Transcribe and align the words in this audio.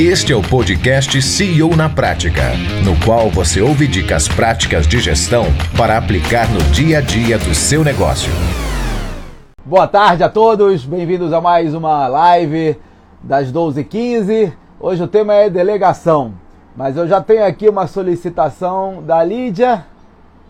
Este 0.00 0.32
é 0.32 0.36
o 0.36 0.40
podcast 0.40 1.20
CEO 1.20 1.74
na 1.74 1.88
Prática, 1.88 2.52
no 2.84 2.94
qual 3.04 3.28
você 3.28 3.60
ouve 3.60 3.88
dicas 3.88 4.28
práticas 4.28 4.86
de 4.86 5.00
gestão 5.00 5.46
para 5.76 5.98
aplicar 5.98 6.48
no 6.52 6.60
dia 6.70 6.98
a 6.98 7.00
dia 7.00 7.36
do 7.36 7.52
seu 7.52 7.82
negócio. 7.82 8.30
Boa 9.64 9.88
tarde 9.88 10.22
a 10.22 10.28
todos, 10.28 10.84
bem-vindos 10.84 11.32
a 11.32 11.40
mais 11.40 11.74
uma 11.74 12.06
live 12.06 12.78
das 13.20 13.50
12h15. 13.52 14.52
Hoje 14.78 15.02
o 15.02 15.08
tema 15.08 15.34
é 15.34 15.50
delegação, 15.50 16.32
mas 16.76 16.96
eu 16.96 17.08
já 17.08 17.20
tenho 17.20 17.44
aqui 17.44 17.68
uma 17.68 17.88
solicitação 17.88 19.02
da 19.02 19.24
Lídia, 19.24 19.84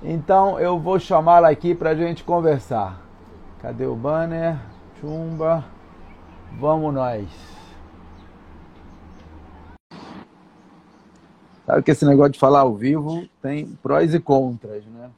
então 0.04 0.60
eu 0.60 0.78
vou 0.78 1.00
chamá-la 1.00 1.48
aqui 1.48 1.74
para 1.74 1.88
a 1.88 1.94
gente 1.94 2.22
conversar. 2.22 3.00
Cadê 3.62 3.86
o 3.86 3.94
banner? 3.94 4.56
Chumba. 5.00 5.64
Vamos 6.60 6.92
nós. 6.92 7.57
Sabe 11.68 11.82
que 11.82 11.90
esse 11.90 12.06
negócio 12.06 12.32
de 12.32 12.38
falar 12.38 12.60
ao 12.60 12.74
vivo 12.74 13.28
tem 13.42 13.66
prós 13.82 14.14
e 14.14 14.18
contras, 14.18 14.86
né? 14.86 15.10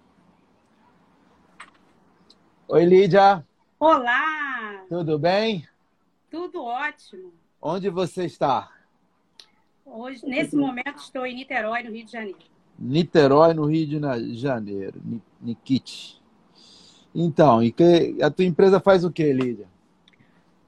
Oi, 2.67 2.85
Lídia. 2.85 3.47
Olá! 3.79 4.85
Tudo 4.89 5.17
bem? 5.17 5.65
Tudo 6.29 6.65
ótimo. 6.65 7.33
Onde 7.63 7.89
você 7.89 8.25
está? 8.25 8.69
Hoje, 9.87 10.27
nesse 10.27 10.57
momento, 10.57 10.97
estou 10.97 11.25
em 11.25 11.37
Niterói, 11.37 11.85
no 11.85 11.93
Rio 11.93 12.05
de 12.05 12.11
Janeiro. 12.11 12.39
Niterói, 12.77 13.55
no 13.55 13.67
Rio 13.67 13.87
de 13.87 14.35
Janeiro. 14.37 15.01
Nikit. 15.41 16.21
Então, 17.15 17.63
e 17.63 17.71
que, 17.71 18.21
a 18.21 18.29
tua 18.29 18.45
empresa 18.45 18.81
faz 18.81 19.05
o 19.05 19.13
que, 19.13 19.33
Lídia? 19.33 19.69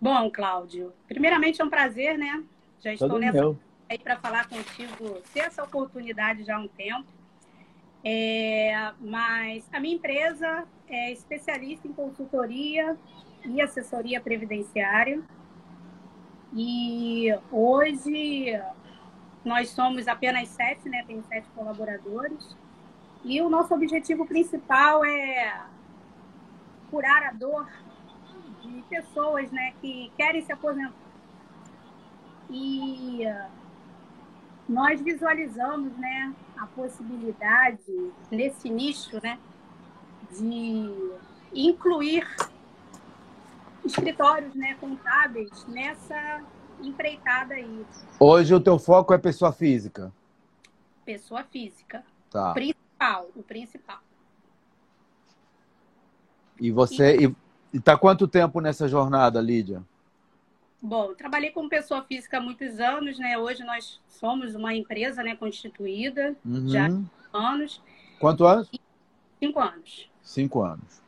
Bom, 0.00 0.30
Cláudio, 0.30 0.92
primeiramente 1.08 1.60
é 1.60 1.64
um 1.64 1.70
prazer, 1.70 2.16
né? 2.16 2.40
Já 2.80 2.92
estou 2.92 3.08
Todo 3.08 3.18
nessa 3.18 3.40
meu 3.40 3.58
aí 3.92 3.98
para 3.98 4.16
falar 4.16 4.48
contigo, 4.48 5.20
ter 5.32 5.40
essa 5.40 5.62
oportunidade 5.62 6.44
já 6.44 6.56
há 6.56 6.60
um 6.60 6.68
tempo. 6.68 7.06
É, 8.04 8.92
mas 9.00 9.68
a 9.72 9.78
minha 9.78 9.94
empresa 9.94 10.66
é 10.88 11.12
especialista 11.12 11.86
em 11.86 11.92
consultoria 11.92 12.96
e 13.44 13.60
assessoria 13.60 14.20
previdenciária. 14.20 15.22
E 16.54 17.28
hoje 17.50 18.60
nós 19.44 19.70
somos 19.70 20.08
apenas 20.08 20.48
sete, 20.48 20.88
né? 20.88 21.04
Tem 21.06 21.22
sete 21.22 21.48
colaboradores. 21.54 22.56
E 23.24 23.40
o 23.40 23.48
nosso 23.48 23.72
objetivo 23.74 24.26
principal 24.26 25.04
é 25.04 25.64
curar 26.90 27.22
a 27.24 27.32
dor 27.32 27.68
de 28.62 28.82
pessoas, 28.88 29.50
né, 29.50 29.72
que 29.80 30.12
querem 30.16 30.42
se 30.42 30.52
aposentar. 30.52 30.92
E 32.50 33.24
nós 34.68 35.00
visualizamos 35.00 35.92
né, 35.96 36.34
a 36.56 36.66
possibilidade 36.66 38.12
nesse 38.30 38.70
nicho 38.70 39.20
né, 39.22 39.38
de 40.30 41.12
incluir 41.54 42.26
escritórios 43.84 44.54
né, 44.54 44.74
contábeis 44.80 45.66
nessa 45.66 46.42
empreitada 46.80 47.54
aí. 47.54 47.84
Hoje 48.18 48.54
o 48.54 48.60
teu 48.60 48.78
foco 48.78 49.12
é 49.12 49.18
pessoa 49.18 49.52
física? 49.52 50.12
Pessoa 51.04 51.44
física. 51.44 52.04
Tá. 52.30 52.52
Principal, 52.52 53.28
o 53.34 53.42
principal. 53.42 53.98
E 56.60 56.70
você 56.70 57.16
e... 57.16 57.36
está 57.76 57.96
quanto 57.96 58.28
tempo 58.28 58.60
nessa 58.60 58.86
jornada, 58.86 59.40
Lídia? 59.40 59.82
Bom, 60.84 61.14
trabalhei 61.14 61.50
como 61.50 61.68
pessoa 61.68 62.02
física 62.02 62.38
há 62.38 62.40
muitos 62.40 62.80
anos, 62.80 63.16
né? 63.16 63.38
Hoje 63.38 63.62
nós 63.62 64.00
somos 64.08 64.56
uma 64.56 64.74
empresa 64.74 65.22
né, 65.22 65.36
constituída 65.36 66.36
uhum. 66.44 66.68
já 66.68 66.88
há 67.32 67.52
anos. 67.52 67.80
Quantos 68.18 68.44
anos? 68.44 68.70
Cinco 69.38 69.60
anos. 69.60 70.10
Cinco 70.20 70.62
anos. 70.62 71.00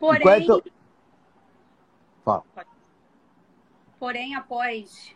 Porém, 0.00 0.28
é 0.28 0.40
teu... 0.44 0.64
Fala. 2.24 2.42
porém, 4.00 4.34
após 4.34 5.14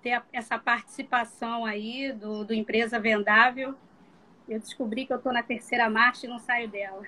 ter 0.00 0.22
essa 0.32 0.56
participação 0.56 1.64
aí 1.64 2.12
do, 2.12 2.44
do 2.44 2.54
Empresa 2.54 3.00
Vendável, 3.00 3.74
eu 4.48 4.60
descobri 4.60 5.06
que 5.06 5.12
eu 5.12 5.16
estou 5.16 5.32
na 5.32 5.42
terceira 5.42 5.90
marcha 5.90 6.26
e 6.26 6.28
não 6.28 6.38
saio 6.38 6.68
dela. 6.68 7.02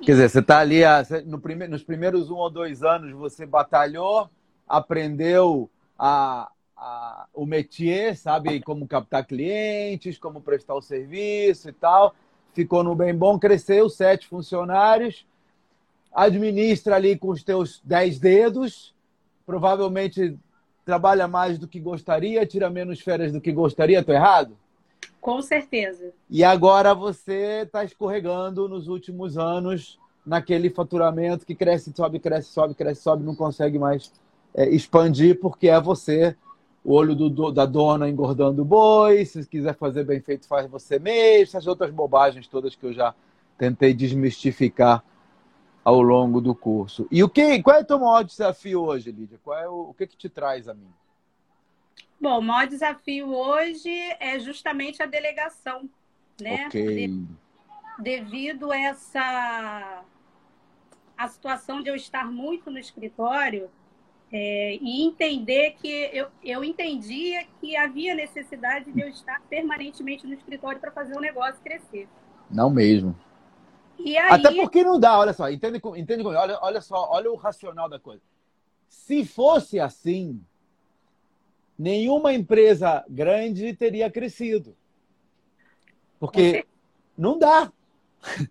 Quer 0.00 0.12
dizer, 0.12 0.30
você 0.30 0.38
está 0.38 0.58
ali 0.60 0.80
no 1.26 1.40
prime, 1.40 1.66
nos 1.66 1.82
primeiros 1.82 2.30
um 2.30 2.36
ou 2.36 2.48
dois 2.48 2.82
anos, 2.82 3.12
você 3.12 3.44
batalhou, 3.44 4.30
aprendeu 4.66 5.68
a, 5.98 6.50
a, 6.76 7.26
o 7.34 7.44
métier, 7.44 8.16
sabe? 8.16 8.60
Como 8.60 8.86
captar 8.86 9.26
clientes, 9.26 10.16
como 10.16 10.40
prestar 10.40 10.74
o 10.74 10.82
serviço 10.82 11.68
e 11.68 11.72
tal. 11.72 12.14
Ficou 12.52 12.82
no 12.82 12.94
bem 12.94 13.14
bom, 13.14 13.38
cresceu, 13.38 13.90
sete 13.90 14.26
funcionários. 14.28 15.26
Administra 16.14 16.96
ali 16.96 17.18
com 17.18 17.28
os 17.28 17.42
teus 17.42 17.80
dez 17.84 18.18
dedos. 18.18 18.94
Provavelmente 19.44 20.38
trabalha 20.84 21.28
mais 21.28 21.58
do 21.58 21.68
que 21.68 21.80
gostaria, 21.80 22.46
tira 22.46 22.70
menos 22.70 23.00
férias 23.00 23.32
do 23.32 23.40
que 23.40 23.52
gostaria. 23.52 24.00
Estou 24.00 24.14
errado? 24.14 24.56
Com 25.20 25.42
certeza. 25.42 26.12
E 26.30 26.44
agora 26.44 26.94
você 26.94 27.62
está 27.62 27.84
escorregando 27.84 28.68
nos 28.68 28.88
últimos 28.88 29.36
anos 29.36 29.98
naquele 30.24 30.70
faturamento 30.70 31.46
que 31.46 31.54
cresce, 31.54 31.92
sobe, 31.94 32.18
cresce, 32.18 32.50
sobe, 32.50 32.74
cresce, 32.74 33.02
sobe, 33.02 33.24
não 33.24 33.34
consegue 33.34 33.78
mais 33.78 34.12
é, 34.54 34.68
expandir 34.68 35.40
porque 35.40 35.68
é 35.68 35.80
você, 35.80 36.36
o 36.84 36.92
olho 36.92 37.14
do, 37.14 37.50
da 37.50 37.64
dona 37.64 38.08
engordando 38.08 38.62
o 38.62 38.64
boi, 38.64 39.24
se 39.24 39.46
quiser 39.46 39.74
fazer 39.74 40.04
bem 40.04 40.20
feito, 40.20 40.46
faz 40.46 40.68
você 40.70 40.98
mesmo, 40.98 41.44
essas 41.44 41.66
outras 41.66 41.90
bobagens 41.90 42.46
todas 42.46 42.74
que 42.74 42.84
eu 42.84 42.92
já 42.92 43.14
tentei 43.56 43.92
desmistificar 43.94 45.02
ao 45.82 46.02
longo 46.02 46.40
do 46.40 46.54
curso. 46.54 47.06
E 47.10 47.24
o 47.24 47.28
que, 47.28 47.62
qual 47.62 47.76
é 47.76 47.80
o 47.80 47.84
teu 47.84 47.98
maior 47.98 48.22
desafio 48.22 48.82
hoje, 48.82 49.10
Lídia? 49.10 49.40
Qual 49.42 49.58
é 49.58 49.68
o, 49.68 49.90
o 49.90 49.94
que, 49.94 50.06
que 50.06 50.16
te 50.16 50.28
traz 50.28 50.68
a 50.68 50.74
mim? 50.74 50.92
Bom, 52.20 52.38
o 52.38 52.42
maior 52.42 52.66
desafio 52.66 53.32
hoje 53.32 53.90
é 54.18 54.38
justamente 54.38 55.02
a 55.02 55.06
delegação, 55.06 55.88
né? 56.40 56.66
Okay. 56.66 57.08
De, 57.08 57.26
devido 57.98 58.72
a 58.72 58.78
essa 58.78 60.04
a 61.16 61.28
situação 61.28 61.82
de 61.82 61.90
eu 61.90 61.96
estar 61.96 62.30
muito 62.30 62.70
no 62.70 62.78
escritório 62.78 63.68
é, 64.32 64.78
e 64.80 65.04
entender 65.04 65.74
que 65.80 65.88
eu, 66.12 66.28
eu 66.44 66.62
entendia 66.62 67.44
que 67.60 67.76
havia 67.76 68.14
necessidade 68.14 68.92
de 68.92 69.00
eu 69.00 69.08
estar 69.08 69.40
permanentemente 69.48 70.26
no 70.26 70.34
escritório 70.34 70.80
para 70.80 70.92
fazer 70.92 71.16
o 71.16 71.20
negócio 71.20 71.60
crescer. 71.62 72.08
Não 72.48 72.70
mesmo. 72.70 73.16
E 73.98 74.16
aí... 74.16 74.32
Até 74.32 74.54
porque 74.54 74.84
não 74.84 75.00
dá, 75.00 75.18
olha 75.18 75.32
só, 75.32 75.50
entende, 75.50 75.80
entende 75.96 76.22
olha, 76.24 76.58
olha 76.62 76.80
só, 76.80 77.08
olha 77.10 77.30
o 77.32 77.36
racional 77.36 77.88
da 77.88 77.98
coisa. 77.98 78.22
Se 78.86 79.24
fosse 79.24 79.80
assim, 79.80 80.40
nenhuma 81.78 82.32
empresa 82.32 83.04
grande 83.08 83.72
teria 83.74 84.10
crescido. 84.10 84.74
Porque 86.18 86.66
não 87.16 87.38
dá. 87.38 87.72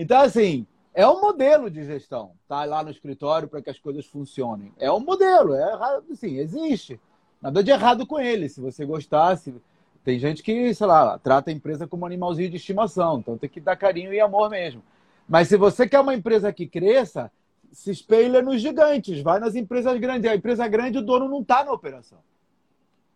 Então, 0.00 0.20
assim, 0.20 0.64
é 0.94 1.04
um 1.08 1.20
modelo 1.20 1.68
de 1.68 1.84
gestão. 1.84 2.30
Tá 2.46 2.64
lá 2.64 2.84
no 2.84 2.90
escritório 2.90 3.48
para 3.48 3.60
que 3.60 3.68
as 3.68 3.80
coisas 3.80 4.06
funcionem. 4.06 4.72
É 4.78 4.92
um 4.92 5.00
modelo, 5.00 5.52
é 5.52 5.72
assim, 6.12 6.38
existe. 6.38 7.00
Nada 7.42 7.64
de 7.64 7.72
errado 7.72 8.06
com 8.06 8.20
ele. 8.20 8.48
Se 8.48 8.60
você 8.60 8.86
gostasse, 8.86 9.52
tem 10.04 10.18
gente 10.20 10.40
que, 10.40 10.72
sei 10.72 10.86
lá, 10.86 11.18
trata 11.18 11.50
a 11.50 11.52
empresa 11.52 11.84
como 11.84 12.04
um 12.04 12.06
animalzinho 12.06 12.48
de 12.48 12.58
estimação. 12.58 13.18
Então 13.18 13.36
tem 13.36 13.50
que 13.50 13.58
dar 13.58 13.74
carinho 13.74 14.14
e 14.14 14.20
amor 14.20 14.48
mesmo. 14.50 14.80
Mas 15.28 15.48
se 15.48 15.56
você 15.56 15.88
quer 15.88 15.98
uma 15.98 16.14
empresa 16.14 16.52
que 16.52 16.66
cresça, 16.66 17.28
se 17.72 17.90
espelha 17.90 18.40
nos 18.40 18.60
gigantes, 18.60 19.20
vai 19.20 19.40
nas 19.40 19.56
empresas 19.56 19.98
grandes. 19.98 20.30
A 20.30 20.34
empresa 20.36 20.68
grande, 20.68 20.98
o 20.98 21.02
dono 21.02 21.28
não 21.28 21.42
está 21.42 21.64
na 21.64 21.72
operação. 21.72 22.18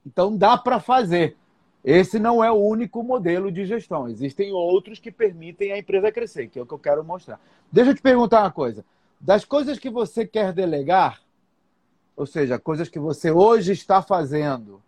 Então 0.04 0.36
dá 0.36 0.56
para 0.56 0.80
fazer. 0.80 1.36
Esse 1.84 2.18
não 2.18 2.42
é 2.42 2.50
o 2.50 2.56
único 2.56 3.02
modelo 3.02 3.50
de 3.50 3.64
gestão. 3.64 4.08
Existem 4.08 4.52
outros 4.52 4.98
que 4.98 5.10
permitem 5.10 5.72
a 5.72 5.78
empresa 5.78 6.12
crescer, 6.12 6.48
que 6.48 6.58
é 6.58 6.62
o 6.62 6.66
que 6.66 6.74
eu 6.74 6.78
quero 6.78 7.02
mostrar. 7.02 7.40
Deixa 7.70 7.90
eu 7.90 7.94
te 7.94 8.02
perguntar 8.02 8.42
uma 8.42 8.52
coisa. 8.52 8.84
Das 9.20 9.44
coisas 9.44 9.78
que 9.78 9.90
você 9.90 10.26
quer 10.26 10.52
delegar, 10.52 11.20
ou 12.16 12.26
seja, 12.26 12.58
coisas 12.58 12.88
que 12.88 12.98
você 12.98 13.30
hoje 13.30 13.72
está 13.72 14.00
fazendo 14.00 14.80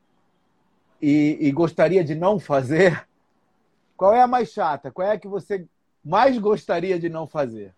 e, 1.03 1.39
e 1.41 1.51
gostaria 1.51 2.05
de 2.05 2.15
não 2.15 2.39
fazer, 2.39 3.07
qual 3.97 4.13
é 4.15 4.23
a 4.23 4.27
mais 4.29 4.53
chata? 4.53 4.91
Qual 4.91 5.07
é 5.07 5.13
a 5.13 5.19
que 5.19 5.29
você 5.29 5.67
mais 6.05 6.39
gostaria 6.39 6.99
de 6.99 7.09
não 7.09 7.27
fazer? 7.27 7.75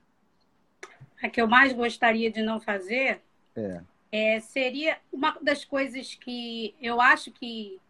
A 1.23 1.29
que 1.29 1.41
eu 1.41 1.47
mais 1.47 1.73
gostaria 1.73 2.31
de 2.31 2.43
não 2.43 2.61
fazer 2.61 3.21
é. 3.57 3.81
É, 4.11 4.41
seria 4.41 4.99
uma 5.13 5.37
das 5.43 5.65
coisas 5.65 6.15
que 6.15 6.75
eu 6.81 7.01
acho 7.01 7.31
que 7.33 7.81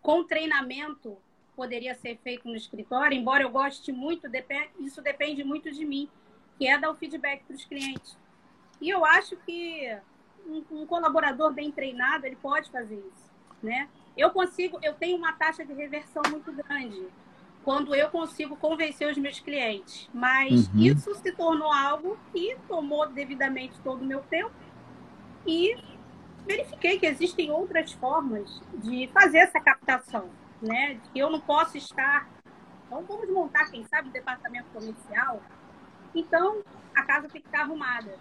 com 0.00 0.24
treinamento 0.24 1.16
poderia 1.56 1.94
ser 1.94 2.16
feito 2.22 2.46
no 2.46 2.54
escritório, 2.54 3.16
embora 3.16 3.42
eu 3.42 3.50
goste 3.50 3.90
muito, 3.90 4.28
isso 4.78 5.02
depende 5.02 5.42
muito 5.42 5.72
de 5.72 5.84
mim, 5.84 6.08
que 6.56 6.68
é 6.68 6.78
dar 6.78 6.90
o 6.90 6.94
feedback 6.94 7.42
para 7.44 7.56
os 7.56 7.64
clientes. 7.64 8.16
E 8.80 8.88
eu 8.88 9.04
acho 9.04 9.36
que 9.38 9.98
um, 10.46 10.64
um 10.70 10.86
colaborador 10.86 11.52
bem 11.52 11.72
treinado, 11.72 12.26
ele 12.26 12.36
pode 12.36 12.70
fazer 12.70 12.96
isso, 12.96 13.32
né? 13.62 13.88
Eu 14.16 14.30
consigo, 14.30 14.78
eu 14.82 14.94
tenho 14.94 15.16
uma 15.16 15.32
taxa 15.32 15.64
de 15.64 15.72
reversão 15.72 16.22
muito 16.30 16.52
grande 16.52 17.06
quando 17.64 17.94
eu 17.94 18.08
consigo 18.08 18.56
convencer 18.56 19.10
os 19.10 19.18
meus 19.18 19.40
clientes. 19.40 20.08
Mas 20.12 20.68
uhum. 20.68 20.80
isso 20.80 21.14
se 21.16 21.32
tornou 21.32 21.72
algo 21.72 22.18
que 22.32 22.56
tomou 22.66 23.06
devidamente 23.08 23.78
todo 23.80 24.02
o 24.02 24.06
meu 24.06 24.20
tempo 24.22 24.50
e 25.48 25.74
verifiquei 26.46 26.98
que 26.98 27.06
existem 27.06 27.50
outras 27.50 27.92
formas 27.92 28.60
de 28.74 29.08
fazer 29.14 29.38
essa 29.38 29.58
captação, 29.58 30.28
né? 30.60 31.00
Que 31.10 31.18
eu 31.18 31.30
não 31.30 31.40
posso 31.40 31.78
estar. 31.78 32.28
Então 32.86 33.02
vamos 33.08 33.30
montar, 33.30 33.70
quem 33.70 33.82
sabe, 33.86 34.10
um 34.10 34.12
departamento 34.12 34.68
comercial. 34.74 35.42
Então 36.14 36.62
a 36.94 37.02
casa 37.02 37.28
tem 37.28 37.40
que 37.40 37.48
estar 37.48 37.62
arrumada. 37.62 38.14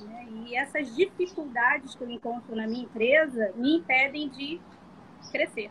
Né? 0.00 0.26
E 0.30 0.56
essas 0.56 0.96
dificuldades 0.96 1.94
que 1.94 2.02
eu 2.02 2.10
encontro 2.10 2.56
na 2.56 2.66
minha 2.66 2.84
empresa 2.84 3.52
me 3.56 3.76
impedem 3.76 4.30
de 4.30 4.58
crescer. 5.30 5.70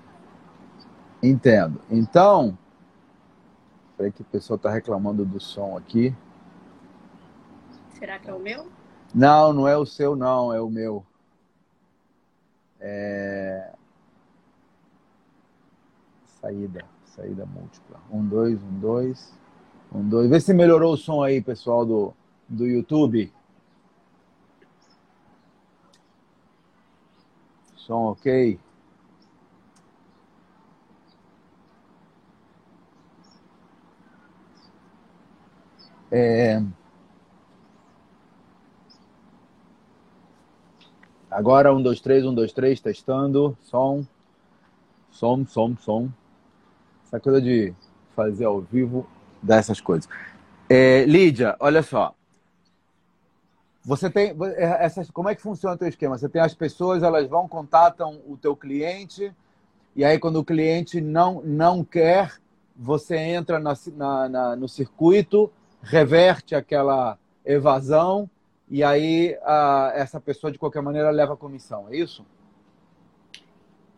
Entendo. 1.21 1.81
Então, 1.89 2.57
peraí 3.97 4.11
que 4.11 4.21
o 4.21 4.25
pessoal 4.25 4.57
está 4.57 4.69
reclamando 4.69 5.25
do 5.25 5.39
som 5.39 5.75
aqui. 5.75 6.15
Será 7.97 8.19
que 8.19 8.29
é 8.29 8.33
o 8.33 8.39
meu? 8.39 8.67
Não, 9.13 9.54
não 9.54 9.68
é 9.68 9.77
o 9.77 9.86
seu, 9.86 10.15
não, 10.15 10.51
é 10.51 10.60
o 10.60 10.69
meu. 10.69 11.06
É... 12.80 13.71
Saída, 16.42 16.83
saída 17.06 17.45
múltipla. 17.45 18.00
Um, 18.12 18.25
dois, 18.27 18.62
um, 18.62 18.80
dois, 18.80 19.33
um, 19.94 20.10
dois. 20.10 20.30
Vê 20.30 20.39
se 20.39 20.54
melhorou 20.54 20.94
o 20.94 20.98
som 20.98 21.21
aí, 21.21 21.42
pessoal 21.42 21.86
do, 21.86 22.13
do 22.50 22.65
YouTube. 22.65 23.31
Som 27.75 28.12
ok? 28.12 28.60
É... 36.12 36.62
Agora, 41.33 41.74
um, 41.74 41.81
dois, 41.81 42.00
três, 42.00 42.24
um, 42.24 42.33
dois, 42.33 42.53
três, 42.53 42.80
testando. 42.80 43.57
Som, 43.62 44.06
som, 45.09 45.45
som, 45.47 45.75
som. 45.77 46.09
Essa 47.06 47.19
coisa 47.19 47.41
de 47.41 47.74
fazer 48.15 48.45
ao 48.45 48.62
vivo 48.62 49.07
dessas 49.41 49.81
coisas. 49.81 50.07
É, 50.69 51.06
Lídia, 51.06 51.56
olha 51.59 51.81
só. 51.81 52.13
Você 53.83 54.09
tem 54.09 54.35
é, 54.56 54.85
essas, 54.85 55.09
como 55.09 55.27
é 55.27 55.35
que 55.35 55.41
funciona 55.41 55.75
o 55.75 55.77
teu 55.77 55.88
esquema? 55.88 56.18
Você 56.18 56.30
tem 56.30 56.41
as 56.41 56.53
pessoas, 56.53 57.01
elas 57.01 57.27
vão 57.27 57.47
contatam 57.47 58.21
o 58.27 58.38
teu 58.38 58.56
cliente 58.56 59.33
e 59.95 60.06
aí 60.06 60.19
quando 60.19 60.38
o 60.38 60.45
cliente 60.45 61.01
não 61.01 61.41
não 61.44 61.83
quer, 61.83 62.31
você 62.75 63.18
entra 63.18 63.59
na, 63.59 63.74
na, 63.95 64.29
na 64.29 64.56
no 64.56 64.69
circuito 64.69 65.51
reverte 65.81 66.56
aquela 66.56 67.18
evasão 67.44 68.29
e 68.73 68.83
aí 68.83 69.37
a, 69.43 69.91
essa 69.93 70.19
pessoa, 70.19 70.51
de 70.51 70.57
qualquer 70.57 70.81
maneira, 70.81 71.11
leva 71.11 71.35
a 71.35 71.37
comissão. 71.37 71.87
É 71.91 71.95
isso? 71.95 72.25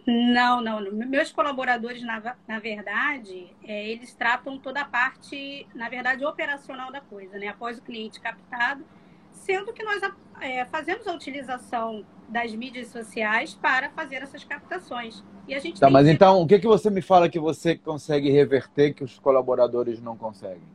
Não, 0.05 0.59
não. 0.59 0.91
Meus 0.91 1.31
colaboradores, 1.31 2.03
na, 2.03 2.35
na 2.45 2.59
verdade, 2.59 3.55
é, 3.63 3.87
eles 3.89 4.13
tratam 4.13 4.59
toda 4.59 4.81
a 4.81 4.85
parte, 4.85 5.65
na 5.73 5.87
verdade, 5.87 6.25
operacional 6.25 6.91
da 6.91 6.99
coisa, 6.99 7.37
né? 7.37 7.47
Após 7.47 7.77
o 7.77 7.81
cliente 7.81 8.19
captado, 8.19 8.83
sendo 9.31 9.71
que 9.71 9.81
nós 9.81 10.01
é, 10.41 10.65
fazemos 10.65 11.07
a 11.07 11.13
utilização 11.13 12.05
das 12.27 12.53
mídias 12.53 12.89
sociais 12.89 13.53
para 13.53 13.89
fazer 13.91 14.17
essas 14.17 14.43
captações. 14.43 15.23
E 15.47 15.55
a 15.55 15.59
gente 15.59 15.79
tá, 15.79 15.89
mas 15.89 16.05
que... 16.05 16.11
então, 16.11 16.41
o 16.41 16.45
que, 16.45 16.59
que 16.59 16.67
você 16.67 16.89
me 16.89 17.01
fala 17.01 17.29
que 17.29 17.39
você 17.39 17.77
consegue 17.77 18.29
reverter 18.29 18.93
que 18.93 19.05
os 19.05 19.17
colaboradores 19.19 20.01
não 20.01 20.17
conseguem? 20.17 20.74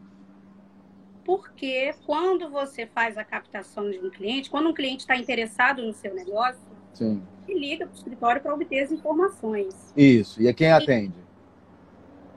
Porque 1.30 1.94
quando 2.04 2.50
você 2.50 2.86
faz 2.86 3.16
a 3.16 3.22
captação 3.22 3.88
de 3.88 3.98
um 4.00 4.10
cliente, 4.10 4.50
quando 4.50 4.68
um 4.68 4.74
cliente 4.74 5.02
está 5.02 5.16
interessado 5.16 5.80
no 5.80 5.92
seu 5.92 6.12
negócio, 6.12 6.60
Sim. 6.92 7.22
ele 7.46 7.60
liga 7.60 7.86
para 7.86 7.94
o 7.94 7.96
escritório 7.96 8.42
para 8.42 8.52
obter 8.52 8.82
as 8.82 8.90
informações. 8.90 9.92
Isso. 9.96 10.42
E 10.42 10.48
a 10.48 10.52
quem 10.52 10.72
atende? 10.72 11.14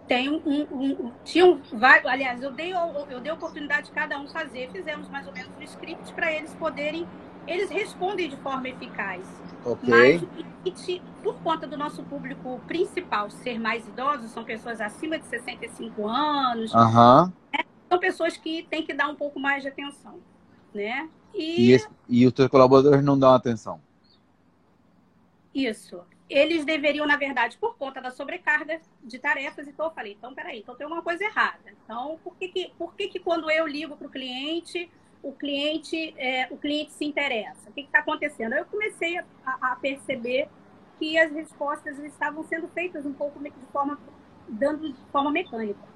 Tem 0.08 0.30
um, 0.30 0.40
um, 0.46 0.62
um 0.72 1.12
tinha 1.24 1.44
um, 1.44 1.60
vai, 1.74 2.06
aliás, 2.06 2.44
eu 2.44 2.52
dei 2.52 2.72
eu 3.10 3.20
dei 3.20 3.32
a 3.32 3.34
oportunidade 3.34 3.88
de 3.88 3.94
cada 3.94 4.20
um 4.20 4.28
fazer, 4.28 4.70
fizemos 4.72 5.10
mais 5.10 5.26
ou 5.26 5.34
menos 5.34 5.50
um 5.58 5.64
script 5.64 6.14
para 6.14 6.32
eles 6.32 6.54
poderem, 6.54 7.08
eles 7.48 7.72
respondem 7.72 8.30
de 8.30 8.38
forma 8.38 8.70
eficaz. 8.70 9.28
Ok. 9.66 9.90
Mas 9.90 10.22
por 11.24 11.34
conta 11.42 11.66
do 11.66 11.76
nosso 11.76 12.04
público 12.04 12.62
principal 12.68 13.32
ser 13.32 13.60
mais 13.60 13.88
idosos, 13.88 14.30
são 14.30 14.44
pessoas 14.44 14.80
acima 14.80 15.18
de 15.18 15.26
65 15.26 16.08
anos, 16.08 16.72
uhum. 16.76 17.32
né? 17.52 17.64
São 17.94 18.00
pessoas 18.00 18.38
que 18.38 18.64
têm 18.64 18.84
que 18.84 18.94
dar 18.94 19.08
um 19.08 19.16
pouco 19.16 19.40
mais 19.40 19.62
de 19.62 19.70
atenção, 19.70 20.20
né? 20.74 21.10
E, 21.34 21.70
e, 21.70 21.72
esse, 21.72 21.88
e 22.10 22.26
os 22.26 22.34
teus 22.34 22.50
colaboradores 22.50 23.04
não 23.04 23.18
dão 23.18 23.34
atenção? 23.34 23.80
Isso. 25.54 26.02
Eles 26.28 26.66
deveriam, 26.66 27.06
na 27.06 27.18
verdade, 27.18 27.58
por 27.58 27.78
conta 27.78 28.02
da 28.02 28.10
sobrecarga 28.10 28.82
de 29.04 29.20
tarefas, 29.20 29.68
então 29.68 29.86
eu 29.86 29.92
falei, 29.92 30.14
então 30.14 30.34
peraí, 30.34 30.60
então 30.60 30.76
tem 30.76 30.88
uma 30.88 31.04
coisa 31.04 31.24
errada. 31.24 31.72
Então, 31.84 32.20
por 32.24 32.36
que 32.36 32.48
que, 32.48 32.74
por 32.78 32.96
que, 32.96 33.08
que 33.10 33.20
quando 33.20 33.52
eu 33.52 33.68
ligo 33.68 33.96
para 33.96 34.08
o 34.08 34.10
cliente, 34.10 34.90
o 35.22 35.32
cliente, 35.32 36.16
é, 36.18 36.48
o 36.50 36.58
cliente 36.58 36.94
se 36.94 37.06
interessa? 37.06 37.70
O 37.70 37.74
que 37.74 37.82
está 37.82 38.00
acontecendo? 38.00 38.54
Aí 38.54 38.60
eu 38.60 38.66
comecei 38.66 39.20
a, 39.20 39.26
a, 39.46 39.76
perceber 39.76 40.50
que 40.98 41.20
as 41.20 41.32
respostas 41.32 42.00
estavam 42.00 42.44
sendo 42.46 42.68
feitas 42.70 43.06
um 43.06 43.14
pouco 43.14 43.40
de 43.40 43.52
forma, 43.72 44.00
dando 44.48 44.92
de 44.92 45.00
forma 45.12 45.30
mecânica. 45.30 45.93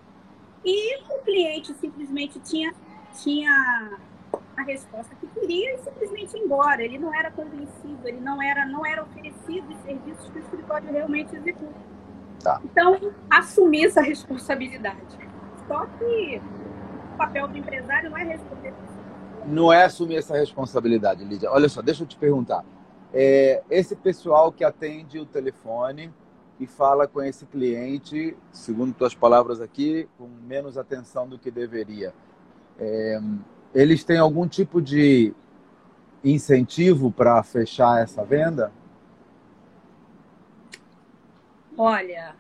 E 0.64 0.98
o 1.14 1.20
cliente 1.20 1.74
simplesmente 1.76 2.40
tinha, 2.40 2.74
tinha 3.22 3.98
a 4.56 4.64
resposta 4.64 5.16
que 5.16 5.28
queria 5.28 5.76
e 5.76 5.78
simplesmente 5.80 6.36
ia 6.36 6.44
embora. 6.44 6.84
Ele 6.84 6.98
não 6.98 7.14
era 7.14 7.32
convencido, 7.32 8.00
ele 8.06 8.20
não 8.20 8.42
era, 8.42 8.66
não 8.66 8.86
era 8.86 9.04
oferecido 9.04 9.70
os 9.70 9.80
serviços 9.84 10.30
que 10.30 10.40
o 10.40 10.42
escritório 10.42 10.92
realmente 10.92 11.36
executa. 11.36 11.80
Tá. 12.44 12.62
Então, 12.64 13.14
assumir 13.30 13.86
essa 13.86 14.02
responsabilidade. 14.02 14.98
Só 15.68 15.86
que 15.86 16.42
o 17.14 17.18
papel 17.18 17.48
do 17.48 17.58
empresário 17.58 18.10
não 18.10 18.18
é 18.18 18.24
responder 18.24 18.74
Não 19.46 19.74
é 19.74 19.84
assumir 19.84 20.18
essa 20.18 20.36
responsabilidade, 20.38 21.24
Lídia. 21.24 21.52
Olha 21.52 21.68
só, 21.68 21.82
deixa 21.82 22.04
eu 22.04 22.08
te 22.08 22.18
perguntar. 22.18 22.64
É, 23.14 23.64
esse 23.70 23.96
pessoal 23.96 24.52
que 24.52 24.64
atende 24.64 25.20
o 25.20 25.26
telefone 25.26 26.12
e 26.60 26.66
fala 26.66 27.08
com 27.08 27.22
esse 27.22 27.46
cliente, 27.46 28.36
segundo 28.52 28.94
tuas 28.94 29.14
palavras 29.14 29.62
aqui, 29.62 30.08
com 30.18 30.28
menos 30.28 30.78
atenção 30.78 31.28
do 31.28 31.38
que 31.38 31.52
deveria. 31.52 32.14
É, 32.80 33.20
eles 33.74 34.04
têm 34.04 34.18
algum 34.18 34.48
tipo 34.48 34.82
de 34.82 35.34
incentivo 36.24 37.12
para 37.12 37.42
fechar 37.44 38.02
essa 38.02 38.24
venda? 38.24 38.72
Olha, 41.78 42.36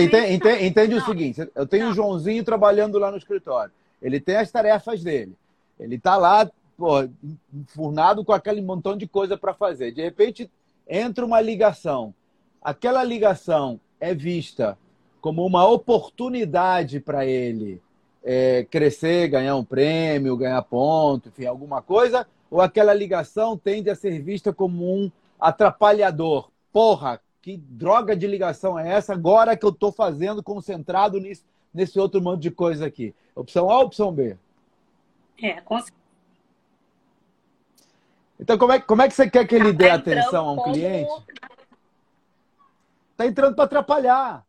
Entende, 0.00 0.32
entende, 0.32 0.66
entende 0.66 0.94
o 0.94 1.04
seguinte: 1.04 1.50
eu 1.54 1.66
tenho 1.66 1.90
o 1.90 1.92
Joãozinho 1.92 2.44
trabalhando 2.44 2.98
lá 2.98 3.10
no 3.10 3.16
escritório. 3.16 3.72
Ele 4.00 4.20
tem 4.20 4.36
as 4.36 4.50
tarefas 4.50 5.02
dele. 5.02 5.36
Ele 5.78 5.96
está 5.96 6.16
lá, 6.16 6.48
pô, 6.76 7.08
enfurnado 7.52 8.24
com 8.24 8.32
aquele 8.32 8.62
montão 8.62 8.96
de 8.96 9.08
coisa 9.08 9.36
para 9.36 9.52
fazer. 9.52 9.90
De 9.90 10.02
repente, 10.02 10.50
entra 10.86 11.26
uma 11.26 11.40
ligação 11.40 12.14
aquela 12.66 13.04
ligação 13.04 13.78
é 14.00 14.12
vista 14.12 14.76
como 15.20 15.46
uma 15.46 15.64
oportunidade 15.68 16.98
para 16.98 17.24
ele 17.24 17.80
é, 18.24 18.66
crescer, 18.68 19.28
ganhar 19.28 19.54
um 19.54 19.64
prêmio, 19.64 20.36
ganhar 20.36 20.60
ponto, 20.62 21.28
enfim, 21.28 21.46
alguma 21.46 21.80
coisa, 21.80 22.26
ou 22.50 22.60
aquela 22.60 22.92
ligação 22.92 23.56
tende 23.56 23.88
a 23.88 23.94
ser 23.94 24.20
vista 24.20 24.52
como 24.52 24.84
um 24.84 25.12
atrapalhador. 25.38 26.50
Porra, 26.72 27.20
que 27.40 27.56
droga 27.56 28.16
de 28.16 28.26
ligação 28.26 28.76
é 28.76 28.94
essa 28.94 29.12
agora 29.12 29.56
que 29.56 29.64
eu 29.64 29.70
estou 29.70 29.92
fazendo 29.92 30.42
concentrado 30.42 31.20
nisso, 31.20 31.44
nesse 31.72 32.00
outro 32.00 32.20
monte 32.20 32.42
de 32.42 32.50
coisa 32.50 32.84
aqui? 32.84 33.14
Opção 33.36 33.70
A 33.70 33.78
ou 33.78 33.84
opção 33.84 34.12
B? 34.12 34.36
É, 35.40 35.60
com 35.60 35.78
Então, 38.40 38.58
como 38.58 38.72
é, 38.72 38.80
como 38.80 39.02
é 39.02 39.08
que 39.08 39.14
você 39.14 39.30
quer 39.30 39.46
que 39.46 39.54
ele 39.54 39.72
dê 39.72 39.88
atenção 39.88 40.48
a 40.48 40.52
um 40.52 40.72
cliente? 40.72 41.12
Tá 43.16 43.26
entrando 43.26 43.54
para 43.54 43.64
atrapalhar. 43.64 44.44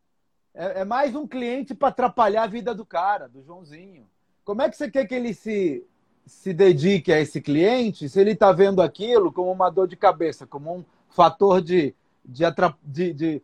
É, 0.54 0.80
é, 0.80 0.84
mais 0.84 1.14
um 1.14 1.26
cliente 1.26 1.74
para 1.74 1.88
atrapalhar 1.88 2.42
a 2.42 2.48
vida 2.48 2.74
do 2.74 2.84
cara, 2.84 3.28
do 3.28 3.42
Joãozinho. 3.42 4.06
Como 4.44 4.60
é 4.60 4.68
que 4.68 4.76
você 4.76 4.90
quer 4.90 5.06
que 5.06 5.14
ele 5.14 5.32
se, 5.32 5.84
se 6.26 6.52
dedique 6.52 7.12
a 7.12 7.20
esse 7.20 7.40
cliente 7.40 8.08
se 8.08 8.20
ele 8.20 8.32
está 8.32 8.52
vendo 8.52 8.82
aquilo 8.82 9.32
como 9.32 9.50
uma 9.50 9.70
dor 9.70 9.86
de 9.86 9.96
cabeça, 9.96 10.46
como 10.46 10.76
um 10.76 10.84
fator 11.08 11.62
de. 11.62 11.94
de, 12.24 12.44
de, 12.84 13.12
de 13.14 13.42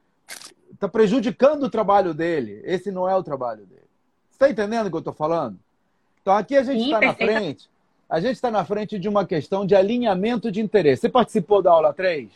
tá 0.79 0.89
prejudicando 0.89 1.65
o 1.65 1.71
trabalho 1.71 2.13
dele. 2.13 2.61
Esse 2.65 2.91
não 2.91 3.09
é 3.09 3.17
o 3.17 3.23
trabalho 3.23 3.65
dele. 3.65 3.81
Você 4.29 4.37
está 4.37 4.51
entendendo 4.51 4.89
o 4.89 4.91
que 4.91 4.97
eu 4.97 5.01
estou 5.01 5.15
falando? 5.15 5.59
Então 6.21 6.35
aqui 6.35 6.57
a 6.57 6.63
gente 6.63 6.85
está 6.85 7.01
na 7.01 7.15
frente. 7.15 7.71
a 8.09 8.21
gente 8.21 8.35
está 8.35 8.51
na 8.51 8.65
frente 8.65 8.99
de 8.99 9.09
uma 9.09 9.25
questão 9.25 9.65
de 9.65 9.75
alinhamento 9.75 10.51
de 10.51 10.61
interesse. 10.61 11.03
Você 11.03 11.09
participou 11.09 11.63
da 11.63 11.71
aula 11.71 11.93
3? 11.95 12.31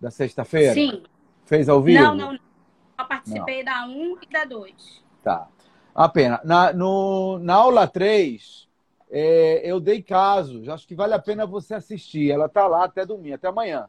Da 0.00 0.10
sexta-feira? 0.10 0.74
Sim. 0.74 1.02
Fez 1.50 1.68
ao 1.68 1.82
vivo? 1.82 2.00
Não, 2.00 2.14
não. 2.14 2.32
Eu 2.34 3.08
participei 3.08 3.64
não. 3.64 3.72
da 3.72 3.84
1 3.84 4.18
e 4.22 4.32
da 4.32 4.44
2. 4.44 5.04
Tá. 5.20 5.48
A 5.92 6.08
pena. 6.08 6.40
Na, 6.44 6.72
no, 6.72 7.40
na 7.40 7.54
aula 7.54 7.88
3, 7.88 8.68
é, 9.10 9.60
eu 9.68 9.80
dei 9.80 10.00
casos. 10.00 10.68
Acho 10.68 10.86
que 10.86 10.94
vale 10.94 11.12
a 11.12 11.18
pena 11.18 11.44
você 11.44 11.74
assistir. 11.74 12.30
Ela 12.30 12.46
está 12.46 12.68
lá 12.68 12.84
até 12.84 13.04
domingo, 13.04 13.34
até 13.34 13.48
amanhã. 13.48 13.88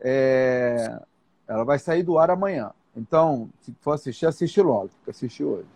É, 0.00 0.98
ela 1.46 1.64
vai 1.64 1.78
sair 1.78 2.02
do 2.02 2.18
ar 2.18 2.30
amanhã. 2.30 2.70
Então, 2.96 3.50
se 3.60 3.76
for 3.82 3.92
assistir, 3.92 4.24
assiste 4.24 4.62
logo. 4.62 4.88
Assiste 5.06 5.44
hoje. 5.44 5.68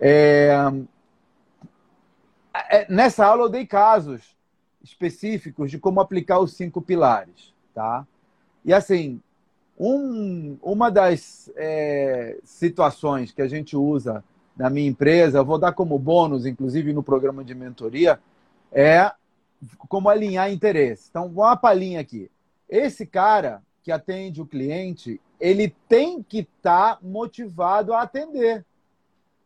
É, 0.00 0.50
é, 2.72 2.92
nessa 2.92 3.24
aula 3.24 3.44
eu 3.44 3.48
dei 3.48 3.64
casos 3.64 4.36
específicos 4.82 5.70
de 5.70 5.78
como 5.78 6.00
aplicar 6.00 6.40
os 6.40 6.54
cinco 6.54 6.82
pilares, 6.82 7.54
tá? 7.72 8.04
E 8.64 8.74
assim, 8.74 9.22
um, 9.78 10.56
uma 10.62 10.90
das 10.90 11.50
é, 11.56 12.38
situações 12.44 13.32
que 13.32 13.42
a 13.42 13.48
gente 13.48 13.76
usa 13.76 14.24
na 14.56 14.70
minha 14.70 14.88
empresa, 14.88 15.38
eu 15.38 15.44
vou 15.44 15.58
dar 15.58 15.72
como 15.72 15.98
bônus, 15.98 16.46
inclusive 16.46 16.92
no 16.92 17.02
programa 17.02 17.44
de 17.44 17.54
mentoria, 17.54 18.20
é 18.70 19.10
como 19.88 20.08
alinhar 20.08 20.52
interesse. 20.52 21.08
Então, 21.10 21.26
uma 21.26 21.56
palhinha 21.56 22.00
aqui. 22.00 22.30
Esse 22.68 23.04
cara 23.04 23.62
que 23.82 23.90
atende 23.90 24.40
o 24.40 24.46
cliente, 24.46 25.20
ele 25.40 25.74
tem 25.88 26.22
que 26.22 26.40
estar 26.40 26.96
tá 26.96 26.98
motivado 27.02 27.92
a 27.92 28.02
atender. 28.02 28.64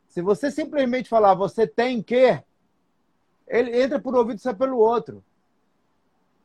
Se 0.08 0.22
você 0.22 0.50
simplesmente 0.50 1.08
falar, 1.08 1.34
você 1.34 1.66
tem 1.66 2.02
que, 2.02 2.40
ele 3.46 3.82
entra 3.82 3.98
por 3.98 4.14
um 4.14 4.18
ouvido 4.18 4.38
e 4.38 4.40
sai 4.40 4.54
pelo 4.54 4.78
outro. 4.78 5.24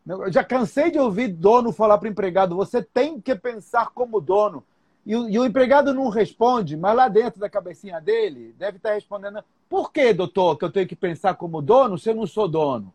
Eu 0.05 0.31
já 0.31 0.43
cansei 0.43 0.91
de 0.91 0.99
ouvir 0.99 1.29
dono 1.29 1.71
falar 1.71 1.97
para 1.97 2.07
o 2.07 2.11
empregado: 2.11 2.55
você 2.55 2.83
tem 2.83 3.21
que 3.21 3.33
pensar 3.35 3.89
como 3.91 4.19
dono. 4.19 4.63
E 5.05 5.15
o, 5.15 5.29
e 5.29 5.37
o, 5.37 5.45
empregado 5.45 5.93
não 5.93 6.09
responde, 6.09 6.77
mas 6.77 6.95
lá 6.95 7.09
dentro 7.09 7.39
da 7.39 7.49
cabecinha 7.49 7.99
dele 7.99 8.53
deve 8.57 8.77
estar 8.77 8.93
respondendo: 8.93 9.43
por 9.69 9.91
que, 9.91 10.13
doutor, 10.13 10.57
que 10.57 10.65
eu 10.65 10.71
tenho 10.71 10.87
que 10.87 10.95
pensar 10.95 11.35
como 11.35 11.61
dono 11.61 11.97
se 11.97 12.09
eu 12.09 12.15
não 12.15 12.27
sou 12.27 12.47
dono? 12.47 12.93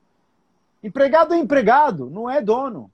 Empregado 0.82 1.34
é 1.34 1.38
empregado, 1.38 2.08
não 2.08 2.30
é 2.30 2.40
dono. 2.40 2.90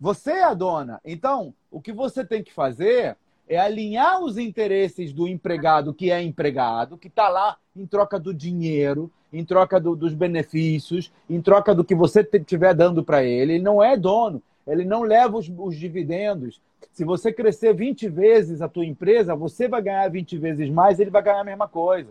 Você 0.00 0.32
é 0.32 0.44
a 0.44 0.54
dona. 0.54 1.00
Então, 1.04 1.52
o 1.70 1.80
que 1.80 1.92
você 1.92 2.24
tem 2.24 2.42
que 2.42 2.52
fazer 2.52 3.16
é 3.46 3.58
alinhar 3.58 4.22
os 4.22 4.38
interesses 4.38 5.12
do 5.12 5.28
empregado 5.28 5.92
que 5.92 6.10
é 6.10 6.22
empregado, 6.22 6.96
que 6.96 7.08
está 7.08 7.28
lá 7.28 7.58
em 7.76 7.84
troca 7.84 8.18
do 8.18 8.32
dinheiro, 8.32 9.10
em 9.32 9.44
troca 9.44 9.78
do, 9.80 9.94
dos 9.94 10.14
benefícios, 10.14 11.12
em 11.28 11.40
troca 11.40 11.74
do 11.74 11.84
que 11.84 11.94
você 11.94 12.28
estiver 12.32 12.74
dando 12.74 13.04
para 13.04 13.22
ele. 13.22 13.54
Ele 13.54 13.62
não 13.62 13.82
é 13.82 13.96
dono, 13.96 14.42
ele 14.66 14.84
não 14.84 15.02
leva 15.02 15.36
os, 15.36 15.50
os, 15.56 15.76
dividendos. 15.76 16.60
Se 16.92 17.04
você 17.04 17.32
crescer 17.32 17.74
20 17.74 18.08
vezes 18.08 18.60
a 18.60 18.68
tua 18.68 18.84
empresa, 18.84 19.34
você 19.34 19.68
vai 19.68 19.82
ganhar 19.82 20.08
20 20.08 20.38
vezes 20.38 20.68
mais, 20.70 20.98
ele 20.98 21.10
vai 21.10 21.22
ganhar 21.22 21.40
a 21.40 21.44
mesma 21.44 21.68
coisa. 21.68 22.10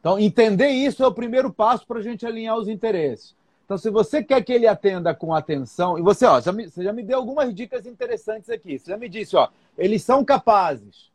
Então, 0.00 0.18
entender 0.18 0.68
isso 0.68 1.02
é 1.02 1.06
o 1.06 1.14
primeiro 1.14 1.52
passo 1.52 1.86
para 1.86 1.98
a 1.98 2.02
gente 2.02 2.26
alinhar 2.26 2.56
os 2.56 2.68
interesses. 2.68 3.34
Então, 3.64 3.76
se 3.76 3.90
você 3.90 4.22
quer 4.22 4.42
que 4.44 4.52
ele 4.52 4.68
atenda 4.68 5.12
com 5.12 5.34
atenção, 5.34 5.98
e 5.98 6.02
você, 6.02 6.24
ó, 6.24 6.40
já 6.40 6.52
me, 6.52 6.70
você 6.70 6.84
já 6.84 6.92
me 6.92 7.02
deu 7.02 7.18
algumas 7.18 7.52
dicas 7.52 7.84
interessantes 7.84 8.48
aqui. 8.48 8.78
Você 8.78 8.92
já 8.92 8.96
me 8.96 9.08
disse, 9.08 9.34
ó, 9.34 9.48
eles 9.76 10.04
são 10.04 10.24
capazes. 10.24 11.10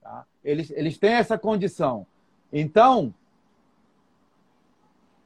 Tá? 0.00 0.24
Eles, 0.44 0.70
eles 0.70 0.96
têm 0.96 1.14
essa 1.14 1.36
condição. 1.36 2.06
Então, 2.52 3.12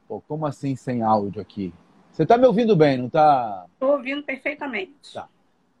pô, 0.07 0.21
como 0.21 0.45
assim 0.45 0.75
sem 0.75 1.01
áudio 1.01 1.41
aqui? 1.41 1.73
Você 2.11 2.23
está 2.23 2.37
me 2.37 2.45
ouvindo 2.45 2.75
bem, 2.75 2.97
não 2.97 3.07
está? 3.07 3.65
Estou 3.73 3.91
ouvindo 3.91 4.23
perfeitamente. 4.23 5.13
Tá. 5.13 5.27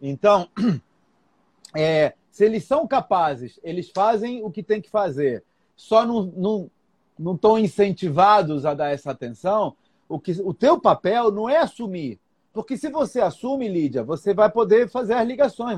Então, 0.01 0.49
é, 1.75 2.13
se 2.29 2.43
eles 2.43 2.65
são 2.65 2.85
capazes, 2.85 3.59
eles 3.63 3.89
fazem 3.89 4.43
o 4.43 4.51
que 4.51 4.61
tem 4.61 4.81
que 4.81 4.89
fazer, 4.89 5.43
só 5.75 6.05
não 6.05 6.27
estão 6.27 6.69
não, 7.17 7.39
não 7.41 7.59
incentivados 7.59 8.65
a 8.65 8.73
dar 8.73 8.89
essa 8.91 9.11
atenção, 9.11 9.75
o, 10.07 10.19
que, 10.19 10.33
o 10.43 10.53
teu 10.53 10.79
papel 10.79 11.31
não 11.31 11.49
é 11.49 11.57
assumir. 11.57 12.19
Porque 12.53 12.77
se 12.77 12.89
você 12.89 13.19
assume, 13.19 13.67
Lídia, 13.67 14.03
você 14.03 14.33
vai 14.33 14.49
poder 14.49 14.89
fazer 14.89 15.13
as 15.13 15.27
ligações. 15.27 15.77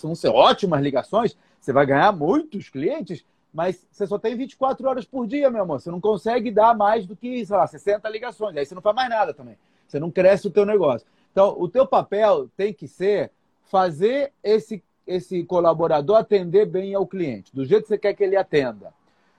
Vão 0.00 0.14
ser 0.14 0.28
ótimas 0.28 0.80
ligações, 0.80 1.36
você 1.60 1.72
vai 1.72 1.84
ganhar 1.84 2.12
muitos 2.12 2.68
clientes, 2.68 3.24
mas 3.52 3.86
você 3.90 4.06
só 4.06 4.18
tem 4.18 4.34
24 4.34 4.88
horas 4.88 5.04
por 5.04 5.26
dia, 5.26 5.50
meu 5.50 5.62
amor. 5.62 5.80
Você 5.80 5.90
não 5.90 6.00
consegue 6.00 6.50
dar 6.50 6.74
mais 6.74 7.06
do 7.06 7.14
que, 7.14 7.44
sei 7.44 7.56
lá, 7.56 7.66
60 7.66 8.08
ligações. 8.08 8.56
Aí 8.56 8.64
você 8.64 8.74
não 8.74 8.80
faz 8.82 8.96
mais 8.96 9.10
nada 9.10 9.34
também. 9.34 9.58
Você 9.86 10.00
não 10.00 10.10
cresce 10.10 10.46
o 10.46 10.50
teu 10.50 10.64
negócio. 10.64 11.06
Então, 11.30 11.54
o 11.58 11.68
teu 11.68 11.86
papel 11.86 12.48
tem 12.56 12.72
que 12.72 12.88
ser 12.88 13.30
fazer 13.64 14.32
esse, 14.42 14.82
esse 15.06 15.44
colaborador 15.44 16.16
atender 16.16 16.66
bem 16.66 16.94
ao 16.94 17.06
cliente, 17.06 17.54
do 17.54 17.64
jeito 17.64 17.82
que 17.82 17.88
você 17.88 17.98
quer 17.98 18.14
que 18.14 18.22
ele 18.22 18.36
atenda. 18.36 18.92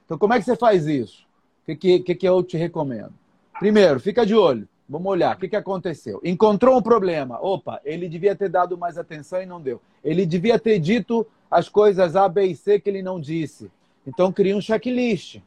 Então, 0.05 0.17
como 0.17 0.33
é 0.33 0.39
que 0.39 0.45
você 0.45 0.55
faz 0.55 0.85
isso? 0.87 1.25
O 1.67 1.75
que, 1.75 1.99
que, 1.99 2.15
que 2.15 2.27
eu 2.27 2.43
te 2.43 2.57
recomendo? 2.57 3.13
Primeiro, 3.59 3.99
fica 3.99 4.25
de 4.25 4.35
olho. 4.35 4.67
Vamos 4.87 5.11
olhar. 5.11 5.35
O 5.35 5.39
que, 5.39 5.47
que 5.47 5.55
aconteceu? 5.55 6.19
Encontrou 6.23 6.77
um 6.77 6.81
problema. 6.81 7.39
Opa, 7.41 7.79
ele 7.85 8.09
devia 8.09 8.35
ter 8.35 8.49
dado 8.49 8.77
mais 8.77 8.97
atenção 8.97 9.41
e 9.41 9.45
não 9.45 9.61
deu. 9.61 9.81
Ele 10.03 10.25
devia 10.25 10.59
ter 10.59 10.77
dito 10.77 11.25
as 11.49 11.69
coisas 11.69 12.15
A, 12.15 12.27
B 12.27 12.45
e 12.45 12.55
C 12.55 12.79
que 12.79 12.89
ele 12.89 13.01
não 13.01 13.19
disse. 13.19 13.71
Então, 14.05 14.31
cria 14.31 14.55
um 14.55 14.61
checklist, 14.61 15.39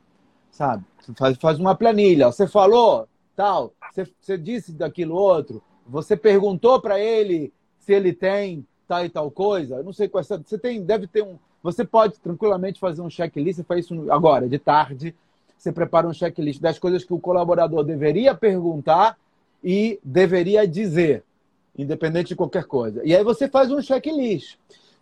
sabe? 0.50 0.84
Faz, 1.16 1.36
faz 1.36 1.58
uma 1.58 1.74
planilha. 1.74 2.26
Você 2.26 2.46
falou 2.46 3.08
tal, 3.34 3.72
você, 3.92 4.06
você 4.20 4.38
disse 4.38 4.72
daquilo 4.72 5.14
outro, 5.14 5.62
você 5.86 6.16
perguntou 6.16 6.80
para 6.80 6.98
ele 6.98 7.52
se 7.78 7.92
ele 7.92 8.12
tem 8.12 8.66
tal 8.88 9.04
e 9.04 9.08
tal 9.08 9.30
coisa. 9.30 9.76
Eu 9.76 9.84
não 9.84 9.92
sei 9.92 10.08
qual 10.08 10.22
é. 10.22 10.24
Você 10.24 10.58
tem, 10.58 10.82
deve 10.82 11.06
ter 11.06 11.22
um. 11.22 11.38
Você 11.62 11.84
pode 11.84 12.18
tranquilamente 12.18 12.80
fazer 12.80 13.02
um 13.02 13.10
checklist. 13.10 13.58
Você 13.58 13.64
faz 13.64 13.84
isso 13.84 14.10
agora, 14.10 14.48
de 14.48 14.58
tarde 14.58 15.14
você 15.58 15.72
prepara 15.72 16.06
um 16.06 16.12
checklist 16.12 16.60
das 16.60 16.78
coisas 16.78 17.04
que 17.04 17.12
o 17.12 17.18
colaborador 17.18 17.82
deveria 17.82 18.34
perguntar 18.34 19.18
e 19.64 19.98
deveria 20.04 20.66
dizer, 20.66 21.24
independente 21.76 22.28
de 22.28 22.36
qualquer 22.36 22.64
coisa. 22.64 23.02
E 23.04 23.16
aí 23.16 23.24
você 23.24 23.48
faz 23.48 23.70
um 23.70 23.80
checklist. 23.80 24.56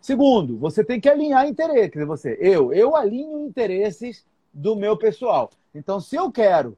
Segundo, 0.05 0.55
você 0.59 0.83
tem 0.83 1.01
que 1.01 1.09
alinhar 1.09 1.47
interesses. 1.47 1.89
Quer 1.89 1.97
dizer, 1.97 2.05
você, 2.05 2.37
eu, 2.39 2.71
eu 2.71 2.95
alinho 2.95 3.39
interesses 3.39 4.23
do 4.53 4.75
meu 4.75 4.95
pessoal. 4.95 5.49
Então, 5.73 5.99
se 5.99 6.15
eu 6.15 6.31
quero 6.31 6.77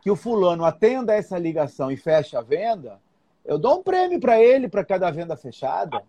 que 0.00 0.08
o 0.08 0.14
fulano 0.14 0.64
atenda 0.64 1.12
essa 1.12 1.36
ligação 1.36 1.90
e 1.90 1.96
feche 1.96 2.36
a 2.36 2.40
venda, 2.40 3.00
eu 3.44 3.58
dou 3.58 3.80
um 3.80 3.82
prêmio 3.82 4.20
para 4.20 4.40
ele 4.40 4.68
para 4.68 4.84
cada 4.84 5.10
venda 5.10 5.36
fechada. 5.36 6.04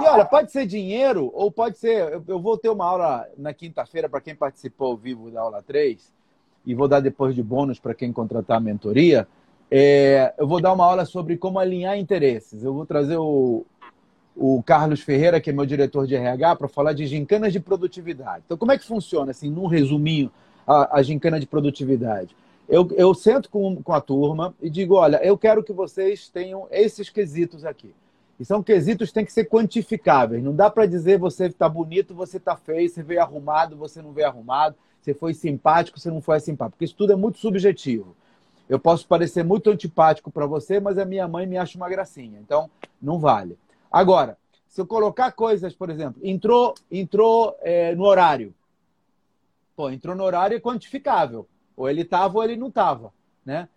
E 0.00 0.04
olha, 0.06 0.24
pode 0.24 0.50
ser 0.50 0.64
dinheiro 0.64 1.30
ou 1.34 1.52
pode 1.52 1.76
ser. 1.76 2.10
Eu, 2.10 2.24
eu 2.28 2.40
vou 2.40 2.56
ter 2.56 2.70
uma 2.70 2.86
aula 2.86 3.28
na 3.36 3.52
quinta-feira 3.52 4.08
para 4.08 4.22
quem 4.22 4.34
participou 4.34 4.92
ao 4.92 4.96
vivo 4.96 5.30
da 5.30 5.42
aula 5.42 5.62
3 5.62 6.14
e 6.64 6.74
vou 6.74 6.88
dar 6.88 7.00
depois 7.00 7.34
de 7.34 7.42
bônus 7.42 7.78
para 7.78 7.92
quem 7.92 8.10
contratar 8.10 8.56
a 8.56 8.60
mentoria. 8.60 9.28
É, 9.70 10.32
eu 10.38 10.48
vou 10.48 10.62
dar 10.62 10.72
uma 10.72 10.86
aula 10.86 11.04
sobre 11.04 11.36
como 11.36 11.58
alinhar 11.58 11.98
interesses. 11.98 12.64
Eu 12.64 12.72
vou 12.72 12.86
trazer 12.86 13.18
o, 13.18 13.66
o 14.36 14.62
Carlos 14.62 15.00
Ferreira, 15.00 15.40
que 15.40 15.50
é 15.50 15.52
meu 15.52 15.66
diretor 15.66 16.06
de 16.06 16.14
RH, 16.14 16.56
para 16.56 16.68
falar 16.68 16.92
de 16.92 17.06
gincanas 17.06 17.52
de 17.52 17.60
produtividade. 17.60 18.42
Então, 18.46 18.56
como 18.56 18.72
é 18.72 18.78
que 18.78 18.86
funciona, 18.86 19.30
assim, 19.30 19.50
num 19.50 19.66
resuminho, 19.66 20.30
a, 20.66 20.98
a 20.98 21.02
gincana 21.02 21.38
de 21.38 21.46
produtividade? 21.46 22.34
Eu, 22.68 22.88
eu 22.96 23.12
sento 23.12 23.50
com, 23.50 23.82
com 23.82 23.92
a 23.92 24.00
turma 24.00 24.54
e 24.60 24.70
digo: 24.70 24.94
olha, 24.94 25.22
eu 25.22 25.36
quero 25.36 25.62
que 25.62 25.72
vocês 25.72 26.28
tenham 26.28 26.66
esses 26.70 27.10
quesitos 27.10 27.64
aqui. 27.64 27.94
E 28.40 28.44
são 28.44 28.62
quesitos 28.62 29.08
que 29.08 29.14
têm 29.14 29.24
que 29.24 29.32
ser 29.32 29.44
quantificáveis. 29.44 30.42
Não 30.42 30.54
dá 30.54 30.70
para 30.70 30.86
dizer 30.86 31.18
você 31.18 31.46
está 31.46 31.68
bonito, 31.68 32.14
você 32.14 32.38
está 32.38 32.56
feio, 32.56 32.88
você 32.88 33.02
veio 33.02 33.20
arrumado, 33.20 33.76
você 33.76 34.00
não 34.00 34.12
veio 34.12 34.26
arrumado, 34.26 34.74
você 35.00 35.12
foi 35.12 35.34
simpático, 35.34 36.00
você 36.00 36.10
não 36.10 36.20
foi 36.20 36.40
simpático. 36.40 36.76
Porque 36.76 36.86
isso 36.86 36.96
tudo 36.96 37.12
é 37.12 37.16
muito 37.16 37.38
subjetivo. 37.38 38.16
Eu 38.68 38.78
posso 38.78 39.06
parecer 39.06 39.44
muito 39.44 39.68
antipático 39.70 40.30
para 40.30 40.46
você, 40.46 40.80
mas 40.80 40.96
a 40.96 41.04
minha 41.04 41.28
mãe 41.28 41.46
me 41.46 41.58
acha 41.58 41.76
uma 41.76 41.88
gracinha. 41.88 42.40
Então, 42.40 42.70
não 43.00 43.18
vale. 43.18 43.58
Agora, 43.92 44.38
se 44.66 44.80
eu 44.80 44.86
colocar 44.86 45.30
coisas, 45.32 45.74
por 45.74 45.90
exemplo, 45.90 46.18
entrou, 46.24 46.74
entrou 46.90 47.54
é, 47.60 47.94
no 47.94 48.04
horário. 48.04 48.54
Pô, 49.76 49.90
entrou 49.90 50.16
no 50.16 50.24
horário 50.24 50.56
é 50.56 50.60
quantificável. 50.60 51.46
Ou 51.76 51.90
ele 51.90 52.00
estava 52.00 52.38
ou 52.38 52.44
ele 52.44 52.56
não 52.56 52.68
estava. 52.68 53.12
Né? 53.44 53.68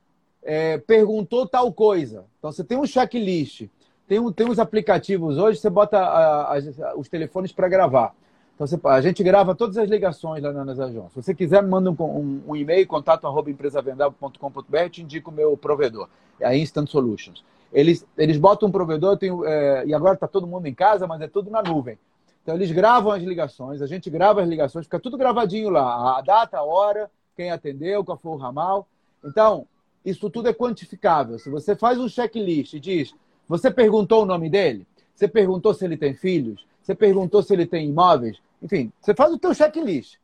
É, 0.42 0.78
perguntou 0.78 1.46
tal 1.46 1.74
coisa. 1.74 2.26
Então, 2.40 2.50
você 2.50 2.64
tem 2.64 2.78
um 2.78 2.86
checklist. 2.86 3.68
Tem, 4.08 4.20
um, 4.20 4.32
tem 4.32 4.48
uns 4.48 4.60
aplicativos 4.60 5.38
hoje, 5.38 5.60
você 5.60 5.70
bota 5.70 5.98
a, 5.98 6.58
a, 6.58 6.96
os 6.96 7.10
telefones 7.10 7.52
para 7.52 7.68
gravar. 7.68 8.16
Então, 8.54 8.66
você, 8.66 8.80
a 8.86 9.02
gente 9.02 9.22
grava 9.22 9.54
todas 9.54 9.78
as 9.78 9.90
ligações 9.90 10.42
lá 10.42 10.54
nas 10.54 10.80
agências. 10.80 11.12
Se 11.12 11.24
você 11.24 11.36
quiser, 11.36 11.62
manda 11.62 11.92
um, 11.92 11.96
um, 12.00 12.42
um 12.48 12.56
e-mail, 12.56 12.88
contato 12.88 13.28
arroba 13.28 13.50
empresavendável.com.br, 13.50 14.90
te 14.90 15.02
indico 15.02 15.30
o 15.30 15.34
meu 15.34 15.58
provedor, 15.58 16.08
é 16.40 16.46
a 16.46 16.56
Instant 16.56 16.88
Solutions. 16.88 17.44
Eles, 17.74 18.06
eles 18.18 18.38
botam 18.38 18.70
um 18.70 18.72
provedor, 18.72 19.18
tenho, 19.18 19.46
é, 19.46 19.86
e 19.86 19.94
agora 19.94 20.14
está 20.14 20.28
todo 20.28 20.48
mundo 20.48 20.66
em 20.66 20.74
casa, 20.74 21.08
mas 21.08 21.22
é 21.22 21.28
tudo 21.28 21.52
na 21.52 21.62
nuvem. 21.62 21.98
Então, 22.42 22.56
eles 22.56 22.72
gravam 22.72 23.12
as 23.12 23.24
ligações, 23.24 23.82
a 23.82 23.88
gente 23.88 24.10
grava 24.10 24.42
as 24.42 24.48
ligações, 24.48 24.86
fica 24.86 25.00
tudo 25.00 25.18
gravadinho 25.18 25.70
lá. 25.70 26.18
A 26.18 26.22
data, 26.22 26.58
a 26.58 26.64
hora, 26.64 27.10
quem 27.36 27.52
atendeu, 27.52 28.04
qual 28.04 28.18
foi 28.18 28.32
o 28.32 28.38
ramal. 28.38 28.88
Então, 29.24 29.68
isso 30.06 30.30
tudo 30.30 30.48
é 30.48 30.54
quantificável. 30.54 31.40
Se 31.40 31.50
você 31.50 31.76
faz 31.76 32.00
um 32.00 32.08
checklist 32.08 32.74
e 32.74 32.80
diz, 32.80 33.16
você 33.48 33.72
perguntou 33.72 34.22
o 34.22 34.26
nome 34.26 34.50
dele? 34.50 34.86
Você 35.16 35.28
perguntou 35.28 35.74
se 35.74 35.84
ele 35.84 35.98
tem 35.98 36.14
filhos? 36.14 36.66
Você 36.82 36.94
perguntou 36.94 37.42
se 37.42 37.52
ele 37.54 37.66
tem 37.66 37.90
imóveis? 37.90 38.38
Enfim, 38.62 38.92
você 39.02 39.16
faz 39.16 39.34
o 39.34 39.40
teu 39.40 39.54
checklist. 39.54 40.18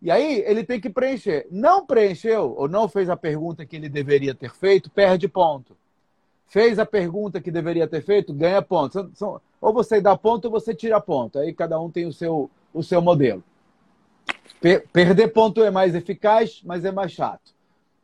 E 0.00 0.10
aí 0.10 0.42
ele 0.46 0.64
tem 0.64 0.80
que 0.80 0.90
preencher. 0.90 1.46
Não 1.50 1.84
preencheu 1.86 2.54
ou 2.56 2.68
não 2.68 2.88
fez 2.88 3.08
a 3.08 3.16
pergunta 3.16 3.64
que 3.64 3.76
ele 3.76 3.88
deveria 3.88 4.34
ter 4.34 4.52
feito, 4.52 4.90
perde 4.90 5.28
ponto. 5.28 5.76
Fez 6.48 6.78
a 6.78 6.86
pergunta 6.86 7.40
que 7.40 7.50
deveria 7.50 7.86
ter 7.86 8.02
feito, 8.02 8.32
ganha 8.32 8.62
ponto. 8.62 9.10
Ou 9.60 9.72
você 9.72 10.00
dá 10.00 10.16
ponto 10.16 10.46
ou 10.46 10.50
você 10.50 10.74
tira 10.74 11.00
ponto. 11.00 11.38
Aí 11.38 11.52
cada 11.52 11.78
um 11.78 11.90
tem 11.90 12.06
o 12.06 12.12
seu, 12.12 12.50
o 12.72 12.82
seu 12.82 13.02
modelo. 13.02 13.44
Perder 14.92 15.28
ponto 15.28 15.62
é 15.62 15.70
mais 15.70 15.94
eficaz, 15.94 16.62
mas 16.64 16.84
é 16.84 16.90
mais 16.90 17.12
chato. 17.12 17.52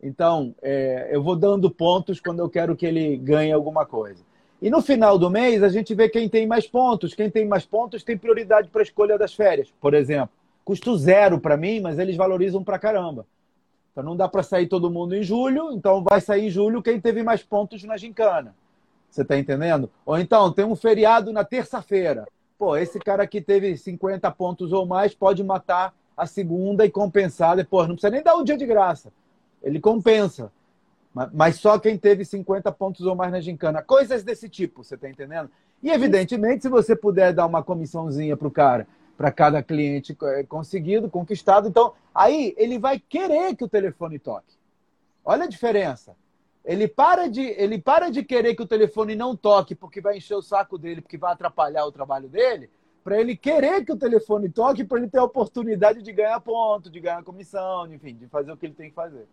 Então, 0.03 0.55
é, 0.63 1.09
eu 1.11 1.23
vou 1.23 1.35
dando 1.35 1.71
pontos 1.71 2.21
quando 2.21 2.41
eu 2.41 2.51
quero 2.51 2.77
que 2.77 2.85
ele 2.85 3.17
ganhe 3.17 3.51
alguma 3.51 3.87
coisa. 3.87 4.23
E 4.61 4.69
no 4.69 4.83
final 4.83 5.19
do 5.19 5.31
mês, 5.31 5.63
a 5.63 5.69
gente 5.71 5.95
vê 5.95 6.09
quem 6.09 6.29
tem 6.29 6.47
mais 6.47 6.67
pontos. 6.67 7.15
Quem 7.15 7.31
tem 7.31 7.47
mais 7.47 7.65
pontos 7.65 8.05
tem 8.05 8.17
prioridade 8.17 8.69
para 8.69 8.83
a 8.83 8.85
escolha 8.85 9.17
das 9.17 9.35
férias, 9.35 9.73
por 9.81 9.95
exemplo. 9.95 10.31
Custo 10.65 10.97
zero 10.97 11.41
para 11.41 11.57
mim, 11.57 11.81
mas 11.81 11.99
eles 11.99 12.17
valorizam 12.17 12.63
para 12.63 12.79
caramba. 12.79 13.27
Então 13.95 14.03
não 14.03 14.17
dá 14.17 14.29
para 14.29 14.43
sair 14.43 14.67
todo 14.67 14.91
mundo 14.91 15.15
em 15.15 15.23
julho, 15.23 15.71
então 15.73 16.03
vai 16.03 16.21
sair 16.21 16.49
em 16.49 16.51
julho 16.51 16.83
quem 16.83 17.01
teve 17.01 17.23
mais 17.23 17.45
pontos 17.45 17.85
na 17.85 17.97
gincana. 17.97 18.53
Você 19.09 19.23
está 19.23 19.39
entendendo? 19.39 19.89
Ou 20.05 20.19
então 20.19 20.51
tem 20.53 20.65
um 20.65 20.75
feriado 20.75 21.33
na 21.33 21.45
terça-feira. 21.45 22.27
Pô, 22.59 22.77
esse 22.77 22.99
cara 22.99 23.25
que 23.25 23.41
teve 23.41 23.77
50 23.77 24.29
pontos 24.33 24.73
ou 24.73 24.85
mais 24.85 25.15
pode 25.15 25.45
matar 25.45 25.95
a 26.17 26.27
segunda 26.27 26.85
e 26.85 26.91
compensar 26.91 27.55
depois. 27.55 27.87
Não 27.87 27.95
precisa 27.95 28.11
nem 28.11 28.21
dar 28.21 28.35
um 28.35 28.43
dia 28.43 28.57
de 28.57 28.67
graça. 28.67 29.13
Ele 29.63 29.79
compensa. 29.79 30.51
Mas 31.33 31.61
só 31.61 31.79
quem 31.79 31.97
teve 31.97 32.25
50 32.25 32.73
pontos 32.73 33.07
ou 33.07 33.15
mais 33.15 33.31
na 33.31 33.41
gincana. 33.41 33.81
Coisas 33.81 34.25
desse 34.25 34.49
tipo, 34.49 34.83
você 34.83 34.97
está 34.97 35.09
entendendo? 35.09 35.49
E, 35.81 35.89
evidentemente, 35.89 36.63
se 36.63 36.69
você 36.69 36.97
puder 36.97 37.33
dar 37.33 37.47
uma 37.47 37.63
comissãozinha 37.63 38.37
para 38.37 38.49
o 38.49 38.51
cara, 38.51 38.89
para 39.17 39.31
cada 39.31 39.63
cliente 39.63 40.17
é, 40.23 40.43
conseguido, 40.45 41.09
conquistado, 41.09 41.69
então 41.69 41.93
aí 42.15 42.55
ele 42.57 42.79
vai 42.79 42.99
querer 42.99 43.55
que 43.55 43.65
o 43.65 43.69
telefone 43.69 44.19
toque. 44.19 44.55
Olha 45.25 45.45
a 45.45 45.49
diferença. 45.49 46.17
Ele 46.65 46.89
para 46.89 47.29
de, 47.29 47.43
ele 47.43 47.79
para 47.79 48.11
de 48.11 48.25
querer 48.25 48.55
que 48.55 48.63
o 48.63 48.67
telefone 48.67 49.15
não 49.15 49.37
toque 49.37 49.75
porque 49.75 50.01
vai 50.01 50.17
encher 50.17 50.35
o 50.35 50.43
saco 50.43 50.79
dele, 50.79 51.03
porque 51.03 51.19
vai 51.19 51.33
atrapalhar 51.33 51.85
o 51.85 51.93
trabalho 51.93 52.29
dele, 52.29 52.71
para 53.05 53.21
ele 53.21 53.37
querer 53.37 53.85
que 53.85 53.93
o 53.93 53.97
telefone 53.97 54.49
toque, 54.49 54.83
para 54.83 54.99
ele 54.99 55.09
ter 55.09 55.19
a 55.19 55.25
oportunidade 55.25 56.03
de 56.03 56.11
ganhar 56.11 56.41
ponto, 56.41 56.89
de 56.89 56.99
ganhar 57.01 57.23
comissão, 57.23 57.93
enfim, 57.93 58.15
de 58.15 58.27
fazer 58.29 58.51
o 58.51 58.57
que 58.57 58.65
ele 58.65 58.75
tem 58.75 58.89
que 58.89 58.95
fazer. 58.95 59.27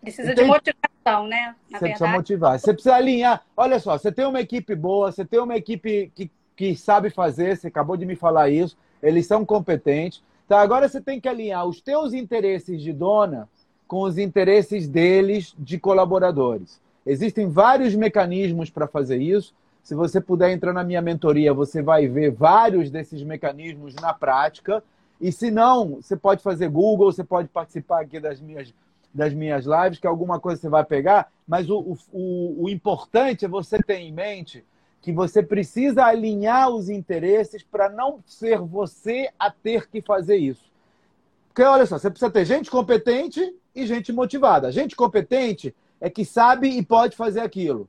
Precisa 0.00 0.32
de 0.34 0.44
motivação, 0.44 1.26
né? 1.26 1.56
Na 1.70 1.78
você 1.78 1.84
verdade. 1.84 1.90
precisa 1.90 2.08
motivar. 2.08 2.58
Você 2.58 2.72
precisa 2.72 2.94
alinhar. 2.94 3.44
Olha 3.56 3.80
só, 3.80 3.98
você 3.98 4.12
tem 4.12 4.24
uma 4.24 4.40
equipe 4.40 4.76
boa, 4.76 5.10
você 5.10 5.24
tem 5.24 5.40
uma 5.40 5.56
equipe 5.56 6.12
que, 6.14 6.30
que 6.56 6.76
sabe 6.76 7.10
fazer, 7.10 7.56
você 7.56 7.68
acabou 7.68 7.96
de 7.96 8.06
me 8.06 8.16
falar 8.16 8.50
isso, 8.50 8.76
eles 9.02 9.26
são 9.26 9.44
competentes. 9.44 10.22
Então 10.46 10.58
agora 10.58 10.88
você 10.88 11.00
tem 11.00 11.20
que 11.20 11.28
alinhar 11.28 11.66
os 11.66 11.80
teus 11.80 12.12
interesses 12.12 12.80
de 12.82 12.92
dona 12.92 13.48
com 13.86 14.02
os 14.02 14.18
interesses 14.18 14.88
deles 14.88 15.54
de 15.58 15.78
colaboradores. 15.78 16.80
Existem 17.04 17.48
vários 17.48 17.94
mecanismos 17.94 18.70
para 18.70 18.86
fazer 18.86 19.20
isso. 19.20 19.54
Se 19.82 19.94
você 19.94 20.20
puder 20.20 20.52
entrar 20.52 20.72
na 20.72 20.84
minha 20.84 21.02
mentoria, 21.02 21.52
você 21.52 21.82
vai 21.82 22.06
ver 22.06 22.30
vários 22.30 22.90
desses 22.90 23.22
mecanismos 23.22 23.94
na 23.96 24.14
prática. 24.14 24.82
E 25.20 25.32
se 25.32 25.50
não, 25.50 25.96
você 25.96 26.16
pode 26.16 26.42
fazer 26.42 26.68
Google, 26.68 27.10
você 27.10 27.24
pode 27.24 27.48
participar 27.48 28.02
aqui 28.02 28.20
das 28.20 28.40
minhas 28.40 28.72
das 29.14 29.34
minhas 29.34 29.66
lives, 29.66 29.98
que 29.98 30.06
alguma 30.06 30.40
coisa 30.40 30.58
você 30.58 30.68
vai 30.70 30.84
pegar, 30.84 31.30
mas 31.46 31.68
o, 31.68 31.98
o, 32.10 32.64
o 32.64 32.68
importante 32.70 33.44
é 33.44 33.48
você 33.48 33.78
ter 33.78 33.98
em 33.98 34.10
mente 34.10 34.64
que 35.02 35.12
você 35.12 35.42
precisa 35.42 36.04
alinhar 36.04 36.70
os 36.70 36.88
interesses 36.88 37.62
para 37.62 37.90
não 37.90 38.22
ser 38.24 38.60
você 38.60 39.28
a 39.36 39.50
ter 39.50 39.88
que 39.88 40.00
fazer 40.00 40.36
isso. 40.36 40.70
Porque 41.48 41.62
olha 41.62 41.84
só, 41.84 41.98
você 41.98 42.08
precisa 42.08 42.30
ter 42.30 42.44
gente 42.44 42.70
competente 42.70 43.54
e 43.74 43.84
gente 43.84 44.12
motivada. 44.12 44.70
Gente 44.70 44.94
competente 44.94 45.74
é 46.00 46.08
que 46.08 46.24
sabe 46.24 46.68
e 46.68 46.84
pode 46.84 47.16
fazer 47.16 47.40
aquilo. 47.40 47.88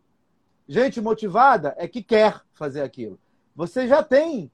Gente 0.68 1.00
motivada 1.00 1.76
é 1.78 1.88
que 1.88 2.02
quer 2.02 2.42
fazer 2.54 2.82
aquilo. 2.82 3.20
Você 3.56 3.88
já 3.88 4.02
tem 4.02 4.52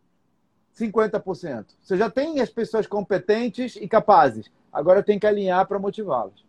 50%. 0.78 1.66
Você 1.82 1.98
já 1.98 2.10
tem 2.10 2.42
as 2.42 2.50
pessoas 2.50 2.86
competentes 2.86 3.78
e 3.78 3.88
capazes. 3.88 4.52
Agora 4.72 5.02
tem 5.02 5.18
que 5.18 5.26
alinhar 5.26 5.66
para 5.66 5.80
motivá-las. 5.80 6.44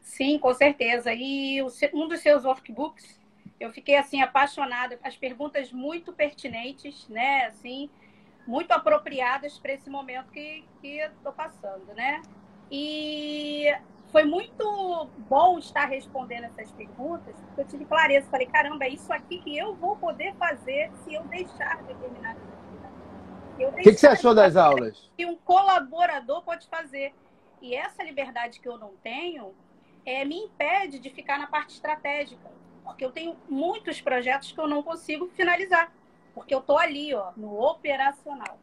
Sim, 0.00 0.38
com 0.38 0.52
certeza. 0.52 1.12
E 1.12 1.62
um 1.92 2.08
dos 2.08 2.20
seus 2.20 2.44
workbooks, 2.44 3.17
eu 3.60 3.72
fiquei 3.72 3.96
assim 3.96 4.22
apaixonada, 4.22 4.98
as 5.02 5.16
perguntas 5.16 5.72
muito 5.72 6.12
pertinentes, 6.12 7.08
né? 7.08 7.46
Assim, 7.46 7.90
muito 8.46 8.72
apropriadas 8.72 9.58
para 9.58 9.72
esse 9.72 9.90
momento 9.90 10.30
que 10.30 10.64
que 10.80 10.98
estou 10.98 11.32
passando, 11.32 11.92
né? 11.94 12.22
E 12.70 13.66
foi 14.12 14.24
muito 14.24 15.08
bom 15.28 15.58
estar 15.58 15.86
respondendo 15.86 16.44
essas 16.44 16.70
perguntas, 16.72 17.34
porque 17.46 17.60
eu 17.60 17.66
tive 17.66 17.84
clareza. 17.84 18.28
Falei, 18.30 18.46
caramba, 18.46 18.84
é 18.84 18.90
isso 18.90 19.12
aqui 19.12 19.38
que 19.38 19.56
eu 19.56 19.74
vou 19.74 19.96
poder 19.96 20.34
fazer 20.36 20.90
se 21.04 21.14
eu 21.14 21.24
deixar 21.24 21.82
determinada 21.82 22.38
atividade. 22.38 22.98
O 23.58 23.82
que, 23.82 23.92
que 23.92 23.98
você 23.98 24.06
achou 24.06 24.34
das 24.34 24.56
aulas? 24.56 25.10
Que 25.16 25.26
um 25.26 25.36
colaborador 25.36 26.42
pode 26.42 26.66
fazer. 26.68 27.12
E 27.60 27.74
essa 27.74 28.02
liberdade 28.02 28.60
que 28.60 28.68
eu 28.68 28.78
não 28.78 28.92
tenho, 29.02 29.52
é, 30.06 30.24
me 30.24 30.36
impede 30.36 30.98
de 30.98 31.10
ficar 31.10 31.38
na 31.38 31.46
parte 31.46 31.74
estratégica, 31.74 32.48
porque 32.88 33.04
eu 33.04 33.12
tenho 33.12 33.36
muitos 33.50 34.00
projetos 34.00 34.50
que 34.50 34.58
eu 34.58 34.66
não 34.66 34.82
consigo 34.82 35.28
finalizar, 35.36 35.92
porque 36.34 36.54
eu 36.54 36.60
estou 36.60 36.78
ali, 36.78 37.14
ó, 37.14 37.32
no 37.36 37.60
operacional. 37.60 38.58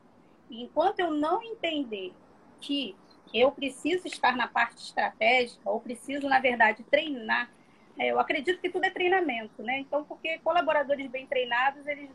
E 0.50 0.64
enquanto 0.64 1.00
eu 1.00 1.12
não 1.12 1.44
entender 1.44 2.12
que 2.60 2.96
eu 3.32 3.52
preciso 3.52 4.08
estar 4.08 4.36
na 4.36 4.48
parte 4.48 4.78
estratégica, 4.78 5.70
ou 5.70 5.80
preciso, 5.80 6.28
na 6.28 6.40
verdade, 6.40 6.84
treinar, 6.84 7.52
é, 8.00 8.08
eu 8.08 8.20
acredito 8.20 8.60
que 8.60 8.70
tudo 8.70 8.86
é 8.86 8.90
treinamento, 8.90 9.62
né? 9.62 9.80
Então, 9.80 10.04
porque 10.04 10.40
colaboradores 10.40 11.08
bem 11.08 11.28
treinados, 11.28 11.86
eles 11.86 12.10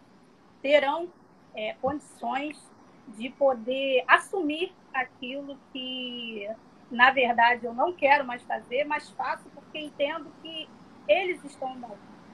terão 0.61 1.13
é, 1.55 1.75
condições 1.75 2.61
de 3.07 3.31
poder 3.31 4.03
assumir 4.09 4.75
aquilo 4.93 5.57
que 5.73 6.49
na 6.91 7.13
verdade, 7.13 7.65
eu 7.65 7.73
não 7.73 7.93
quero 7.93 8.25
mais 8.25 8.43
fazer, 8.43 8.83
mas 8.83 9.09
faço 9.11 9.49
porque 9.51 9.79
entendo 9.79 10.33
que 10.43 10.69
eles 11.11 11.43
estão 11.45 11.77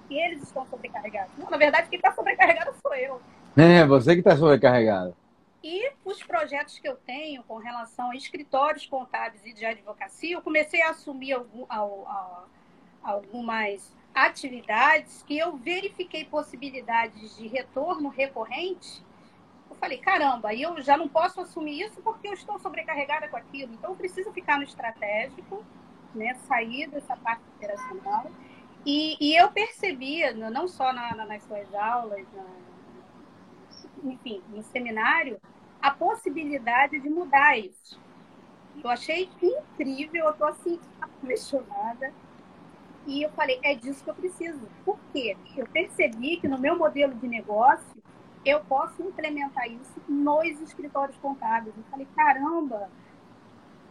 que 0.09 0.17
eles 0.17 0.43
estão 0.43 0.65
sobrecarregados. 0.67 1.33
Não, 1.37 1.51
na 1.51 1.57
verdade, 1.57 1.89
quem 1.89 1.97
está 1.97 2.13
sobrecarregado 2.13 2.73
sou 2.81 2.95
eu. 2.95 3.21
É, 3.57 3.85
você 3.85 4.13
que 4.13 4.21
está 4.21 4.37
sobrecarregado. 4.37 5.17
E 5.65 5.91
os 6.05 6.23
projetos 6.23 6.79
que 6.79 6.89
eu 6.89 6.95
tenho 6.95 7.43
com 7.43 7.57
relação 7.57 8.11
a 8.11 8.17
escritórios 8.17 8.87
contábeis 8.87 9.45
e 9.45 9.53
de 9.53 9.65
advocacia, 9.65 10.37
eu 10.37 10.43
comecei 10.43 10.81
a 10.83 10.91
assumir 10.91 11.33
algum, 11.33 11.67
algumas 13.03 13.93
atividades 14.15 15.25
que 15.27 15.37
eu 15.37 15.57
verifiquei 15.57 16.25
possibilidades 16.25 17.37
de 17.37 17.49
retorno 17.49 18.09
recorrente 18.09 19.05
eu 19.69 19.77
falei, 19.77 19.99
caramba, 19.99 20.55
eu 20.55 20.81
já 20.81 20.97
não 20.97 21.09
posso 21.09 21.41
assumir 21.41 21.83
isso 21.83 22.01
porque 22.03 22.29
eu 22.29 22.33
estou 22.33 22.59
sobrecarregada 22.59 23.29
com 23.29 23.37
aquilo. 23.37 23.75
Então, 23.75 23.91
eu 23.91 23.97
preciso 23.97 24.33
ficar 24.33 24.57
no 24.57 24.63
estratégico, 24.63 25.65
né, 26.15 26.35
sair 26.47 26.89
dessa 26.89 27.17
parte 27.17 27.43
operacional. 27.57 28.31
E, 28.87 29.17
e 29.21 29.35
eu 29.37 29.51
percebia, 29.51 30.33
não 30.33 30.69
só 30.69 30.93
na, 30.93 31.13
na, 31.17 31.27
nas 31.27 31.43
suas 31.43 31.75
aulas, 31.75 32.25
na, 32.33 32.45
enfim, 34.13 34.41
no 34.49 34.63
seminário, 34.63 35.41
a 35.83 35.91
possibilidade 35.91 37.01
de 37.01 37.11
mudar 37.11 37.59
isso. 37.59 38.01
Eu 38.83 38.89
achei 38.89 39.29
incrível, 39.43 40.27
eu 40.27 40.31
estou 40.31 40.47
assim, 40.47 40.79
apaixonada. 41.01 42.13
E 43.09 43.23
eu 43.23 43.31
falei, 43.31 43.59
é 43.65 43.75
disso 43.75 44.05
que 44.05 44.11
eu 44.11 44.15
preciso. 44.15 44.69
Por 44.85 44.99
quê? 45.13 45.37
Eu 45.57 45.67
percebi 45.67 46.37
que 46.37 46.47
no 46.47 46.59
meu 46.59 46.79
modelo 46.79 47.15
de 47.15 47.27
negócio, 47.27 48.01
eu 48.45 48.61
posso 48.67 49.03
implementar 49.03 49.67
isso 49.67 50.01
nos 50.09 50.61
escritórios 50.61 51.17
contábeis. 51.19 51.77
Eu 51.77 51.83
falei, 51.91 52.07
caramba, 52.15 52.89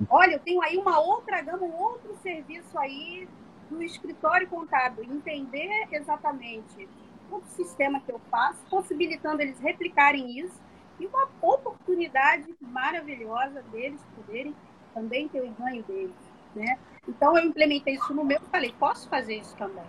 olha, 0.09 0.35
eu 0.35 0.39
tenho 0.39 0.61
aí 0.61 0.77
uma 0.77 0.99
outra 0.99 1.41
gama, 1.41 1.63
um 1.63 1.75
outro 1.75 2.15
serviço 2.21 2.79
aí 2.79 3.27
do 3.69 3.81
escritório 3.81 4.47
contábil, 4.47 5.03
entender 5.03 5.87
exatamente 5.91 6.87
o 7.31 7.41
sistema 7.55 7.99
que 7.99 8.11
eu 8.11 8.19
faço, 8.29 8.59
possibilitando 8.69 9.41
eles 9.41 9.59
replicarem 9.59 10.39
isso 10.39 10.61
e 10.99 11.05
uma 11.07 11.27
oportunidade 11.41 12.53
maravilhosa 12.61 13.61
deles 13.71 13.99
poderem 14.15 14.55
também 14.93 15.27
ter 15.27 15.41
o 15.41 15.51
ganho 15.51 15.83
deles, 15.83 16.15
né? 16.55 16.77
Então 17.07 17.37
eu 17.37 17.45
implementei 17.45 17.95
isso 17.95 18.13
no 18.13 18.23
meu, 18.23 18.39
falei, 18.51 18.73
posso 18.79 19.09
fazer 19.09 19.35
isso 19.37 19.55
também, 19.57 19.83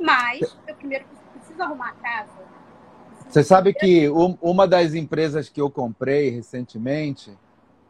mas 0.00 0.56
eu 0.66 0.74
primeiro 0.74 1.04
preciso 1.32 1.62
arrumar 1.62 1.90
a 1.90 1.94
casa, 1.94 2.50
você 3.30 3.44
sabe 3.44 3.72
que 3.72 4.08
uma 4.08 4.66
das 4.66 4.92
empresas 4.92 5.48
que 5.48 5.60
eu 5.60 5.70
comprei 5.70 6.30
recentemente 6.30 7.38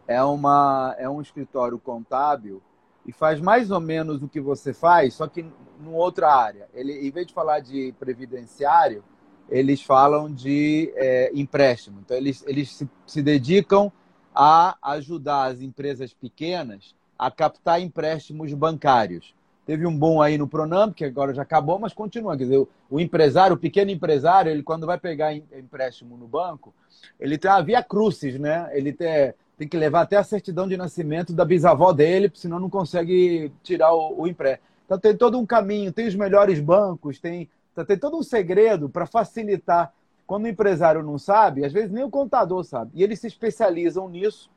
é, 0.06 0.22
uma, 0.22 0.94
é 0.98 1.08
um 1.08 1.18
escritório 1.18 1.78
contábil 1.78 2.60
e 3.06 3.12
faz 3.12 3.40
mais 3.40 3.70
ou 3.70 3.80
menos 3.80 4.22
o 4.22 4.28
que 4.28 4.40
você 4.40 4.72
faz, 4.72 5.14
só 5.14 5.26
que 5.26 5.44
numa 5.80 5.96
outra 5.96 6.32
área. 6.32 6.68
Ele, 6.74 7.06
em 7.06 7.10
vez 7.10 7.26
de 7.26 7.34
falar 7.34 7.60
de 7.60 7.94
previdenciário, 7.98 9.02
eles 9.48 9.82
falam 9.82 10.32
de 10.32 10.92
é, 10.94 11.30
empréstimo. 11.34 12.00
Então, 12.00 12.16
eles, 12.16 12.44
eles 12.46 12.72
se, 12.72 12.88
se 13.06 13.22
dedicam 13.22 13.90
a 14.34 14.76
ajudar 14.82 15.46
as 15.46 15.60
empresas 15.60 16.12
pequenas 16.14 16.94
a 17.18 17.30
captar 17.30 17.80
empréstimos 17.80 18.54
bancários. 18.54 19.34
Teve 19.66 19.86
um 19.86 19.96
bom 19.96 20.22
aí 20.22 20.38
no 20.38 20.48
Pronamp, 20.48 20.94
que 20.94 21.04
agora 21.04 21.34
já 21.34 21.42
acabou, 21.42 21.78
mas 21.78 21.92
continua. 21.92 22.36
Quer 22.36 22.44
dizer, 22.44 22.66
o 22.88 22.98
empresário, 22.98 23.54
o 23.54 23.58
pequeno 23.58 23.90
empresário, 23.90 24.50
ele 24.50 24.62
quando 24.62 24.86
vai 24.86 24.98
pegar 24.98 25.34
empréstimo 25.34 26.16
no 26.16 26.26
banco, 26.26 26.74
ele 27.18 27.36
tem 27.36 27.50
a 27.50 27.60
via 27.60 27.82
crucis, 27.82 28.38
né? 28.38 28.68
Ele 28.72 28.92
tem, 28.92 29.34
tem 29.60 29.68
que 29.68 29.76
levar 29.76 30.00
até 30.00 30.16
a 30.16 30.24
certidão 30.24 30.66
de 30.66 30.74
nascimento 30.74 31.34
da 31.34 31.44
bisavó 31.44 31.92
dele, 31.92 32.32
senão 32.32 32.58
não 32.58 32.70
consegue 32.70 33.52
tirar 33.62 33.92
o, 33.92 34.22
o 34.22 34.26
empréstimo. 34.26 34.66
Então 34.86 34.98
tem 34.98 35.14
todo 35.14 35.38
um 35.38 35.44
caminho, 35.44 35.92
tem 35.92 36.08
os 36.08 36.14
melhores 36.14 36.58
bancos, 36.58 37.18
tem, 37.18 37.46
então, 37.70 37.84
tem 37.84 37.98
todo 37.98 38.16
um 38.16 38.22
segredo 38.22 38.88
para 38.88 39.04
facilitar. 39.04 39.92
Quando 40.26 40.44
o 40.44 40.48
empresário 40.48 41.02
não 41.02 41.18
sabe, 41.18 41.62
às 41.62 41.74
vezes 41.74 41.90
nem 41.90 42.02
o 42.02 42.08
contador 42.08 42.64
sabe. 42.64 42.92
E 42.94 43.02
eles 43.02 43.20
se 43.20 43.26
especializam 43.26 44.08
nisso 44.08 44.48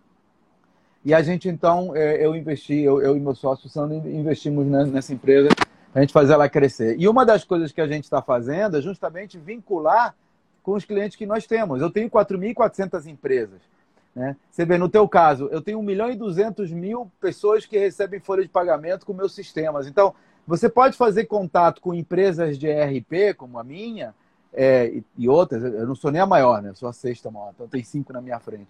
e 1.04 1.14
a 1.14 1.22
gente, 1.22 1.50
então, 1.50 1.94
é, 1.94 2.26
eu 2.26 2.34
investi, 2.34 2.80
eu, 2.80 3.02
eu 3.02 3.18
e 3.18 3.20
meu 3.20 3.36
sócio 3.36 3.68
Sandro 3.68 4.10
investimos 4.10 4.66
nessa 4.66 5.14
empresa 5.14 5.50
a 5.94 6.00
gente 6.00 6.14
fazer 6.14 6.32
ela 6.32 6.48
crescer. 6.48 6.96
E 6.98 7.10
uma 7.10 7.26
das 7.26 7.44
coisas 7.44 7.74
que 7.74 7.82
a 7.82 7.88
gente 7.88 8.06
está 8.06 8.22
fazendo 8.22 8.78
é 8.78 8.82
justamente 8.82 9.38
vincular 9.38 10.16
com 10.64 10.72
os 10.72 10.86
clientes 10.86 11.18
que 11.18 11.26
nós 11.26 11.46
temos. 11.46 11.82
Eu 11.82 11.90
tenho 11.90 12.10
4.400 12.10 13.06
empresas. 13.08 13.73
Né? 14.16 14.36
Você 14.50 14.66
vê, 14.66 14.78
no 14.78 14.90
teu 14.90 15.08
caso, 15.08 15.50
eu 15.52 15.62
tenho 15.62 15.80
1 15.80 15.84
milhão 15.84 16.12
e 16.12 16.16
200 16.16 16.72
mil 16.72 17.12
pessoas 17.20 17.66
que 17.66 17.78
recebem 17.78 18.20
folha 18.20 18.44
de 18.44 18.50
pagamento 18.50 19.06
com 19.06 19.14
meus 19.14 19.34
sistemas. 19.34 19.88
Então, 19.88 20.14
você 20.46 20.70
pode 20.70 20.96
fazer 20.98 21.26
contato 21.26 21.82
com 21.82 21.94
empresas 21.94 22.58
de 22.58 22.68
ERP, 22.68 23.36
como 23.36 23.58
a 23.58 23.64
minha, 23.64 24.14
é, 24.54 24.88
e, 24.88 25.04
e, 25.18 25.30
outras. 25.30 25.64
Eu 25.64 25.88
não 25.88 25.96
sou 25.96 26.12
nem 26.12 26.22
a 26.22 26.28
maior, 26.28 26.62
né? 26.62 26.70
Eu 26.70 26.76
sou 26.76 26.88
a 26.88 26.94
sexta 26.94 27.32
maior, 27.32 27.52
então 27.56 27.68
tem 27.68 27.84
cinco 27.84 28.14
na 28.14 28.22
minha 28.22 28.40
frente 28.40 28.68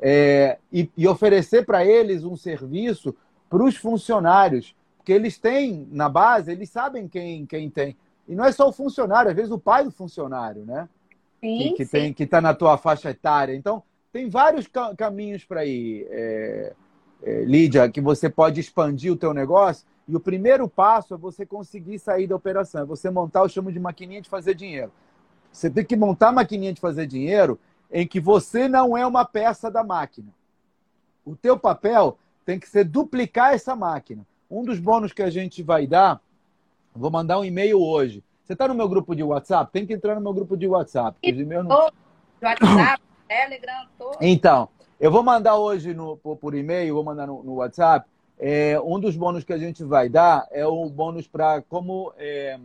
é, 0.00 0.58
e, 0.72 0.90
e 0.96 1.08
oferecer 1.08 1.64
para 1.64 1.84
eles 1.84 2.24
um 2.24 2.36
serviço 2.36 3.14
para 3.50 3.62
os 3.62 3.76
funcionários, 3.76 4.74
porque 4.96 5.12
eles 5.12 5.38
têm 5.38 5.88
na 5.90 6.08
base, 6.08 6.52
eles 6.52 6.70
sabem 6.70 7.08
quem, 7.08 7.46
quem 7.46 7.68
tem. 7.68 7.96
E 8.28 8.34
não 8.34 8.44
é 8.44 8.52
só 8.52 8.68
o 8.68 8.72
funcionário, 8.72 9.30
às 9.30 9.36
vezes 9.36 9.50
o 9.50 9.58
pai 9.58 9.84
do 9.84 9.90
funcionário, 9.90 10.64
né? 10.64 10.88
Sim, 11.40 11.58
que, 11.58 11.72
que 11.72 11.84
sim. 11.84 11.90
tem 11.90 12.12
que 12.12 12.24
está 12.24 12.40
na 12.40 12.52
tua 12.52 12.76
faixa 12.76 13.10
etária. 13.10 13.54
Então, 13.54 13.82
tem 14.12 14.28
vários 14.28 14.66
ca 14.66 14.94
caminhos 14.94 15.44
para 15.44 15.64
ir, 15.64 16.06
é, 16.10 16.72
é, 17.22 17.44
Lídia, 17.44 17.90
que 17.90 18.00
você 18.00 18.28
pode 18.28 18.60
expandir 18.60 19.12
o 19.12 19.16
teu 19.16 19.34
negócio. 19.34 19.86
E 20.06 20.16
o 20.16 20.20
primeiro 20.20 20.68
passo 20.68 21.14
é 21.14 21.16
você 21.16 21.44
conseguir 21.44 21.98
sair 21.98 22.26
da 22.26 22.34
operação, 22.34 22.82
é 22.82 22.84
você 22.84 23.10
montar, 23.10 23.40
eu 23.40 23.48
chamo 23.48 23.70
de 23.70 23.78
maquininha 23.78 24.22
de 24.22 24.28
fazer 24.28 24.54
dinheiro. 24.54 24.90
Você 25.52 25.68
tem 25.68 25.84
que 25.84 25.96
montar 25.96 26.28
a 26.28 26.32
maquininha 26.32 26.72
de 26.72 26.80
fazer 26.80 27.06
dinheiro 27.06 27.58
em 27.90 28.06
que 28.06 28.20
você 28.20 28.68
não 28.68 28.96
é 28.96 29.06
uma 29.06 29.24
peça 29.24 29.70
da 29.70 29.84
máquina. 29.84 30.28
O 31.24 31.36
teu 31.36 31.58
papel 31.58 32.18
tem 32.44 32.58
que 32.58 32.68
ser 32.68 32.84
duplicar 32.84 33.52
essa 33.52 33.76
máquina. 33.76 34.26
Um 34.50 34.64
dos 34.64 34.78
bônus 34.78 35.12
que 35.12 35.22
a 35.22 35.28
gente 35.28 35.62
vai 35.62 35.86
dar, 35.86 36.20
vou 36.94 37.10
mandar 37.10 37.38
um 37.38 37.44
e-mail 37.44 37.78
hoje. 37.78 38.24
Você 38.42 38.54
está 38.54 38.66
no 38.66 38.74
meu 38.74 38.88
grupo 38.88 39.14
de 39.14 39.22
WhatsApp? 39.22 39.70
Tem 39.70 39.86
que 39.86 39.92
entrar 39.92 40.14
no 40.14 40.22
meu 40.22 40.32
grupo 40.32 40.56
de 40.56 40.66
WhatsApp. 40.66 41.18
E-mails 41.22 41.66
não... 41.66 41.90
WhatsApp, 42.40 43.02
Telegram. 43.28 43.86
Então, 44.20 44.68
eu 44.98 45.10
vou 45.10 45.22
mandar 45.22 45.56
hoje 45.56 45.94
no, 45.94 46.16
por, 46.16 46.36
por 46.36 46.54
e-mail, 46.54 46.94
vou 46.94 47.04
mandar 47.04 47.26
no, 47.26 47.42
no 47.42 47.54
WhatsApp. 47.56 48.08
É, 48.38 48.80
um 48.80 48.98
dos 48.98 49.16
bônus 49.16 49.44
que 49.44 49.52
a 49.52 49.58
gente 49.58 49.84
vai 49.84 50.08
dar 50.08 50.46
é 50.50 50.66
o 50.66 50.88
bônus 50.88 51.26
para 51.26 51.60
como 51.62 52.12
é, 52.16 52.58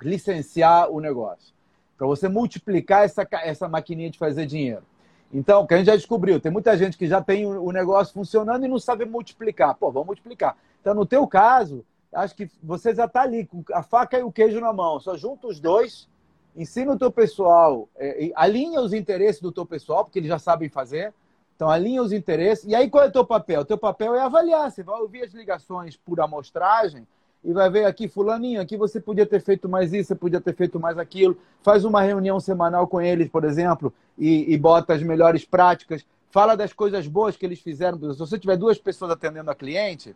licenciar 0.00 0.90
o 0.90 1.00
negócio 1.00 1.54
para 2.00 2.06
você 2.06 2.30
multiplicar 2.30 3.04
essa, 3.04 3.28
essa 3.42 3.68
maquininha 3.68 4.08
de 4.08 4.16
fazer 4.16 4.46
dinheiro. 4.46 4.82
Então, 5.30 5.66
que 5.66 5.74
a 5.74 5.76
gente 5.76 5.88
já 5.88 5.94
descobriu, 5.94 6.40
tem 6.40 6.50
muita 6.50 6.74
gente 6.74 6.96
que 6.96 7.06
já 7.06 7.20
tem 7.20 7.44
o 7.44 7.70
negócio 7.70 8.14
funcionando 8.14 8.64
e 8.64 8.68
não 8.68 8.78
sabe 8.78 9.04
multiplicar. 9.04 9.74
Pô, 9.74 9.92
vamos 9.92 10.06
multiplicar. 10.06 10.56
Então, 10.80 10.94
no 10.94 11.04
teu 11.04 11.26
caso, 11.26 11.84
acho 12.10 12.34
que 12.34 12.50
você 12.62 12.94
já 12.94 13.04
está 13.04 13.20
ali 13.20 13.44
com 13.44 13.62
a 13.74 13.82
faca 13.82 14.18
e 14.18 14.22
o 14.22 14.32
queijo 14.32 14.58
na 14.60 14.72
mão. 14.72 14.98
Só 14.98 15.14
junta 15.14 15.46
os 15.46 15.60
dois, 15.60 16.08
ensina 16.56 16.92
o 16.92 16.98
teu 16.98 17.10
pessoal, 17.10 17.88
é, 17.96 18.30
alinha 18.34 18.80
os 18.80 18.92
interesses 18.92 19.40
do 19.40 19.52
teu 19.52 19.64
pessoal, 19.64 20.04
porque 20.04 20.18
eles 20.18 20.28
já 20.28 20.38
sabem 20.38 20.68
fazer. 20.68 21.12
Então, 21.56 21.68
alinha 21.68 22.02
os 22.02 22.12
interesses. 22.12 22.64
E 22.64 22.74
aí, 22.74 22.88
qual 22.88 23.04
é 23.04 23.08
o 23.08 23.12
teu 23.12 23.24
papel? 23.24 23.60
O 23.60 23.64
teu 23.64 23.76
papel 23.76 24.14
é 24.14 24.20
avaliar. 24.20 24.70
Você 24.70 24.82
vai 24.82 24.98
ouvir 25.00 25.22
as 25.22 25.32
ligações 25.32 25.94
por 25.96 26.18
amostragem 26.20 27.06
e 27.42 27.52
vai 27.52 27.70
ver 27.70 27.84
aqui, 27.84 28.06
fulaninho, 28.06 28.60
aqui 28.60 28.76
você 28.76 29.00
podia 29.00 29.24
ter 29.24 29.40
feito 29.40 29.68
mais 29.68 29.92
isso, 29.92 30.08
você 30.08 30.14
podia 30.14 30.40
ter 30.40 30.54
feito 30.54 30.78
mais 30.78 30.98
aquilo. 30.98 31.36
Faz 31.62 31.84
uma 31.84 32.02
reunião 32.02 32.38
semanal 32.38 32.86
com 32.86 33.00
eles, 33.00 33.28
por 33.28 33.44
exemplo, 33.44 33.92
e, 34.18 34.52
e 34.52 34.58
bota 34.58 34.94
as 34.94 35.02
melhores 35.02 35.44
práticas. 35.44 36.04
Fala 36.30 36.56
das 36.56 36.72
coisas 36.72 37.06
boas 37.06 37.36
que 37.36 37.44
eles 37.44 37.60
fizeram. 37.60 37.98
Se 38.12 38.18
você 38.18 38.38
tiver 38.38 38.56
duas 38.56 38.78
pessoas 38.78 39.10
atendendo 39.10 39.50
a 39.50 39.54
cliente, 39.54 40.14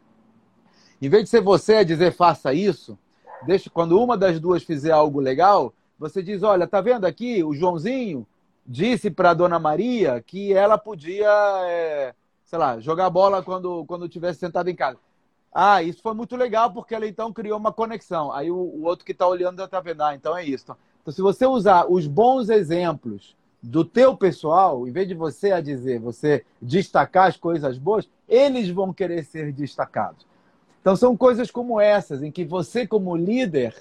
em 1.00 1.08
vez 1.08 1.24
de 1.24 1.30
ser 1.30 1.40
você 1.40 1.76
a 1.76 1.82
dizer 1.82 2.12
faça 2.12 2.52
isso, 2.52 2.98
deixa, 3.46 3.70
quando 3.70 4.00
uma 4.00 4.16
das 4.16 4.38
duas 4.38 4.62
fizer 4.62 4.92
algo 4.92 5.18
legal, 5.18 5.72
você 6.08 6.22
diz, 6.22 6.42
olha, 6.42 6.66
tá 6.66 6.82
vendo 6.82 7.06
aqui, 7.06 7.42
o 7.42 7.54
Joãozinho 7.54 8.26
disse 8.66 9.10
para 9.10 9.32
dona 9.32 9.58
Maria 9.58 10.20
que 10.20 10.52
ela 10.52 10.76
podia, 10.76 11.30
é, 11.66 12.14
sei 12.44 12.58
lá, 12.58 12.78
jogar 12.78 13.08
bola 13.08 13.42
quando, 13.42 13.84
quando 13.86 14.08
tivesse 14.08 14.40
sentado 14.40 14.68
em 14.68 14.74
casa. 14.74 14.98
Ah, 15.52 15.82
isso 15.82 16.02
foi 16.02 16.12
muito 16.12 16.36
legal 16.36 16.70
porque 16.72 16.94
ela 16.94 17.06
então 17.06 17.32
criou 17.32 17.58
uma 17.58 17.72
conexão. 17.72 18.30
Aí 18.32 18.50
o, 18.50 18.56
o 18.56 18.84
outro 18.84 19.04
que 19.04 19.12
está 19.12 19.26
olhando 19.26 19.58
já 19.58 19.64
está 19.64 19.80
vendo, 19.80 20.02
ah, 20.02 20.14
então 20.14 20.36
é 20.36 20.44
isso. 20.44 20.76
Então, 21.00 21.14
se 21.14 21.22
você 21.22 21.46
usar 21.46 21.86
os 21.90 22.06
bons 22.06 22.50
exemplos 22.50 23.34
do 23.62 23.82
teu 23.82 24.14
pessoal, 24.14 24.86
em 24.86 24.90
vez 24.90 25.08
de 25.08 25.14
você 25.14 25.52
a 25.52 25.60
dizer, 25.60 26.00
você 26.00 26.44
destacar 26.60 27.28
as 27.28 27.36
coisas 27.38 27.78
boas, 27.78 28.06
eles 28.28 28.68
vão 28.68 28.92
querer 28.92 29.24
ser 29.24 29.52
destacados. 29.52 30.26
Então 30.82 30.94
são 30.96 31.16
coisas 31.16 31.50
como 31.50 31.80
essas, 31.80 32.22
em 32.22 32.30
que 32.30 32.44
você 32.44 32.86
como 32.86 33.16
líder 33.16 33.74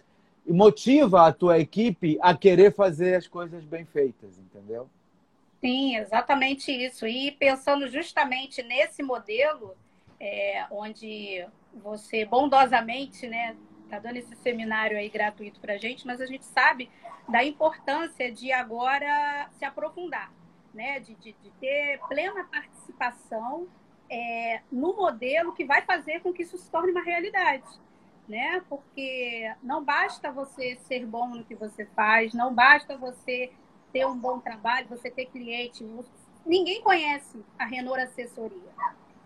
motiva 0.48 1.28
a 1.28 1.32
tua 1.32 1.60
equipe 1.60 2.18
a 2.22 2.36
querer 2.36 2.74
fazer 2.74 3.16
as 3.16 3.28
coisas 3.28 3.64
bem 3.64 3.86
feitas, 3.86 4.38
entendeu? 4.38 4.90
Sim, 5.62 5.96
exatamente 5.96 6.72
isso. 6.72 7.08
E 7.08 7.32
pensando 7.32 7.88
justamente 7.88 8.62
nesse 8.62 9.02
modelo, 9.02 9.76
é, 10.20 10.66
onde 10.70 11.46
você 11.74 12.26
bondosamente, 12.26 13.28
né, 13.28 13.56
tá 13.90 14.00
dando 14.00 14.18
esse 14.18 14.36
seminário 14.38 14.98
aí 14.98 15.10
gratuito 15.10 15.60
para 15.60 15.78
gente, 15.78 16.06
mas 16.06 16.20
a 16.20 16.26
gente 16.26 16.46
sabe 16.46 16.90
da 17.30 17.44
importância 17.44 18.32
de 18.32 18.52
agora 18.52 19.50
se 19.58 19.64
aprofundar, 19.64 20.32
né, 20.74 21.00
de, 21.00 21.16
de, 21.16 21.34
de 21.42 21.50
ter 21.60 22.00
plena 22.10 22.44
participação 22.44 23.68
é, 24.10 24.62
no 24.72 24.96
modelo 24.96 25.54
que 25.54 25.64
vai 25.64 25.82
fazer 25.84 26.20
com 26.22 26.34
que 26.34 26.44
isso 26.44 26.58
se 26.58 26.70
torne 26.70 26.92
uma 26.92 27.04
realidade, 27.04 27.68
né? 28.28 28.62
Porque 28.70 29.52
não 29.62 29.84
basta 29.84 30.32
você 30.32 30.76
ser 30.88 31.06
bom 31.06 31.28
no 31.28 31.44
que 31.44 31.56
você 31.56 31.86
faz, 31.96 32.34
não 32.34 32.54
basta 32.54 32.98
você 32.98 33.52
ter 33.92 34.06
um 34.08 34.18
bom 34.18 34.40
trabalho, 34.40 34.88
você 34.88 35.10
ter 35.10 35.26
cliente, 35.26 35.86
ninguém 36.46 36.82
conhece 36.82 37.44
a 37.60 37.66
Renor 37.66 38.00
Assessoria. 38.00 38.72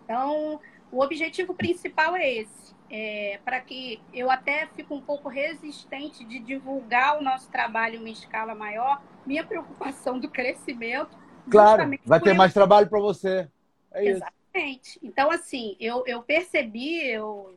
Então, 0.04 0.60
o 0.92 1.02
objetivo 1.02 1.54
principal 1.54 2.16
é 2.16 2.30
esse, 2.30 2.74
é, 2.90 3.40
para 3.44 3.60
que 3.60 4.00
eu 4.12 4.30
até 4.30 4.66
fico 4.74 4.94
um 4.94 5.00
pouco 5.00 5.28
resistente 5.28 6.24
de 6.24 6.38
divulgar 6.38 7.18
o 7.18 7.22
nosso 7.22 7.50
trabalho 7.50 7.96
em 7.96 7.98
uma 7.98 8.10
escala 8.10 8.54
maior, 8.54 9.02
minha 9.24 9.44
preocupação 9.44 10.18
do 10.18 10.28
crescimento. 10.28 11.16
Claro, 11.50 11.90
vai 12.04 12.20
ter 12.20 12.34
mais 12.34 12.52
trabalho 12.52 12.88
para 12.88 13.00
você. 13.00 13.48
É 13.92 14.06
Exatamente. 14.06 14.96
Isso. 14.96 14.98
Então, 15.02 15.30
assim, 15.30 15.76
eu, 15.78 16.04
eu 16.06 16.22
percebi, 16.22 17.06
eu 17.06 17.56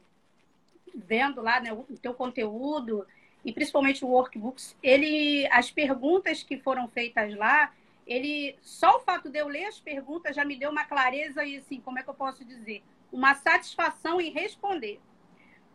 vendo 0.95 1.41
lá 1.41 1.59
né, 1.59 1.73
o 1.73 1.85
teu 2.01 2.13
conteúdo 2.13 3.05
e 3.43 3.51
principalmente 3.51 4.05
o 4.05 4.09
workbooks, 4.09 4.77
ele, 4.83 5.47
as 5.47 5.71
perguntas 5.71 6.43
que 6.43 6.57
foram 6.57 6.87
feitas 6.87 7.35
lá, 7.35 7.73
ele 8.05 8.55
só 8.61 8.97
o 8.97 8.99
fato 8.99 9.29
de 9.29 9.39
eu 9.39 9.47
ler 9.47 9.65
as 9.65 9.79
perguntas 9.79 10.35
já 10.35 10.45
me 10.45 10.55
deu 10.55 10.69
uma 10.69 10.85
clareza 10.85 11.43
e 11.43 11.57
assim, 11.57 11.79
como 11.79 11.99
é 11.99 12.03
que 12.03 12.09
eu 12.09 12.13
posso 12.13 12.45
dizer? 12.45 12.83
uma 13.11 13.35
satisfação 13.35 14.21
em 14.21 14.31
responder. 14.31 14.99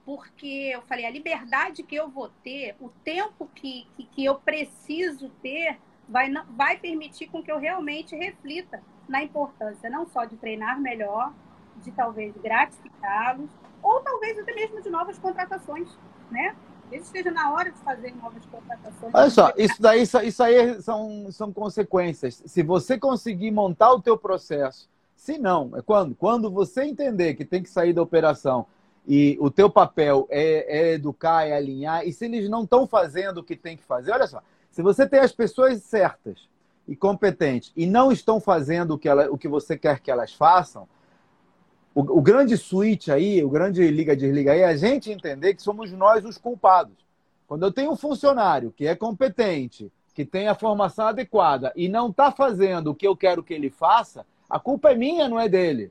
Porque 0.05 0.70
eu 0.72 0.83
falei, 0.83 1.05
a 1.05 1.11
liberdade 1.11 1.83
que 1.83 1.94
eu 1.94 2.09
vou 2.09 2.29
ter, 2.42 2.76
o 2.81 2.88
tempo 2.88 3.48
que, 3.55 3.87
que, 3.96 4.05
que 4.07 4.24
eu 4.24 4.37
preciso 4.37 5.29
ter, 5.42 5.79
vai, 6.09 6.33
vai 6.50 6.79
permitir 6.79 7.26
com 7.26 7.42
que 7.42 7.50
eu 7.50 7.59
realmente 7.59 8.14
reflita 8.16 8.83
na 9.09 9.22
importância 9.22 9.90
não 9.90 10.07
só 10.07 10.24
de 10.24 10.37
treinar 10.37 10.81
melhor, 10.81 11.33
de 11.83 11.90
talvez 11.90 12.35
gratificá-los, 12.37 13.50
ou 13.87 14.01
talvez 14.01 14.38
até 14.38 14.53
mesmo 14.53 14.83
de 14.83 14.90
novas 14.90 15.18
contratações, 15.18 15.88
né? 16.31 16.57
Talvez 16.83 17.05
esteja 17.05 17.31
na 17.31 17.53
hora 17.53 17.70
de 17.70 17.79
fazer 17.79 18.14
novas 18.16 18.44
contratações. 18.46 19.14
Olha 19.14 19.31
só, 19.31 19.53
isso 19.57 19.81
daí 19.81 20.03
isso 20.03 20.42
aí 20.42 20.83
são, 20.83 21.31
são 21.31 21.53
consequências. 21.53 22.42
Se 22.46 22.62
você 22.62 22.99
conseguir 22.99 23.51
montar 23.51 23.92
o 23.92 24.01
teu 24.03 24.16
processo 24.16 24.88
se 25.16 25.38
não, 25.38 25.72
é 25.77 25.83
quando? 25.83 26.14
Quando 26.14 26.51
você 26.51 26.85
entender 26.85 27.35
que 27.35 27.44
tem 27.44 27.62
que 27.62 27.70
sair 27.70 27.92
da 27.92 28.03
operação 28.03 28.66
e 29.07 29.37
o 29.40 29.51
teu 29.51 29.70
papel 29.70 30.27
é, 30.31 30.79
é 30.79 30.92
educar, 30.92 31.46
é 31.46 31.53
alinhar, 31.57 32.07
e 32.07 32.12
se 32.12 32.27
eles 32.27 32.49
não 32.49 32.64
estão 32.64 32.87
fazendo 32.87 33.38
o 33.38 33.42
que 33.42 33.57
tem 33.57 33.77
que 33.77 33.83
fazer, 33.83 34.12
olha 34.12 34.27
só, 34.27 34.42
se 34.70 34.83
você 34.83 35.09
tem 35.09 35.20
as 35.20 35.33
pessoas 35.33 35.83
certas 35.83 36.49
e 36.87 36.94
competentes 36.94 37.72
e 37.75 37.87
não 37.87 38.12
estão 38.12 38.40
fazendo 38.40 38.94
o 38.94 38.99
que, 38.99 39.09
ela, 39.09 39.31
o 39.31 39.38
que 39.38 39.49
você 39.49 39.77
quer 39.77 40.01
que 40.01 40.11
elas 40.11 40.33
façam, 40.33 40.87
o, 41.96 42.18
o 42.18 42.20
grande 42.20 42.59
switch 42.59 43.09
aí, 43.09 43.42
o 43.42 43.48
grande 43.48 43.90
liga-desliga 43.90 44.52
aí, 44.52 44.61
é 44.61 44.66
a 44.66 44.76
gente 44.76 45.11
entender 45.11 45.54
que 45.54 45.62
somos 45.62 45.90
nós 45.92 46.26
os 46.26 46.37
culpados. 46.37 46.94
Quando 47.48 47.64
eu 47.64 47.72
tenho 47.72 47.90
um 47.90 47.96
funcionário 47.96 48.70
que 48.70 48.87
é 48.87 48.94
competente, 48.94 49.90
que 50.14 50.22
tem 50.22 50.46
a 50.46 50.54
formação 50.54 51.06
adequada 51.06 51.72
e 51.74 51.88
não 51.88 52.11
está 52.11 52.30
fazendo 52.30 52.90
o 52.90 52.94
que 52.94 53.06
eu 53.06 53.16
quero 53.16 53.42
que 53.42 53.54
ele 53.54 53.70
faça, 53.70 54.26
a 54.48 54.61
culpa 54.61 54.90
é 54.90 54.94
minha, 54.94 55.26
não 55.26 55.40
é 55.40 55.48
dele. 55.48 55.90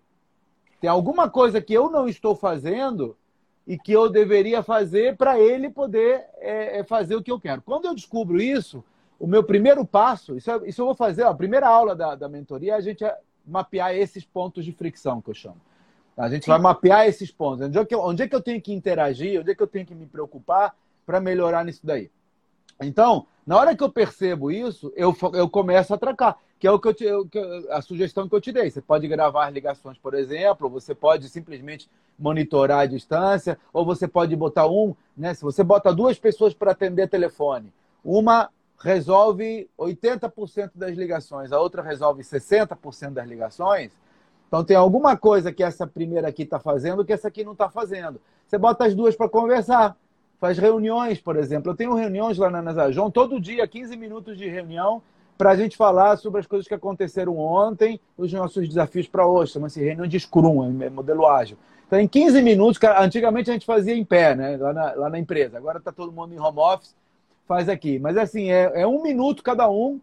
Tem 0.80 0.88
alguma 0.88 1.28
coisa 1.28 1.60
que 1.60 1.74
eu 1.74 1.90
não 1.90 2.08
estou 2.08 2.36
fazendo 2.36 3.18
e 3.66 3.76
que 3.76 3.92
eu 3.92 4.08
deveria 4.08 4.62
fazer 4.62 5.18
para 5.18 5.40
ele 5.40 5.72
poder 5.72 6.24
é, 6.38 6.82
é, 6.82 6.84
fazer 6.84 7.16
o 7.16 7.24
que 7.24 7.32
eu 7.32 7.40
quero. 7.40 7.64
Quando 7.64 7.86
eu 7.86 7.96
descubro 7.96 8.40
isso, 8.40 8.84
o 9.20 9.26
meu 9.26 9.44
primeiro 9.44 9.84
passo, 9.84 10.38
isso, 10.38 10.52
isso 10.68 10.82
eu 10.84 10.86
vou 10.86 10.96
fazer, 10.96 11.24
ó, 11.24 11.30
a 11.30 11.36
primeira 11.36 11.68
aula 11.68 11.96
da, 11.96 12.14
da 12.14 12.30
mentoria 12.30 12.74
é 12.74 12.76
a 12.76 12.82
gente 12.82 13.04
mapear 13.44 13.96
esses 13.96 14.24
pontos 14.24 14.64
de 14.64 14.72
fricção 14.72 15.20
que 15.20 15.32
eu 15.32 15.34
chamo. 15.34 15.60
A 16.18 16.30
gente 16.30 16.46
Sim. 16.46 16.52
vai 16.52 16.60
mapear 16.60 17.08
esses 17.08 17.30
pontos. 17.32 17.68
Onde 17.68 17.78
é, 17.78 17.86
que 17.86 17.94
eu, 17.94 18.00
onde 18.00 18.24
é 18.24 18.28
que 18.28 18.36
eu 18.36 18.42
tenho 18.42 18.62
que 18.62 18.74
interagir, 18.74 19.42
onde 19.42 19.52
é 19.52 19.56
que 19.56 19.62
eu 19.62 19.68
tenho 19.68 19.86
que 19.86 19.96
me 19.96 20.06
preocupar 20.06 20.76
para 21.06 21.20
melhorar 21.20 21.64
nisso 21.66 21.82
daí. 21.84 22.10
Então, 22.82 23.28
na 23.46 23.58
hora 23.58 23.76
que 23.76 23.84
eu 23.84 23.92
percebo 23.92 24.52
isso, 24.52 24.92
eu, 24.96 25.16
eu 25.34 25.50
começo 25.50 25.94
a 25.94 25.98
tracar, 25.98 26.38
que 26.60 26.68
é 26.68 26.72
o 26.72 26.80
que 26.80 26.88
eu 26.88 26.94
te, 26.94 27.06
a 27.70 27.82
sugestão 27.82 28.28
que 28.28 28.36
eu 28.36 28.42
te 28.42 28.52
dei. 28.52 28.70
Você 28.70 28.82
pode 28.82 29.08
gravar 29.08 29.50
ligações, 29.50 29.98
por 29.98 30.14
exemplo, 30.14 30.70
você 30.70 30.96
pode 30.96 31.30
simplesmente 31.30 31.90
monitorar 32.18 32.80
a 32.80 32.86
distância, 32.86 33.58
ou 33.72 33.86
você 33.86 34.08
pode 34.08 34.36
botar 34.36 34.68
um, 34.68 34.96
né? 35.16 35.34
Se 35.34 35.44
você 35.44 35.64
bota 35.64 35.94
duas 35.94 36.18
pessoas 36.18 36.54
para 36.54 36.72
atender 36.72 37.10
telefone, 37.10 37.72
uma 38.04 38.50
resolve 38.82 39.70
80% 39.78 40.72
das 40.76 40.96
ligações, 40.96 41.52
a 41.52 41.60
outra 41.60 41.82
resolve 41.82 42.24
60% 42.24 43.12
das 43.12 43.28
ligações. 43.28 43.92
Então 44.56 44.64
tem 44.64 44.78
alguma 44.78 45.18
coisa 45.18 45.52
que 45.52 45.62
essa 45.62 45.86
primeira 45.86 46.30
aqui 46.30 46.44
está 46.44 46.58
fazendo 46.58 47.04
que 47.04 47.12
essa 47.12 47.28
aqui 47.28 47.44
não 47.44 47.52
está 47.52 47.70
fazendo. 47.70 48.22
Você 48.48 48.58
bota 48.58 48.86
as 48.86 48.96
duas 48.96 49.14
para 49.14 49.28
conversar 49.28 49.98
faz 50.40 50.58
reuniões, 50.58 51.20
por 51.20 51.36
exemplo. 51.36 51.72
Eu 51.72 51.76
tenho 51.76 51.94
reuniões 51.94 52.38
lá 52.38 52.50
na 52.50 52.62
Nasajon, 52.62 53.12
todo 53.12 53.38
dia, 53.38 53.68
15 53.68 53.98
minutos 53.98 54.38
de 54.38 54.48
reunião, 54.48 55.02
para 55.38 55.52
a 55.52 55.58
gente 55.58 55.76
falar 55.76 56.16
sobre 56.16 56.40
as 56.40 56.48
coisas 56.48 56.66
que 56.66 56.74
aconteceram 56.74 57.38
ontem, 57.38 58.00
os 58.18 58.32
nossos 58.32 58.66
desafios 58.66 59.08
para 59.10 59.28
hoje. 59.28 59.52
Chama-se 59.52 59.84
reunião 59.84 60.08
de 60.08 60.18
Scrum, 60.22 60.82
é 60.82 60.90
modelo 60.90 61.28
ágil. 61.28 61.58
Então, 61.86 62.00
em 62.00 62.08
15 62.08 62.42
minutos, 62.42 62.80
antigamente 62.98 63.50
a 63.50 63.54
gente 63.54 63.66
fazia 63.66 63.94
em 63.94 64.06
pé, 64.06 64.36
né? 64.36 64.56
lá, 64.56 64.72
na, 64.72 64.94
lá 64.94 65.10
na 65.10 65.20
empresa. 65.20 65.58
Agora 65.58 65.80
está 65.80 65.92
todo 65.92 66.14
mundo 66.14 66.34
em 66.34 66.40
home 66.40 66.60
office, 66.60 66.96
faz 67.46 67.68
aqui. 67.68 68.00
Mas 68.00 68.16
assim, 68.16 68.50
é, 68.52 68.72
é 68.74 68.88
um 68.88 69.04
minuto 69.04 69.44
cada 69.44 69.70
um, 69.70 70.00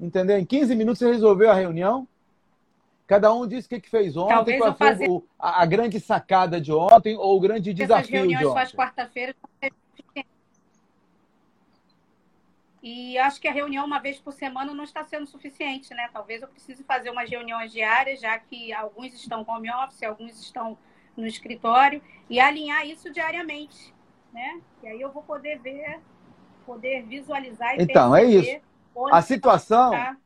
entendeu? 0.00 0.38
Em 0.38 0.46
15 0.46 0.74
minutos 0.74 0.98
você 0.98 1.12
resolveu 1.12 1.50
a 1.50 1.54
reunião, 1.54 2.08
Cada 3.06 3.32
um 3.32 3.46
disse 3.46 3.66
o 3.66 3.68
que, 3.68 3.80
que 3.80 3.90
fez 3.90 4.16
ontem, 4.16 4.34
Talvez 4.34 4.58
qual 4.58 4.74
foi 4.74 4.88
fazer... 4.88 5.10
o, 5.10 5.24
a, 5.38 5.62
a, 5.62 5.66
grande 5.66 6.00
sacada 6.00 6.60
de 6.60 6.72
ontem 6.72 7.16
ou 7.16 7.36
o 7.36 7.40
grande 7.40 7.74
desafio 7.74 8.26
de 8.26 8.36
ontem. 8.36 8.60
Essas 8.60 8.72
quarta-feira 8.72 9.34
e 12.82 13.16
acho 13.16 13.40
que 13.40 13.46
a 13.46 13.52
reunião 13.52 13.86
uma 13.86 14.00
vez 14.00 14.18
por 14.18 14.32
semana 14.32 14.74
não 14.74 14.82
está 14.82 15.04
sendo 15.04 15.24
suficiente, 15.24 15.94
né? 15.94 16.10
Talvez 16.12 16.42
eu 16.42 16.48
precise 16.48 16.82
fazer 16.82 17.10
umas 17.10 17.30
reuniões 17.30 17.70
diárias, 17.70 18.20
já 18.20 18.36
que 18.36 18.72
alguns 18.72 19.14
estão 19.14 19.44
home 19.48 19.70
office, 19.70 20.02
alguns 20.02 20.40
estão 20.40 20.76
no 21.16 21.24
escritório, 21.24 22.02
e 22.28 22.40
alinhar 22.40 22.84
isso 22.84 23.12
diariamente, 23.12 23.94
né? 24.32 24.60
E 24.82 24.88
aí 24.88 25.00
eu 25.00 25.12
vou 25.12 25.22
poder 25.22 25.60
ver, 25.60 26.00
poder 26.66 27.04
visualizar 27.04 27.78
e 27.78 27.82
Então, 27.84 28.16
é 28.16 28.24
isso. 28.24 28.60
A 29.12 29.22
situação... 29.22 29.90
Tá 29.90 30.16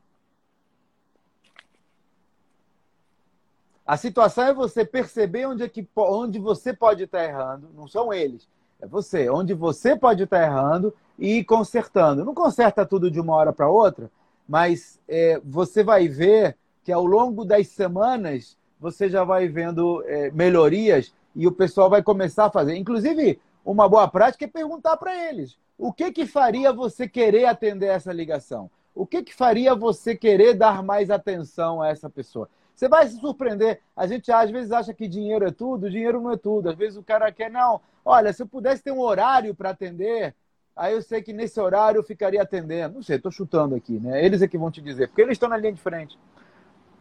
A 3.87 3.95
situação 3.95 4.43
é 4.43 4.53
você 4.53 4.83
perceber 4.83 5.45
onde, 5.45 5.63
é 5.63 5.69
que, 5.69 5.87
onde 5.95 6.39
você 6.39 6.73
pode 6.73 7.03
estar 7.03 7.23
errando, 7.23 7.69
não 7.73 7.87
são 7.87 8.13
eles, 8.13 8.45
é 8.81 8.85
você, 8.85 9.29
onde 9.29 9.53
você 9.53 9.95
pode 9.95 10.23
estar 10.23 10.43
errando 10.43 10.93
e 11.17 11.37
ir 11.37 11.45
consertando. 11.45 12.25
Não 12.25 12.33
conserta 12.33 12.85
tudo 12.85 13.09
de 13.09 13.17
uma 13.17 13.33
hora 13.33 13.53
para 13.53 13.69
outra, 13.69 14.11
mas 14.47 14.99
é, 15.07 15.39
você 15.41 15.85
vai 15.85 16.09
ver 16.09 16.57
que 16.83 16.91
ao 16.91 17.05
longo 17.05 17.45
das 17.45 17.69
semanas 17.69 18.57
você 18.77 19.07
já 19.07 19.23
vai 19.23 19.47
vendo 19.47 20.03
é, 20.05 20.31
melhorias 20.31 21.13
e 21.33 21.47
o 21.47 21.51
pessoal 21.51 21.89
vai 21.89 22.03
começar 22.03 22.47
a 22.47 22.51
fazer. 22.51 22.75
Inclusive, 22.75 23.39
uma 23.63 23.87
boa 23.87 24.07
prática 24.09 24.43
é 24.43 24.49
perguntar 24.49 24.97
para 24.97 25.15
eles: 25.29 25.57
o 25.77 25.93
que 25.93 26.11
que 26.11 26.25
faria 26.25 26.73
você 26.73 27.07
querer 27.07 27.45
atender 27.45 27.87
essa 27.87 28.11
ligação? 28.11 28.69
O 28.93 29.05
que 29.05 29.23
que 29.23 29.33
faria 29.33 29.73
você 29.73 30.13
querer 30.13 30.55
dar 30.55 30.83
mais 30.83 31.09
atenção 31.09 31.81
a 31.81 31.87
essa 31.87 32.09
pessoa? 32.09 32.49
Você 32.77 32.87
vai 32.87 33.07
se 33.07 33.19
surpreender. 33.19 33.81
A 33.95 34.05
gente 34.05 34.31
às 34.31 34.51
vezes 34.51 34.71
acha 34.71 34.93
que 34.93 35.07
dinheiro 35.07 35.47
é 35.47 35.51
tudo, 35.51 35.89
dinheiro 35.89 36.21
não 36.21 36.31
é 36.31 36.37
tudo. 36.37 36.69
Às 36.69 36.75
vezes 36.75 36.95
o 36.95 37.01
cara 37.01 37.31
quer, 37.31 37.49
não, 37.49 37.81
olha, 38.05 38.31
se 38.31 38.43
eu 38.43 38.47
pudesse 38.47 38.83
ter 38.83 38.91
um 38.91 38.99
horário 38.99 39.55
para 39.55 39.71
atender, 39.71 40.35
aí 40.75 40.93
eu 40.93 41.01
sei 41.01 41.23
que 41.23 41.33
nesse 41.33 41.59
horário 41.59 41.97
eu 41.97 42.03
ficaria 42.03 42.39
atendendo. 42.39 42.93
Não 42.93 43.01
sei, 43.01 43.15
estou 43.15 43.31
chutando 43.31 43.73
aqui, 43.73 43.99
né? 43.99 44.23
Eles 44.23 44.43
é 44.43 44.47
que 44.47 44.59
vão 44.59 44.69
te 44.69 44.79
dizer, 44.79 45.07
porque 45.07 45.23
eles 45.23 45.33
estão 45.33 45.49
na 45.49 45.57
linha 45.57 45.73
de 45.73 45.81
frente. 45.81 46.19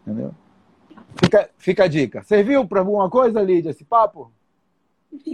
Entendeu? 0.01 0.35
Fica, 1.23 1.51
fica 1.59 1.85
a 1.85 1.89
dica. 1.89 2.23
Serviu 2.23 2.67
para 2.67 2.81
alguma 2.81 3.11
coisa, 3.11 3.43
Lídia, 3.43 3.69
esse 3.69 3.85
papo? 3.85 4.33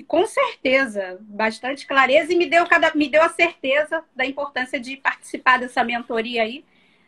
Com 0.09 0.27
certeza, 0.27 1.19
bastante 1.21 1.87
clareza 1.87 2.33
e 2.33 2.37
me 2.37 2.51
deu, 2.51 2.67
cada, 2.67 2.93
me 2.97 3.09
deu 3.09 3.23
a 3.23 3.29
certeza 3.29 4.03
da 4.15 4.27
importância 4.27 4.81
de 4.81 4.97
participar 4.97 5.61
dessa 5.61 5.85
mentoria 5.85 6.43
aí 6.43 6.65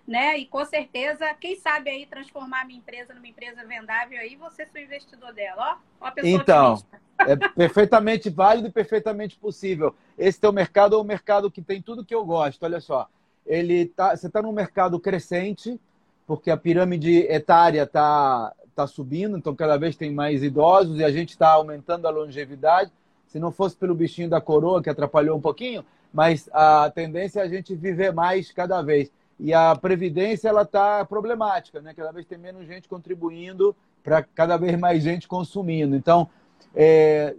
né? 0.07 0.39
E 0.39 0.47
com 0.47 0.65
certeza, 0.65 1.33
quem 1.35 1.57
sabe 1.57 1.91
aí 1.91 2.07
transformar 2.07 2.63
a 2.63 2.65
minha 2.65 2.79
empresa 2.79 3.15
numa 3.15 3.27
empresa 3.27 3.65
vendável 3.65 4.19
aí, 4.19 4.37
você 4.37 4.69
o 4.75 4.79
investidor 4.79 5.33
dela, 5.33 5.79
ó. 6.01 6.11
Pessoa 6.11 6.33
então, 6.33 6.83
é 7.21 7.37
perfeitamente 7.37 8.29
válido 8.29 8.69
e 8.69 8.73
perfeitamente 8.73 9.37
possível. 9.37 9.95
Esse 10.19 10.41
teu 10.41 10.53
mercado 10.53 10.97
é 10.97 10.99
um 10.99 11.05
mercado 11.05 11.51
que 11.51 11.63
tem 11.63 11.81
tudo 11.81 12.05
que 12.05 12.15
eu 12.15 12.25
gosto. 12.25 12.63
Olha 12.63 12.81
só, 12.81 13.09
ele 13.47 13.87
tá, 13.87 14.15
você 14.15 14.27
está 14.27 14.43
num 14.43 14.53
mercado 14.53 15.01
crescente, 15.01 15.81
porque 16.27 16.51
a 16.51 16.57
pirâmide 16.57 17.27
etária 17.29 17.83
está 17.83 18.53
tá 18.75 18.87
subindo, 18.87 19.39
então 19.39 19.55
cada 19.55 19.77
vez 19.77 19.97
tem 19.97 20.13
mais 20.13 20.43
idosos 20.43 20.99
e 20.99 21.05
a 21.05 21.11
gente 21.11 21.31
está 21.31 21.51
aumentando 21.51 22.07
a 22.07 22.11
longevidade. 22.11 22.91
Se 23.27 23.39
não 23.39 23.51
fosse 23.51 23.77
pelo 23.77 23.95
bichinho 23.95 24.29
da 24.29 24.41
coroa, 24.41 24.83
que 24.83 24.91
atrapalhou 24.91 25.37
um 25.37 25.41
pouquinho, 25.41 25.85
mas 26.13 26.49
a 26.53 26.91
tendência 26.91 27.41
é 27.41 27.43
a 27.43 27.49
gente 27.49 27.75
viver 27.75 28.13
mais 28.13 28.53
cada 28.53 28.83
vez 28.83 29.11
e 29.39 29.53
a 29.53 29.75
previdência 29.75 30.49
ela 30.49 30.63
está 30.63 31.05
problemática, 31.05 31.81
né? 31.81 31.93
Cada 31.95 32.13
vez 32.13 32.27
tem 32.27 32.39
menos 32.39 32.67
gente 32.67 32.89
contribuindo 32.89 33.75
para 34.03 34.23
cada 34.23 34.57
vez 34.57 34.79
mais 34.79 35.03
gente 35.03 35.27
consumindo. 35.27 35.97
Então, 35.97 36.29
é, 36.75 37.35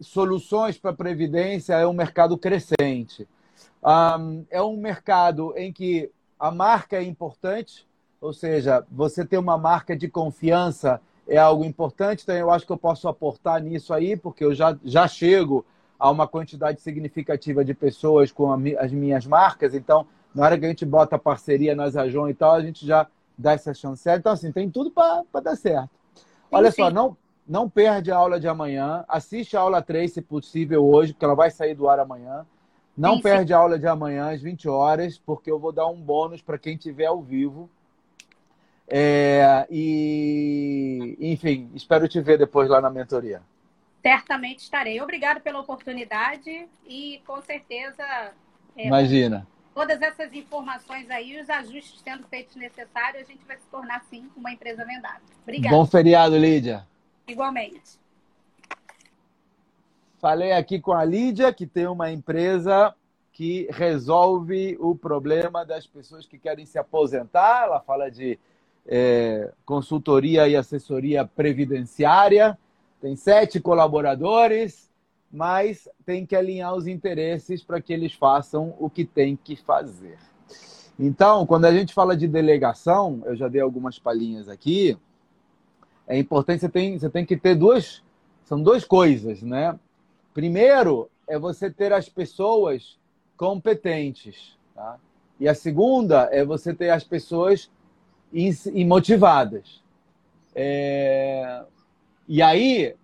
soluções 0.00 0.78
para 0.78 0.90
a 0.90 0.94
previdência 0.94 1.74
é 1.74 1.86
um 1.86 1.92
mercado 1.92 2.36
crescente. 2.36 3.28
Um, 3.82 4.44
é 4.50 4.62
um 4.62 4.76
mercado 4.76 5.54
em 5.56 5.72
que 5.72 6.10
a 6.38 6.50
marca 6.50 6.96
é 6.96 7.02
importante, 7.02 7.86
ou 8.20 8.32
seja, 8.32 8.84
você 8.90 9.24
ter 9.24 9.38
uma 9.38 9.56
marca 9.56 9.96
de 9.96 10.08
confiança 10.08 11.00
é 11.28 11.36
algo 11.36 11.64
importante. 11.64 12.22
Então, 12.22 12.34
eu 12.34 12.50
acho 12.50 12.66
que 12.66 12.72
eu 12.72 12.78
posso 12.78 13.06
aportar 13.06 13.62
nisso 13.62 13.92
aí, 13.92 14.16
porque 14.16 14.44
eu 14.44 14.54
já, 14.54 14.76
já 14.84 15.06
chego 15.06 15.64
a 15.98 16.10
uma 16.10 16.28
quantidade 16.28 16.80
significativa 16.80 17.64
de 17.64 17.74
pessoas 17.74 18.30
com 18.30 18.52
as 18.52 18.92
minhas 18.92 19.26
marcas. 19.26 19.74
Então, 19.74 20.06
na 20.34 20.44
hora 20.44 20.58
que 20.58 20.64
a 20.64 20.68
gente 20.68 20.86
bota 20.86 21.16
a 21.16 21.18
parceria 21.18 21.74
nas 21.74 21.96
Ajon 21.96 22.28
e 22.28 22.34
tal, 22.34 22.52
a 22.52 22.60
gente 22.60 22.86
já 22.86 23.06
dá 23.36 23.52
essa 23.52 23.74
chance. 23.74 24.08
Então, 24.08 24.32
assim, 24.32 24.52
tem 24.52 24.70
tudo 24.70 24.90
para 24.90 25.24
dar 25.42 25.56
certo. 25.56 25.90
Olha 26.50 26.70
sim, 26.70 26.82
só, 26.82 26.90
não, 26.90 27.16
não 27.46 27.68
perde 27.68 28.12
a 28.12 28.16
aula 28.16 28.38
de 28.38 28.46
amanhã. 28.46 29.04
Assiste 29.08 29.56
a 29.56 29.60
aula 29.60 29.82
3, 29.82 30.12
se 30.12 30.22
possível, 30.22 30.86
hoje, 30.86 31.12
porque 31.12 31.24
ela 31.24 31.34
vai 31.34 31.50
sair 31.50 31.74
do 31.74 31.88
ar 31.88 31.98
amanhã. 31.98 32.46
Não 32.96 33.20
perde 33.20 33.52
a 33.52 33.58
aula 33.58 33.78
de 33.78 33.86
amanhã 33.86 34.32
às 34.32 34.42
20 34.42 34.68
horas, 34.68 35.18
porque 35.18 35.50
eu 35.50 35.58
vou 35.58 35.70
dar 35.70 35.86
um 35.86 36.00
bônus 36.00 36.42
para 36.42 36.58
quem 36.58 36.74
estiver 36.74 37.06
ao 37.06 37.22
vivo. 37.22 37.70
É, 38.88 39.66
e, 39.70 41.16
enfim, 41.20 41.70
espero 41.74 42.08
te 42.08 42.20
ver 42.20 42.38
depois 42.38 42.68
lá 42.68 42.80
na 42.80 42.90
mentoria. 42.90 43.40
Certamente 44.02 44.60
estarei. 44.60 45.00
Obrigado 45.00 45.40
pela 45.40 45.60
oportunidade 45.60 46.68
e 46.86 47.20
com 47.26 47.40
certeza. 47.42 48.32
É, 48.76 48.86
Imagina 48.86 49.46
todas 49.78 50.02
essas 50.02 50.32
informações 50.32 51.08
aí, 51.08 51.40
os 51.40 51.48
ajustes 51.48 52.00
sendo 52.00 52.26
feitos 52.26 52.56
necessários, 52.56 53.22
a 53.22 53.32
gente 53.32 53.44
vai 53.46 53.56
se 53.56 53.66
tornar, 53.70 54.02
sim, 54.10 54.28
uma 54.36 54.50
empresa 54.50 54.84
vendável. 54.84 55.20
Obrigada. 55.44 55.76
Bom 55.76 55.86
feriado, 55.86 56.36
Lídia. 56.36 56.84
Igualmente. 57.28 57.96
Falei 60.20 60.50
aqui 60.50 60.80
com 60.80 60.92
a 60.92 61.04
Lídia, 61.04 61.52
que 61.52 61.64
tem 61.64 61.86
uma 61.86 62.10
empresa 62.10 62.92
que 63.32 63.68
resolve 63.70 64.76
o 64.80 64.96
problema 64.96 65.64
das 65.64 65.86
pessoas 65.86 66.26
que 66.26 66.40
querem 66.40 66.66
se 66.66 66.76
aposentar. 66.76 67.66
Ela 67.66 67.78
fala 67.78 68.10
de 68.10 68.36
é, 68.84 69.52
consultoria 69.64 70.48
e 70.48 70.56
assessoria 70.56 71.24
previdenciária. 71.24 72.58
Tem 73.00 73.16
sete 73.16 73.60
colaboradores, 73.60 74.90
mas 75.30 75.88
tem 76.04 76.24
que 76.24 76.34
alinhar 76.34 76.74
os 76.74 76.86
interesses 76.86 77.62
para 77.62 77.80
que 77.80 77.92
eles 77.92 78.14
façam 78.14 78.74
o 78.78 78.88
que 78.88 79.04
tem 79.04 79.36
que 79.36 79.56
fazer. 79.56 80.18
Então, 80.98 81.46
quando 81.46 81.66
a 81.66 81.72
gente 81.72 81.94
fala 81.94 82.16
de 82.16 82.26
delegação, 82.26 83.22
eu 83.24 83.36
já 83.36 83.46
dei 83.46 83.60
algumas 83.60 83.98
palhinhas 83.98 84.48
aqui, 84.48 84.98
é 86.06 86.18
importante, 86.18 86.60
você 86.60 86.68
tem, 86.68 86.98
você 86.98 87.08
tem 87.08 87.24
que 87.24 87.36
ter 87.36 87.54
duas, 87.54 88.02
são 88.44 88.60
duas 88.60 88.84
coisas, 88.84 89.42
né? 89.42 89.78
Primeiro, 90.32 91.10
é 91.26 91.38
você 91.38 91.70
ter 91.70 91.92
as 91.92 92.08
pessoas 92.08 92.98
competentes, 93.36 94.58
tá? 94.74 94.98
E 95.38 95.46
a 95.48 95.54
segunda 95.54 96.28
é 96.32 96.44
você 96.44 96.74
ter 96.74 96.90
as 96.90 97.04
pessoas 97.04 97.70
motivadas. 98.86 99.82
É... 100.54 101.64
E 102.28 102.42
aí, 102.42 102.94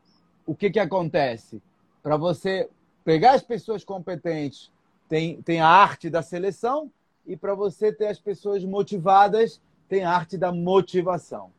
o 0.46 0.54
que, 0.54 0.70
que 0.70 0.78
acontece? 0.78 1.62
Para 2.02 2.16
você 2.18 2.68
pegar 3.02 3.32
as 3.32 3.42
pessoas 3.42 3.82
competentes, 3.82 4.70
tem, 5.08 5.40
tem 5.40 5.60
a 5.60 5.66
arte 5.66 6.10
da 6.10 6.20
seleção, 6.20 6.90
e 7.26 7.34
para 7.36 7.54
você 7.54 7.90
ter 7.90 8.08
as 8.08 8.18
pessoas 8.18 8.62
motivadas, 8.62 9.62
tem 9.88 10.04
a 10.04 10.12
arte 10.12 10.36
da 10.36 10.52
motivação. 10.52 11.50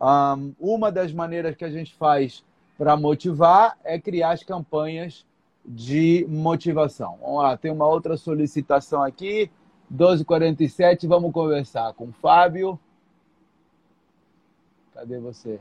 Um, 0.00 0.54
uma 0.60 0.92
das 0.92 1.12
maneiras 1.12 1.56
que 1.56 1.64
a 1.64 1.70
gente 1.70 1.92
faz 1.96 2.44
para 2.76 2.96
motivar 2.96 3.76
é 3.82 3.98
criar 3.98 4.30
as 4.30 4.44
campanhas 4.44 5.26
de 5.64 6.24
motivação. 6.28 7.18
Vamos 7.20 7.42
lá, 7.42 7.56
tem 7.56 7.72
uma 7.72 7.86
outra 7.86 8.16
solicitação 8.16 9.02
aqui, 9.02 9.50
12h47, 9.92 11.08
vamos 11.08 11.32
conversar 11.32 11.92
com 11.94 12.04
o 12.04 12.12
Fábio. 12.12 12.78
Cadê 14.94 15.18
você? 15.18 15.58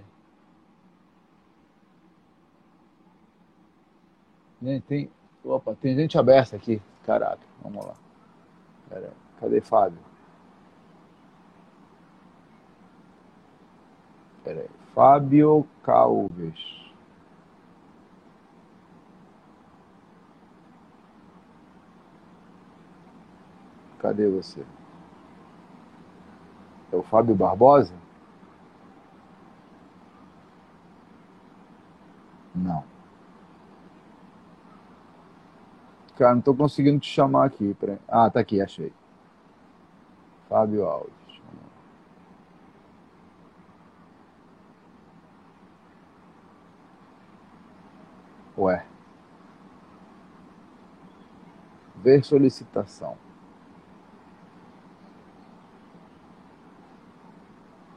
Tem, 4.87 5.09
opa, 5.43 5.75
tem 5.75 5.95
gente 5.95 6.17
aberta 6.17 6.55
aqui. 6.55 6.81
Caraca, 7.05 7.39
vamos 7.61 7.85
lá. 7.85 7.93
Cadê 9.39 9.61
Fábio? 9.61 9.99
Peraí. 14.43 14.69
Fábio 14.95 15.67
Calves. 15.83 16.77
Cadê 23.99 24.27
você? 24.27 24.65
É 26.91 26.95
o 26.95 27.03
Fábio 27.03 27.35
Barbosa? 27.35 27.93
Não. 32.55 32.96
Cara, 36.17 36.31
não 36.31 36.39
estou 36.39 36.55
conseguindo 36.55 36.99
te 36.99 37.09
chamar 37.09 37.45
aqui. 37.45 37.75
Ah, 38.07 38.29
tá 38.29 38.39
aqui, 38.39 38.59
achei. 38.59 38.91
Fábio 40.49 40.83
Alves. 40.83 41.13
Ué. 48.57 48.83
Ver 51.97 52.23
solicitação. 52.23 53.15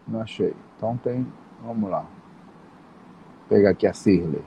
Não 0.07 0.21
achei. 0.21 0.55
Então 0.77 0.99
tem. 0.99 1.27
Vamos 1.63 1.89
lá. 1.89 2.01
Vou 2.01 3.49
pegar 3.49 3.71
aqui 3.71 3.87
a 3.87 3.95
Cirley. 3.95 4.45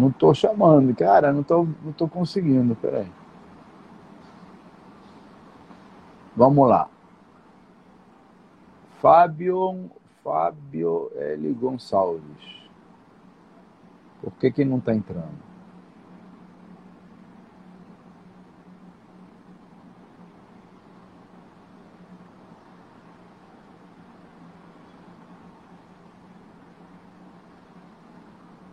Não 0.00 0.08
estou 0.08 0.34
chamando, 0.34 0.96
cara, 0.96 1.30
não 1.30 1.42
estou 1.42 1.68
não 1.84 1.92
tô 1.92 2.08
conseguindo, 2.08 2.74
peraí. 2.74 3.06
Vamos 6.34 6.66
lá. 6.66 6.88
Fábio, 8.98 9.90
Fábio 10.24 11.12
L. 11.14 11.52
Gonçalves. 11.52 12.70
Por 14.22 14.32
que 14.32 14.50
que 14.50 14.64
não 14.64 14.78
está 14.78 14.94
entrando? 14.94 15.49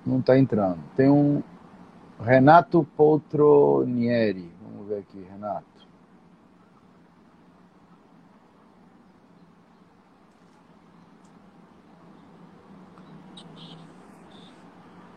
Não 0.08 0.20
está 0.20 0.40
entrando. 0.40 0.82
Tem 0.96 1.10
um 1.10 1.44
Renato 2.18 2.88
Poltronieri. 2.96 4.50
Vamos 4.62 4.88
ver 4.88 5.00
aqui, 5.00 5.22
Renato. 5.30 5.66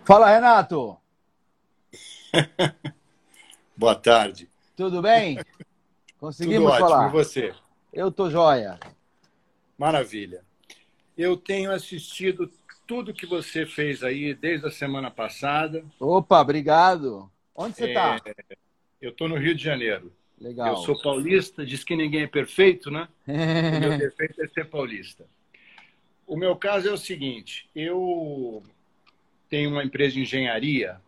Fala, 0.04 0.28
Renato. 0.28 0.98
Boa 3.76 3.94
tarde. 3.94 4.50
Tudo 4.74 5.00
bem? 5.00 5.38
Conseguimos 6.18 6.64
Tudo 6.64 6.72
ótimo. 6.72 6.88
falar? 6.88 7.08
E 7.08 7.12
você? 7.12 7.54
Eu 7.92 8.10
tô 8.10 8.28
joia. 8.28 8.76
Maravilha. 9.78 10.44
Eu 11.16 11.36
tenho 11.36 11.70
assistido 11.70 12.50
tudo 12.90 13.14
que 13.14 13.24
você 13.24 13.64
fez 13.64 14.02
aí 14.02 14.34
desde 14.34 14.66
a 14.66 14.70
semana 14.72 15.12
passada. 15.12 15.84
Opa, 16.00 16.40
obrigado. 16.40 17.30
Onde 17.54 17.76
você 17.76 17.84
está? 17.86 18.20
É, 18.26 18.56
eu 19.00 19.10
estou 19.10 19.28
no 19.28 19.38
Rio 19.38 19.54
de 19.54 19.62
Janeiro. 19.62 20.12
Legal. 20.36 20.74
Eu 20.74 20.76
sou 20.78 21.00
paulista, 21.00 21.64
diz 21.64 21.84
que 21.84 21.94
ninguém 21.94 22.22
é 22.22 22.26
perfeito, 22.26 22.90
né? 22.90 23.06
o 23.28 23.80
meu 23.80 23.96
defeito 23.96 24.42
é 24.42 24.48
ser 24.48 24.64
paulista. 24.64 25.24
O 26.26 26.36
meu 26.36 26.56
caso 26.56 26.88
é 26.88 26.92
o 26.92 26.98
seguinte: 26.98 27.70
eu 27.76 28.60
tenho 29.48 29.70
uma 29.70 29.84
empresa 29.84 30.14
de 30.14 30.22
engenharia 30.22 31.00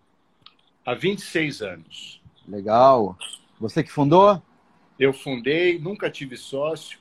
há 0.87 0.95
26 0.95 1.63
anos. 1.63 2.23
Legal. 2.47 3.19
Você 3.59 3.83
que 3.83 3.91
fundou? 3.91 4.41
Eu 4.97 5.13
fundei, 5.13 5.81
nunca 5.81 6.09
tive 6.09 6.37
sócio. 6.37 7.01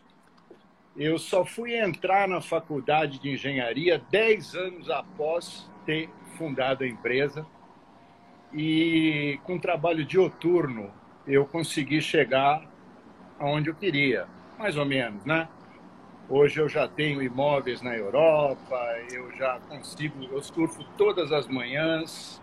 Eu 0.95 1.17
só 1.17 1.45
fui 1.45 1.75
entrar 1.75 2.27
na 2.27 2.41
faculdade 2.41 3.17
de 3.19 3.31
engenharia 3.31 4.01
10 4.11 4.55
anos 4.55 4.89
após 4.89 5.69
ter 5.85 6.09
fundado 6.37 6.83
a 6.83 6.87
empresa. 6.87 7.45
E 8.53 9.39
com 9.43 9.57
trabalho 9.57 10.03
dioturno, 10.03 10.91
eu 11.25 11.45
consegui 11.45 12.01
chegar 12.01 12.69
aonde 13.39 13.69
eu 13.69 13.75
queria, 13.75 14.27
mais 14.59 14.75
ou 14.75 14.85
menos, 14.85 15.23
né? 15.23 15.47
Hoje 16.29 16.59
eu 16.59 16.67
já 16.67 16.87
tenho 16.87 17.21
imóveis 17.21 17.81
na 17.81 17.95
Europa, 17.95 18.77
eu 19.11 19.31
já 19.35 19.59
consigo, 19.67 20.23
eu 20.25 20.41
surfo 20.41 20.83
todas 20.97 21.31
as 21.31 21.47
manhãs, 21.47 22.41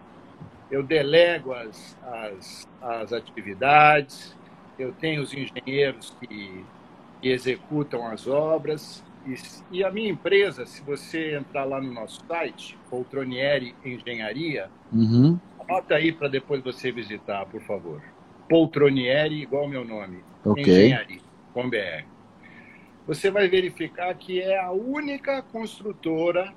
eu 0.71 0.83
delego 0.83 1.53
as, 1.53 1.97
as, 2.03 2.69
as 2.81 3.13
atividades, 3.13 4.37
eu 4.79 4.93
tenho 4.93 5.23
os 5.23 5.33
engenheiros 5.33 6.17
que 6.21 6.65
que 7.21 7.29
executam 7.29 8.07
as 8.07 8.27
obras. 8.27 9.05
E, 9.27 9.79
e, 9.79 9.85
a 9.85 9.91
minha 9.91 10.11
empresa, 10.11 10.65
se 10.65 10.83
você 10.83 11.37
entrar 11.37 11.65
lá 11.65 11.81
no 11.81 11.93
nosso 11.93 12.25
site, 12.27 12.79
Poltronieri 12.89 13.75
Engenharia, 13.85 14.71
uhum. 14.93 15.39
anota 15.61 15.97
aí 15.97 16.13
para 16.13 16.29
depois 16.29 16.63
você 16.63 16.91
visitar, 16.91 17.45
por 17.47 17.61
favor. 17.63 18.03
Poltronieri, 18.49 19.43
igual 19.43 19.69
meu 19.69 19.85
nome, 19.85 20.21
okay. 20.45 20.63
Engenharia, 20.63 21.21
com 21.53 21.69
BR. 21.69 22.05
Você 23.07 23.31
vai 23.31 23.49
verificar 23.49 24.15
que 24.15 24.41
é 24.41 24.59
a 24.59 24.71
única 24.71 25.43
construtora 25.43 26.53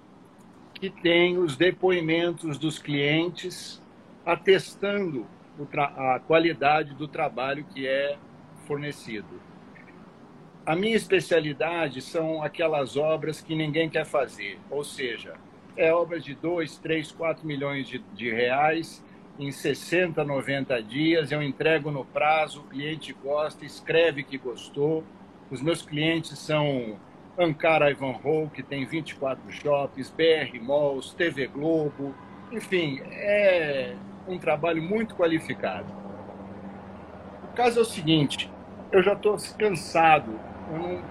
que 0.74 0.90
tem 0.90 1.38
os 1.38 1.56
depoimentos 1.56 2.58
dos 2.58 2.80
clientes 2.80 3.82
atestando 4.26 5.26
a 5.78 6.20
qualidade 6.20 6.94
do 6.96 7.08
trabalho 7.08 7.66
que 7.74 7.88
é 7.88 8.18
fornecido. 8.66 9.28
A 10.72 10.76
minha 10.78 10.96
especialidade 10.96 12.02
são 12.02 12.42
aquelas 12.42 12.96
obras 12.96 13.42
que 13.42 13.54
ninguém 13.54 13.90
quer 13.90 14.06
fazer, 14.06 14.58
ou 14.70 14.86
seja, 14.86 15.34
é 15.76 15.94
obras 15.94 16.24
de 16.24 16.34
2, 16.34 16.78
3, 16.78 17.12
4 17.12 17.46
milhões 17.46 17.90
de, 17.90 18.00
de 18.14 18.32
reais 18.32 19.04
em 19.38 19.52
60, 19.52 20.24
90 20.24 20.82
dias, 20.82 21.30
eu 21.30 21.44
entrego 21.44 21.92
no 21.92 22.06
prazo, 22.06 22.62
o 22.62 22.64
cliente 22.64 23.12
gosta, 23.12 23.66
escreve 23.66 24.24
que 24.24 24.38
gostou. 24.38 25.04
Os 25.50 25.62
meus 25.62 25.82
clientes 25.82 26.40
são 26.40 26.98
Ankara 27.38 27.92
Ivanhoe, 27.92 28.50
que 28.54 28.64
tem 28.64 28.86
24 28.86 29.52
shoppings, 29.52 30.10
BR 30.10 30.58
Malls, 30.62 31.14
TV 31.14 31.48
Globo, 31.48 32.16
enfim, 32.50 33.02
é 33.08 33.94
um 34.26 34.40
trabalho 34.40 34.82
muito 34.82 35.16
qualificado. 35.16 35.94
O 37.44 37.56
caso 37.56 37.80
é 37.80 37.82
o 37.82 37.86
seguinte, 37.86 38.50
eu 38.90 39.04
já 39.04 39.12
estou 39.12 39.36
cansado 39.60 40.50
eu 40.72 40.80
não, 40.80 41.02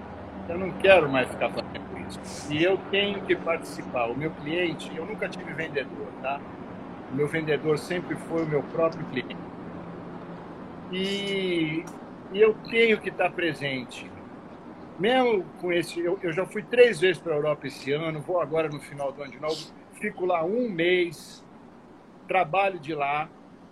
eu 0.48 0.58
não 0.58 0.70
quero 0.78 1.08
mais 1.08 1.28
ficar 1.28 1.50
fazendo 1.50 2.08
isso. 2.08 2.52
E 2.52 2.62
eu 2.62 2.78
tenho 2.90 3.20
que 3.22 3.36
participar. 3.36 4.06
O 4.06 4.16
meu 4.16 4.30
cliente, 4.30 4.90
eu 4.96 5.04
nunca 5.04 5.28
tive 5.28 5.52
vendedor, 5.52 6.08
tá? 6.22 6.40
O 7.12 7.14
meu 7.14 7.28
vendedor 7.28 7.78
sempre 7.78 8.16
foi 8.16 8.44
o 8.44 8.46
meu 8.46 8.62
próprio 8.62 9.04
cliente. 9.06 9.36
E, 10.92 11.84
e 12.32 12.40
eu 12.40 12.54
tenho 12.68 12.98
que 12.98 13.11
estar 13.11 13.30
presente. 13.30 14.11
Mesmo 14.98 15.44
com 15.61 15.72
esse, 15.72 16.00
eu, 16.00 16.18
eu 16.22 16.32
já 16.32 16.44
fui 16.44 16.62
três 16.62 17.00
vezes 17.00 17.20
para 17.20 17.32
a 17.32 17.36
Europa 17.36 17.66
esse 17.66 17.92
ano, 17.92 18.20
vou 18.20 18.40
agora 18.40 18.68
no 18.68 18.80
final 18.80 19.11
do 19.12 19.22
ano 19.22 19.32
de 19.32 19.40
novo, 19.40 19.56
fico 19.94 20.26
lá 20.26 20.44
um 20.44 20.68
mês, 20.68 21.42
trabalho 22.28 22.78
de 22.78 22.94
lá, 22.94 23.28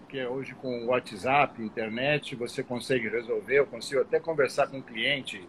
que 0.08 0.18
é 0.18 0.26
hoje 0.26 0.54
com 0.54 0.86
WhatsApp, 0.86 1.62
internet, 1.62 2.34
você 2.34 2.62
consegue 2.62 3.08
resolver, 3.08 3.58
eu 3.58 3.66
consigo 3.66 4.00
até 4.00 4.18
conversar 4.18 4.68
com 4.68 4.78
o 4.78 4.82
cliente 4.82 5.46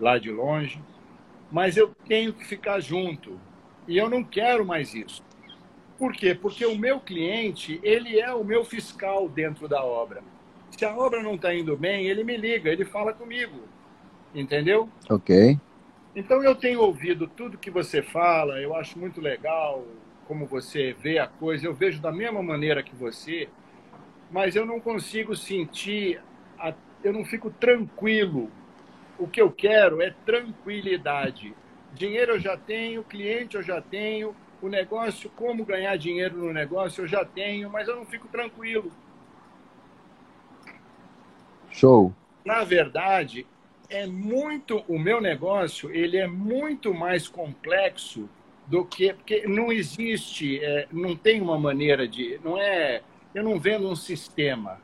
lá 0.00 0.18
de 0.18 0.30
longe, 0.30 0.82
mas 1.50 1.76
eu 1.76 1.94
tenho 2.06 2.32
que 2.32 2.44
ficar 2.44 2.80
junto. 2.80 3.38
E 3.86 3.96
eu 3.96 4.08
não 4.08 4.22
quero 4.22 4.64
mais 4.64 4.94
isso. 4.94 5.22
Por 5.98 6.12
quê? 6.12 6.34
Porque 6.34 6.64
o 6.64 6.76
meu 6.76 6.98
cliente, 6.98 7.78
ele 7.82 8.18
é 8.18 8.32
o 8.32 8.44
meu 8.44 8.64
fiscal 8.64 9.28
dentro 9.28 9.68
da 9.68 9.84
obra. 9.84 10.22
Se 10.70 10.84
a 10.84 10.96
obra 10.96 11.22
não 11.22 11.34
está 11.34 11.54
indo 11.54 11.76
bem, 11.76 12.06
ele 12.06 12.24
me 12.24 12.36
liga, 12.36 12.70
ele 12.70 12.84
fala 12.84 13.12
comigo. 13.12 13.60
Entendeu? 14.34 14.88
Ok. 15.08 15.58
Então 16.14 16.42
eu 16.42 16.54
tenho 16.54 16.80
ouvido 16.80 17.26
tudo 17.26 17.58
que 17.58 17.70
você 17.70 18.02
fala, 18.02 18.60
eu 18.60 18.74
acho 18.74 18.98
muito 18.98 19.20
legal 19.20 19.84
como 20.26 20.46
você 20.46 20.94
vê 20.98 21.18
a 21.18 21.26
coisa, 21.26 21.66
eu 21.66 21.74
vejo 21.74 22.00
da 22.00 22.12
mesma 22.12 22.42
maneira 22.42 22.82
que 22.82 22.94
você, 22.94 23.48
mas 24.30 24.56
eu 24.56 24.64
não 24.64 24.80
consigo 24.80 25.36
sentir, 25.36 26.20
a... 26.58 26.72
eu 27.04 27.12
não 27.12 27.24
fico 27.24 27.50
tranquilo. 27.50 28.50
O 29.22 29.28
que 29.28 29.40
eu 29.40 29.52
quero 29.52 30.02
é 30.02 30.10
tranquilidade. 30.26 31.54
Dinheiro 31.94 32.32
eu 32.32 32.40
já 32.40 32.56
tenho, 32.56 33.04
cliente 33.04 33.54
eu 33.54 33.62
já 33.62 33.80
tenho, 33.80 34.34
o 34.60 34.68
negócio, 34.68 35.30
como 35.36 35.64
ganhar 35.64 35.96
dinheiro 35.96 36.36
no 36.38 36.52
negócio, 36.52 37.04
eu 37.04 37.06
já 37.06 37.24
tenho, 37.24 37.70
mas 37.70 37.86
eu 37.86 37.94
não 37.94 38.04
fico 38.04 38.26
tranquilo. 38.26 38.90
Show. 41.70 42.12
Na 42.44 42.64
verdade, 42.64 43.46
é 43.88 44.08
muito 44.08 44.82
o 44.88 44.98
meu 44.98 45.20
negócio, 45.20 45.94
ele 45.94 46.16
é 46.16 46.26
muito 46.26 46.92
mais 46.92 47.28
complexo 47.28 48.28
do 48.66 48.84
que 48.84 49.14
porque 49.14 49.46
não 49.46 49.70
existe, 49.70 50.58
é, 50.64 50.88
não 50.90 51.14
tem 51.14 51.40
uma 51.40 51.56
maneira 51.56 52.08
de, 52.08 52.40
não 52.42 52.60
é, 52.60 53.02
eu 53.32 53.44
não 53.44 53.60
vendo 53.60 53.88
um 53.88 53.94
sistema. 53.94 54.80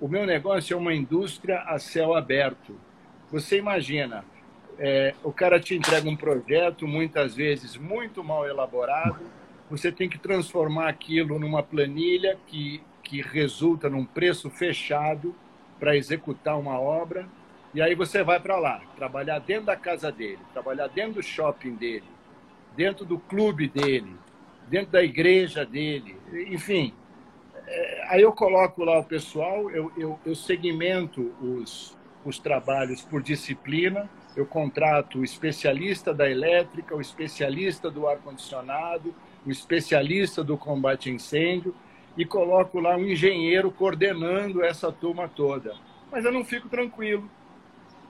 O 0.00 0.08
meu 0.08 0.26
negócio 0.26 0.74
é 0.74 0.76
uma 0.76 0.92
indústria 0.92 1.60
a 1.60 1.78
céu 1.78 2.16
aberto. 2.16 2.89
Você 3.30 3.58
imagina, 3.58 4.24
é, 4.76 5.14
o 5.22 5.32
cara 5.32 5.60
te 5.60 5.76
entrega 5.76 6.08
um 6.08 6.16
projeto, 6.16 6.88
muitas 6.88 7.32
vezes 7.34 7.76
muito 7.76 8.24
mal 8.24 8.44
elaborado, 8.44 9.20
você 9.70 9.92
tem 9.92 10.08
que 10.08 10.18
transformar 10.18 10.88
aquilo 10.88 11.38
numa 11.38 11.62
planilha 11.62 12.36
que, 12.48 12.82
que 13.04 13.22
resulta 13.22 13.88
num 13.88 14.04
preço 14.04 14.50
fechado 14.50 15.32
para 15.78 15.96
executar 15.96 16.58
uma 16.58 16.80
obra, 16.80 17.28
e 17.72 17.80
aí 17.80 17.94
você 17.94 18.24
vai 18.24 18.40
para 18.40 18.58
lá, 18.58 18.82
trabalhar 18.96 19.38
dentro 19.38 19.66
da 19.66 19.76
casa 19.76 20.10
dele, 20.10 20.40
trabalhar 20.52 20.88
dentro 20.88 21.14
do 21.14 21.22
shopping 21.22 21.76
dele, 21.76 22.06
dentro 22.74 23.04
do 23.04 23.16
clube 23.16 23.68
dele, 23.68 24.16
dentro 24.68 24.90
da 24.90 25.04
igreja 25.04 25.64
dele, 25.64 26.16
enfim. 26.48 26.92
É, 27.64 28.06
aí 28.08 28.22
eu 28.22 28.32
coloco 28.32 28.82
lá 28.82 28.98
o 28.98 29.04
pessoal, 29.04 29.70
eu, 29.70 29.92
eu, 29.96 30.18
eu 30.26 30.34
segmento 30.34 31.32
os, 31.40 31.96
os 32.24 32.38
trabalhos 32.38 33.02
por 33.02 33.22
disciplina, 33.22 34.08
eu 34.36 34.46
contrato 34.46 35.20
o 35.20 35.24
especialista 35.24 36.12
da 36.14 36.30
elétrica, 36.30 36.94
o 36.94 37.00
especialista 37.00 37.90
do 37.90 38.06
ar-condicionado, 38.06 39.14
o 39.44 39.50
especialista 39.50 40.44
do 40.44 40.56
combate 40.56 41.08
a 41.08 41.12
incêndio 41.12 41.74
e 42.16 42.24
coloco 42.24 42.78
lá 42.78 42.96
um 42.96 43.06
engenheiro 43.06 43.70
coordenando 43.70 44.62
essa 44.62 44.92
turma 44.92 45.28
toda. 45.28 45.74
Mas 46.10 46.24
eu 46.24 46.32
não 46.32 46.44
fico 46.44 46.68
tranquilo. 46.68 47.28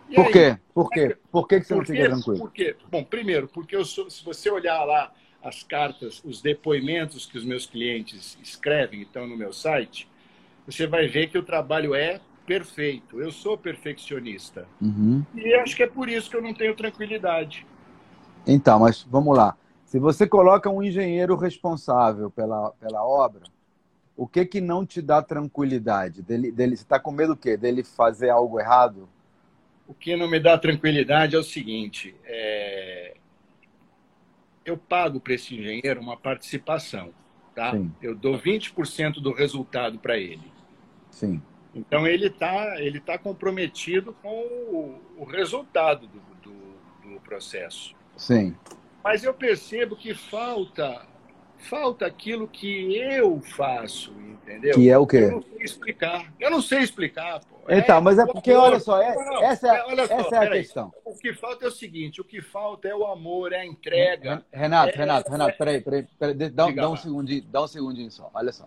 E 0.09 0.15
Por 0.15 0.27
aí, 0.27 0.33
quê? 0.33 0.59
Por 0.75 0.91
quê? 0.91 1.17
Por 1.31 1.47
que, 1.47 1.61
que 1.61 1.67
você 1.67 1.75
não 1.75 1.85
fica 1.85 2.09
tranquilo? 2.09 2.39
Por 2.39 2.53
quê? 2.53 2.77
Bom, 2.91 3.05
primeiro, 3.05 3.47
porque 3.49 3.77
eu 3.77 3.85
sou, 3.85 4.11
se 4.11 4.25
você 4.25 4.51
olhar 4.51 4.83
lá 4.85 5.13
as 5.43 5.63
cartas, 5.63 6.21
os 6.25 6.43
depoimentos 6.43 7.25
que 7.27 7.39
os 7.39 7.45
meus 7.45 7.67
clientes 7.67 8.37
escrevem, 8.43 9.03
estão 9.03 9.27
no 9.27 9.37
meu 9.37 9.53
site, 9.53 10.09
você 10.67 10.87
vai 10.87 11.07
ver 11.07 11.29
que 11.29 11.39
o 11.39 11.43
trabalho 11.43 11.95
é 11.95 12.21
perfeito. 12.51 13.21
Eu 13.21 13.31
sou 13.31 13.57
perfeccionista. 13.57 14.67
Uhum. 14.83 15.25
E 15.37 15.55
acho 15.55 15.77
que 15.77 15.85
é 15.85 15.87
por 15.87 16.09
isso 16.09 16.29
que 16.29 16.37
eu 16.37 16.43
não 16.43 16.53
tenho 16.53 16.75
tranquilidade. 16.75 17.65
Então, 18.45 18.81
mas 18.81 19.07
vamos 19.09 19.37
lá. 19.37 19.57
Se 19.85 20.01
você 20.01 20.27
coloca 20.27 20.69
um 20.69 20.83
engenheiro 20.83 21.37
responsável 21.37 22.29
pela, 22.29 22.73
pela 22.73 23.07
obra, 23.07 23.43
o 24.17 24.27
que 24.27 24.45
que 24.45 24.61
não 24.61 24.85
te 24.85 25.01
dá 25.01 25.23
tranquilidade? 25.23 26.23
Dele, 26.23 26.51
dele, 26.51 26.77
você 26.77 26.83
está 26.83 26.99
com 26.99 27.13
medo 27.13 27.37
do 27.37 27.41
quê? 27.41 27.57
Dele 27.57 27.85
fazer 27.85 28.31
algo 28.31 28.59
errado? 28.59 29.09
O 29.87 29.95
que 29.95 30.17
não 30.17 30.29
me 30.29 30.41
dá 30.41 30.59
tranquilidade 30.59 31.37
é 31.37 31.39
o 31.39 31.45
seguinte: 31.45 32.17
é... 32.25 33.15
eu 34.65 34.77
pago 34.77 35.21
para 35.21 35.35
esse 35.35 35.55
engenheiro 35.55 36.01
uma 36.01 36.17
participação. 36.17 37.11
Tá? 37.55 37.71
Sim. 37.71 37.93
Eu 38.03 38.17
dou 38.17 38.37
20% 38.37 39.21
do 39.21 39.33
resultado 39.33 40.01
para 40.01 40.19
ele. 40.19 40.51
Sim. 41.13 41.41
Então 41.75 42.07
ele 42.07 42.27
está 42.27 42.81
ele 42.81 43.01
tá 43.01 43.17
comprometido 43.17 44.13
com 44.23 44.29
o, 44.29 45.01
o 45.19 45.25
resultado 45.25 46.07
do, 46.09 46.21
do, 46.43 47.15
do, 47.15 47.21
processo. 47.21 47.95
Sim. 48.17 48.57
Mas 49.03 49.25
eu 49.25 49.33
percebo 49.33 49.97
que 49.97 50.15
falta 50.15 51.07
falta 51.59 52.07
aquilo 52.07 52.49
que 52.49 52.97
eu 52.97 53.41
faço, 53.41 54.13
entendeu? 54.13 54.75
Que 54.75 54.89
é 54.89 54.99
o 54.99 55.07
quê? 55.07 55.17
Eu 55.19 55.31
não 55.33 55.43
sei 55.43 55.65
explicar. 55.65 56.33
Eu 56.41 56.51
não 56.51 56.63
sei 56.63 56.79
explicar, 56.81 57.41
pô. 57.41 57.61
Então, 57.69 57.99
é, 57.99 58.01
mas 58.01 58.19
é 58.19 58.27
porque, 58.27 58.51
amor. 58.51 58.65
olha 58.65 58.81
só, 58.81 59.01
é, 59.01 59.15
não, 59.15 59.43
essa, 59.45 59.69
é, 59.69 59.85
olha 59.85 60.07
só, 60.07 60.15
essa 60.15 60.37
é 60.37 60.39
a 60.39 60.51
questão. 60.51 60.93
O 61.05 61.15
que 61.15 61.35
falta 61.35 61.67
é 61.67 61.69
o 61.69 61.71
seguinte, 61.71 62.21
o 62.21 62.25
que 62.25 62.41
falta 62.41 62.89
é 62.89 62.95
o 62.95 63.07
amor, 63.07 63.53
é 63.53 63.61
a 63.61 63.67
entrega. 63.67 64.45
Renato, 64.51 64.95
é, 64.95 64.99
Renato, 64.99 65.31
Renato, 65.31 65.59
peraí, 65.59 65.81
peraí, 65.81 66.07
peraí 66.19 66.35
dá, 66.35 66.71
dá, 66.71 66.91
um 66.91 66.97
segundinho, 66.97 67.45
dá 67.45 67.63
um 67.63 67.69
segundinho 67.69 68.11
só, 68.11 68.31
olha 68.35 68.53
só. 68.53 68.67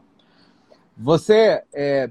Você 0.95 1.63
é, 1.73 2.09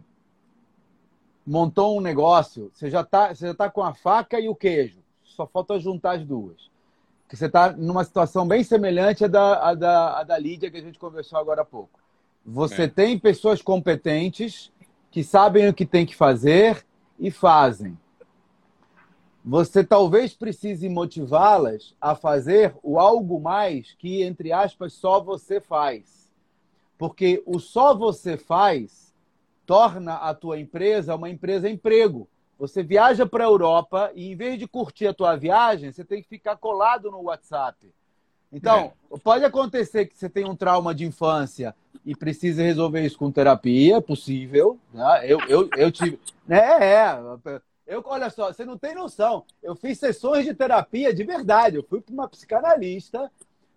montou 1.53 1.99
um 1.99 2.01
negócio, 2.01 2.71
você 2.73 2.89
já 2.89 3.03
está 3.03 3.35
você 3.35 3.49
já 3.49 3.55
tá 3.55 3.69
com 3.69 3.83
a 3.83 3.93
faca 3.93 4.41
e 4.41 4.49
o 4.49 4.55
queijo. 4.55 4.99
Só 5.23 5.47
falta 5.47 5.79
juntar 5.79 6.13
as 6.13 6.25
duas. 6.25 6.71
Que 7.29 7.37
você 7.37 7.45
está 7.45 7.73
numa 7.73 8.05
situação 8.05 8.49
bem 8.49 8.65
semelhante 8.65 9.27
à 9.27 9.29
da, 9.29 9.69
à, 9.69 9.75
da, 9.75 10.21
à 10.21 10.23
da 10.25 10.39
Lídia 10.39 10.71
que 10.71 10.79
a 10.79 10.83
gente 10.83 10.99
conversou 10.99 11.39
agora 11.39 11.61
há 11.61 11.65
pouco. 11.65 12.01
Você 12.45 12.85
é. 12.85 12.89
tem 12.89 13.19
pessoas 13.19 13.61
competentes 13.61 14.73
que 15.11 15.23
sabem 15.23 15.69
o 15.69 15.75
que 15.75 15.85
tem 15.85 16.07
que 16.07 16.17
fazer 16.17 16.87
e 17.19 17.31
fazem. 17.31 17.99
Você 19.45 19.85
talvez 19.85 20.33
precise 20.33 20.89
motivá-las 20.89 21.95
a 22.01 22.15
fazer 22.15 22.75
o 22.83 22.99
algo 22.99 23.39
mais 23.39 23.95
que, 23.99 24.23
entre 24.23 24.53
aspas, 24.53 24.95
só 24.95 25.21
você 25.21 25.61
faz. 25.61 26.31
Porque 26.97 27.43
o 27.45 27.59
só 27.59 27.95
você 27.95 28.39
faz 28.39 29.02
torna 29.67 30.17
a 30.17 30.35
tua 30.35 30.59
empresa 30.59 31.15
uma 31.15 31.31
empresa 31.31 31.69
emprego. 31.69 32.29
Você 32.59 32.83
viaja 32.83 33.27
para 33.27 33.45
a 33.45 33.49
Europa 33.49 34.13
e, 34.15 34.31
em 34.31 34.37
vez 34.37 34.59
de 34.59 34.69
curtir 34.69 35.07
a 35.07 35.15
tua 35.15 35.35
viagem, 35.37 35.91
você 35.91 36.05
tem 36.05 36.23
que 36.23 36.29
ficar 36.29 36.57
colado 36.57 37.11
no 37.11 37.23
WhatsApp. 37.23 37.93
Então, 38.53 38.93
é. 39.13 39.19
pode 39.19 39.45
acontecer 39.45 40.07
que 40.07 40.17
você 40.17 40.29
tenha 40.29 40.47
um 40.47 40.55
trauma 40.55 40.95
de 40.95 41.05
infância 41.05 41.75
e 42.05 42.15
precise 42.15 42.63
resolver 42.63 43.05
isso 43.05 43.19
com 43.19 43.33
terapia, 43.33 43.97
é 43.97 44.01
possível. 44.01 44.79
Né? 44.93 45.23
Eu, 45.25 45.41
eu, 45.49 45.71
eu 45.77 45.91
tive. 45.91 46.21
Né? 46.47 46.61
É, 46.61 47.19
eu, 47.87 48.03
olha 48.07 48.29
só, 48.31 48.53
você 48.53 48.65
não 48.65 48.77
tem 48.77 48.95
noção. 48.95 49.45
Eu 49.63 49.75
fiz 49.75 49.99
sessões 49.99 50.45
de 50.45 50.55
terapia 50.55 51.15
de 51.15 51.25
verdade. 51.25 51.77
Eu 51.77 51.83
fui 51.83 52.01
para 52.01 52.13
uma 52.13 52.29
psicanalista 52.29 53.31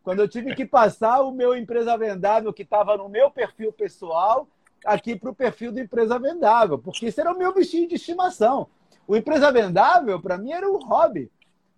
quando 0.03 0.19
eu 0.19 0.27
tive 0.27 0.53
que 0.53 0.65
passar 0.65 1.21
o 1.21 1.31
meu 1.31 1.55
empresa 1.55 1.97
vendável 1.97 2.53
que 2.53 2.61
estava 2.61 2.95
no 2.97 3.09
meu 3.09 3.31
perfil 3.31 3.73
pessoal 3.73 4.47
aqui 4.85 5.15
para 5.15 5.31
o 5.31 5.35
perfil 5.35 5.71
do 5.71 5.79
Empresa 5.79 6.19
Vendável, 6.19 6.77
porque 6.77 7.07
esse 7.07 7.19
era 7.19 7.33
o 7.33 7.37
meu 7.37 7.53
bichinho 7.53 7.87
de 7.87 7.95
estimação. 7.95 8.67
O 9.07 9.15
Empresa 9.15 9.51
Vendável, 9.51 10.21
para 10.21 10.37
mim, 10.37 10.51
era 10.51 10.69
um 10.69 10.77
hobby. 10.77 11.31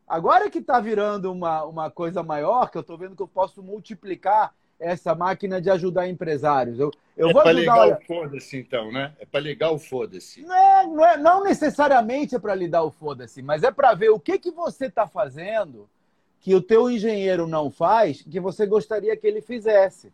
Agora 0.07 0.49
que 0.49 0.59
está 0.59 0.79
virando 0.79 1.31
uma, 1.31 1.63
uma 1.63 1.91
coisa 1.91 2.23
maior, 2.23 2.69
que 2.69 2.77
eu 2.77 2.81
estou 2.81 2.97
vendo 2.97 3.15
que 3.15 3.21
eu 3.21 3.27
posso 3.27 3.61
multiplicar 3.61 4.53
essa 4.79 5.15
máquina 5.15 5.59
de 5.59 5.69
ajudar 5.69 6.07
empresários. 6.07 6.79
Eu, 6.79 6.91
eu 7.17 7.29
é 7.29 7.33
para 7.33 7.51
ligar 7.51 7.87
o 7.87 8.01
foda-se, 8.05 8.57
então, 8.57 8.91
né? 8.91 9.13
É 9.19 9.25
para 9.25 9.39
ligar 9.39 9.71
o 9.71 9.79
foda-se. 9.79 10.43
Não, 10.43 10.55
é, 10.55 10.87
não, 10.87 11.05
é, 11.05 11.17
não 11.17 11.43
necessariamente 11.43 12.35
é 12.35 12.39
para 12.39 12.55
lidar 12.55 12.83
o 12.83 12.91
foda-se, 12.91 13.41
mas 13.41 13.63
é 13.63 13.71
para 13.71 13.93
ver 13.93 14.09
o 14.09 14.19
que, 14.19 14.37
que 14.37 14.51
você 14.51 14.85
está 14.85 15.07
fazendo 15.07 15.89
que 16.39 16.53
o 16.55 16.61
teu 16.61 16.89
engenheiro 16.89 17.47
não 17.47 17.69
faz, 17.69 18.21
que 18.21 18.39
você 18.39 18.65
gostaria 18.65 19.17
que 19.17 19.27
ele 19.27 19.41
fizesse. 19.41 20.13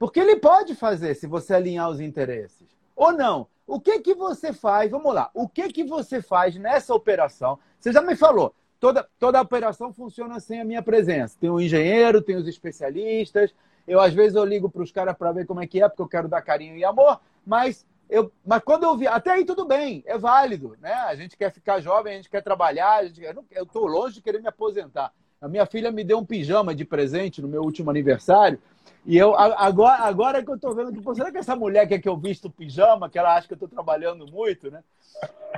Porque 0.00 0.18
ele 0.18 0.36
pode 0.36 0.74
fazer 0.74 1.14
se 1.14 1.26
você 1.26 1.52
alinhar 1.52 1.90
os 1.90 2.00
interesses. 2.00 2.66
Ou 2.96 3.12
não. 3.12 3.46
O 3.66 3.78
que 3.78 4.00
que 4.00 4.14
você 4.14 4.50
faz? 4.50 4.90
Vamos 4.90 5.14
lá. 5.14 5.30
O 5.34 5.46
que 5.46 5.68
que 5.68 5.84
você 5.84 6.22
faz 6.22 6.56
nessa 6.56 6.94
operação? 6.94 7.58
Você 7.78 7.92
já 7.92 8.00
me 8.00 8.16
falou. 8.16 8.54
toda, 8.80 9.06
toda 9.18 9.38
a 9.38 9.42
operação 9.42 9.92
funciona 9.92 10.40
sem 10.40 10.58
a 10.58 10.64
minha 10.64 10.82
presença. 10.82 11.36
Tem 11.38 11.50
o 11.50 11.60
engenheiro, 11.60 12.22
tem 12.22 12.36
os 12.36 12.48
especialistas. 12.48 13.54
Eu, 13.86 14.00
às 14.00 14.14
vezes, 14.14 14.36
eu 14.36 14.44
ligo 14.46 14.70
para 14.70 14.82
os 14.82 14.90
caras 14.90 15.14
para 15.14 15.32
ver 15.32 15.44
como 15.44 15.60
é 15.60 15.66
que 15.66 15.82
é, 15.82 15.86
porque 15.86 16.00
eu 16.00 16.08
quero 16.08 16.28
dar 16.28 16.40
carinho 16.40 16.78
e 16.78 16.84
amor, 16.84 17.20
mas 17.44 17.86
eu, 18.08 18.32
mas 18.44 18.62
quando 18.62 18.84
eu 18.84 18.96
vi, 18.96 19.06
até 19.06 19.32
aí 19.32 19.44
tudo 19.44 19.66
bem, 19.66 20.02
é 20.06 20.16
válido, 20.16 20.76
né? 20.80 20.94
A 20.94 21.14
gente 21.14 21.36
quer 21.36 21.52
ficar 21.52 21.80
jovem, 21.80 22.14
a 22.14 22.16
gente 22.16 22.30
quer 22.30 22.42
trabalhar, 22.42 23.04
gente, 23.04 23.22
eu 23.50 23.64
estou 23.64 23.86
longe 23.86 24.14
de 24.14 24.22
querer 24.22 24.40
me 24.40 24.48
aposentar. 24.48 25.12
A 25.40 25.48
minha 25.48 25.64
filha 25.64 25.90
me 25.90 26.04
deu 26.04 26.18
um 26.18 26.24
pijama 26.24 26.74
de 26.74 26.84
presente 26.84 27.40
no 27.40 27.48
meu 27.48 27.62
último 27.62 27.90
aniversário. 27.90 28.58
E 29.04 29.16
eu 29.16 29.34
agora, 29.34 30.02
agora 30.02 30.42
que 30.42 30.50
eu 30.50 30.56
estou 30.56 30.74
vendo 30.74 30.92
que, 30.92 31.00
pô, 31.00 31.14
será 31.14 31.32
que 31.32 31.38
essa 31.38 31.56
mulher 31.56 31.88
quer 31.88 31.98
que 31.98 32.08
eu 32.08 32.16
visto 32.16 32.50
pijama, 32.50 33.08
que 33.08 33.18
ela 33.18 33.34
acha 33.34 33.46
que 33.46 33.54
eu 33.54 33.56
estou 33.56 33.68
trabalhando 33.68 34.26
muito, 34.26 34.70
né? 34.70 34.84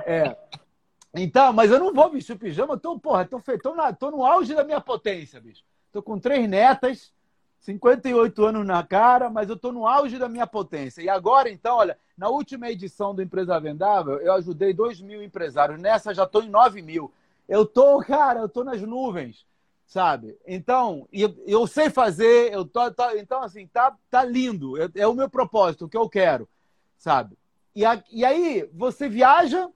É. 0.05 0.35
Então, 1.15 1.53
mas 1.53 1.69
eu 1.69 1.79
não 1.79 1.93
vou 1.93 2.09
vestir 2.09 2.37
pijama, 2.37 2.73
eu 2.73 2.79
tô, 2.79 2.97
porra, 2.97 3.25
tô, 3.25 3.39
tô, 3.61 3.75
na, 3.75 3.93
tô 3.93 4.09
no 4.09 4.25
auge 4.25 4.55
da 4.55 4.63
minha 4.63 4.81
potência, 4.81 5.39
bicho. 5.39 5.63
Tô 5.91 6.01
com 6.01 6.17
três 6.17 6.49
netas, 6.49 7.13
58 7.59 8.45
anos 8.45 8.65
na 8.65 8.81
cara, 8.81 9.29
mas 9.29 9.49
eu 9.49 9.57
tô 9.57 9.71
no 9.71 9.85
auge 9.85 10.17
da 10.17 10.27
minha 10.27 10.47
potência. 10.47 11.01
E 11.01 11.09
agora, 11.09 11.49
então, 11.49 11.77
olha, 11.77 11.97
na 12.17 12.29
última 12.29 12.69
edição 12.69 13.13
do 13.13 13.21
Empresa 13.21 13.59
Vendável, 13.59 14.19
eu 14.21 14.33
ajudei 14.33 14.73
2 14.73 15.01
mil 15.01 15.21
empresários. 15.21 15.79
Nessa 15.79 16.13
já 16.13 16.25
tô 16.25 16.41
em 16.41 16.49
9 16.49 16.81
mil. 16.81 17.13
Eu 17.47 17.65
tô, 17.65 17.99
cara, 17.99 18.39
eu 18.39 18.49
tô 18.49 18.63
nas 18.63 18.81
nuvens 18.81 19.45
sabe? 19.85 20.37
Então, 20.45 21.07
eu, 21.11 21.67
sei 21.67 21.89
fazer, 21.89 22.51
eu 22.51 22.65
tô, 22.65 22.89
tô, 22.91 23.09
então 23.11 23.41
assim, 23.43 23.67
tá, 23.67 23.95
tá 24.09 24.23
lindo, 24.23 24.81
é, 24.81 24.89
é, 24.95 25.07
o 25.07 25.13
meu 25.13 25.29
propósito, 25.29 25.85
o 25.85 25.89
que 25.89 25.97
eu 25.97 26.09
quero, 26.09 26.47
sabe? 26.97 27.37
E, 27.75 27.85
a, 27.85 28.03
e 28.11 28.23
aí 28.23 28.69
você 28.73 29.07
viaja 29.07 29.69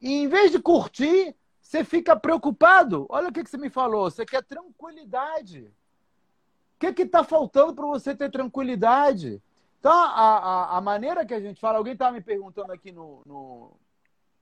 e 0.00 0.12
em 0.22 0.28
vez 0.28 0.52
de 0.52 0.58
curtir, 0.58 1.34
você 1.60 1.82
fica 1.82 2.14
preocupado. 2.14 3.06
Olha 3.08 3.28
o 3.28 3.32
que, 3.32 3.42
que 3.42 3.50
você 3.50 3.58
me 3.58 3.70
falou, 3.70 4.10
você 4.10 4.24
quer 4.24 4.42
tranquilidade. 4.42 5.70
O 6.76 6.78
que 6.78 7.02
está 7.02 7.24
faltando 7.24 7.74
para 7.74 7.86
você 7.86 8.14
ter 8.14 8.30
tranquilidade? 8.30 9.42
Então, 9.80 9.92
a, 9.92 10.08
a, 10.08 10.76
a, 10.76 10.80
maneira 10.80 11.24
que 11.24 11.32
a 11.32 11.40
gente 11.40 11.60
fala, 11.60 11.78
alguém 11.78 11.94
estava 11.94 12.12
me 12.12 12.20
perguntando 12.20 12.72
aqui 12.72 12.92
no, 12.92 13.22
no, 13.24 13.72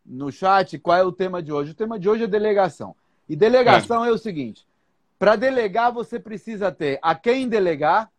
no 0.05 0.33
chat 0.33 0.79
qual 0.79 0.97
é 0.97 1.05
o 1.05 1.13
tema 1.13 1.43
de 1.43 1.53
hoje. 1.53 1.73
O 1.73 1.75
tema 1.75 1.99
de 1.99 2.09
hoje 2.09 2.25
é 2.25 2.27
delegação. 2.27 2.97
E 3.29 3.37
delegação 3.37 4.05
é, 4.05 4.09
é 4.09 4.13
o 4.13 4.19
seguinte: 4.19 4.67
para 5.19 5.37
delegar, 5.37 5.93
você 5.93 6.19
precisa 6.19 6.71
ter 6.71 6.99
a 7.03 7.15
quem 7.15 7.49
delegar. 7.49 8.11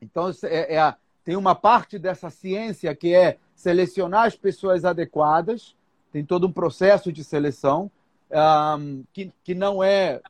Então, 0.00 0.30
é, 0.44 0.76
é 0.76 0.94
tem 1.24 1.36
uma 1.36 1.54
parte 1.54 1.98
dessa 1.98 2.30
ciência 2.30 2.94
que 2.94 3.14
é 3.14 3.36
selecionar 3.54 4.26
as 4.26 4.34
pessoas 4.34 4.84
adequadas, 4.84 5.76
tem 6.10 6.24
todo 6.24 6.46
um 6.46 6.52
processo 6.52 7.12
de 7.12 7.22
seleção, 7.22 7.90
um, 8.78 9.04
que, 9.12 9.30
que 9.44 9.54
não 9.54 9.84
é 9.84 10.20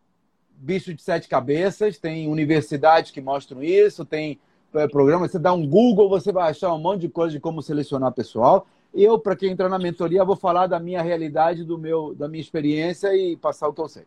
bicho 0.57 0.93
de 0.93 1.01
sete 1.01 1.29
cabeças, 1.29 1.97
tem 1.97 2.29
universidades 2.29 3.11
que 3.11 3.21
mostram 3.21 3.63
isso, 3.63 4.05
tem 4.05 4.39
é, 4.75 4.87
programas, 4.89 5.31
você 5.31 5.39
dá 5.39 5.53
um 5.53 5.67
Google, 5.67 6.09
você 6.09 6.33
vai 6.33 6.51
achar 6.51 6.75
um 6.75 6.79
monte 6.79 7.03
de 7.03 7.09
coisa 7.09 7.33
de 7.33 7.41
como 7.41 7.63
selecionar 7.63 8.13
pessoal. 8.13 8.67
Eu, 8.93 9.19
para 9.19 9.37
quem 9.37 9.53
entrar 9.53 9.69
na 9.69 9.79
mentoria, 9.79 10.25
vou 10.25 10.37
falar 10.37 10.67
da 10.67 10.81
minha 10.81 11.01
realidade, 11.01 11.65
do 11.65 11.79
meu, 11.79 12.15
da 12.15 12.29
minha 12.29 12.41
experiência 12.41 13.15
e 13.15 13.37
passar 13.37 13.69
o 13.69 13.73
que 13.73 13.81
eu 13.81 13.89
sei. 13.89 14.05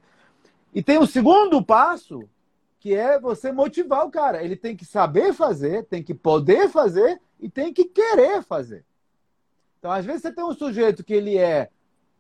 E 0.74 0.84
tem 0.84 0.98
o 0.98 1.08
segundo 1.08 1.64
passo, 1.64 2.28
que 2.80 2.94
é 2.94 3.18
você 3.20 3.52
motivar 3.52 4.06
o 4.06 4.12
cara. 4.12 4.44
Ele 4.44 4.56
tem 4.56 4.76
que 4.76 4.84
saber 4.84 5.34
fazer, 5.34 5.86
tem 5.86 6.04
que 6.04 6.14
poder 6.14 6.68
fazer 6.68 7.22
e 7.40 7.50
tem 7.50 7.72
que 7.72 7.86
querer 7.86 8.42
fazer. 8.42 8.84
Então, 9.80 9.92
às 9.92 10.06
vezes, 10.06 10.22
você 10.22 10.32
tem 10.34 10.44
um 10.44 10.54
sujeito 10.54 11.04
que 11.04 11.14
ele 11.14 11.38
é 11.38 11.70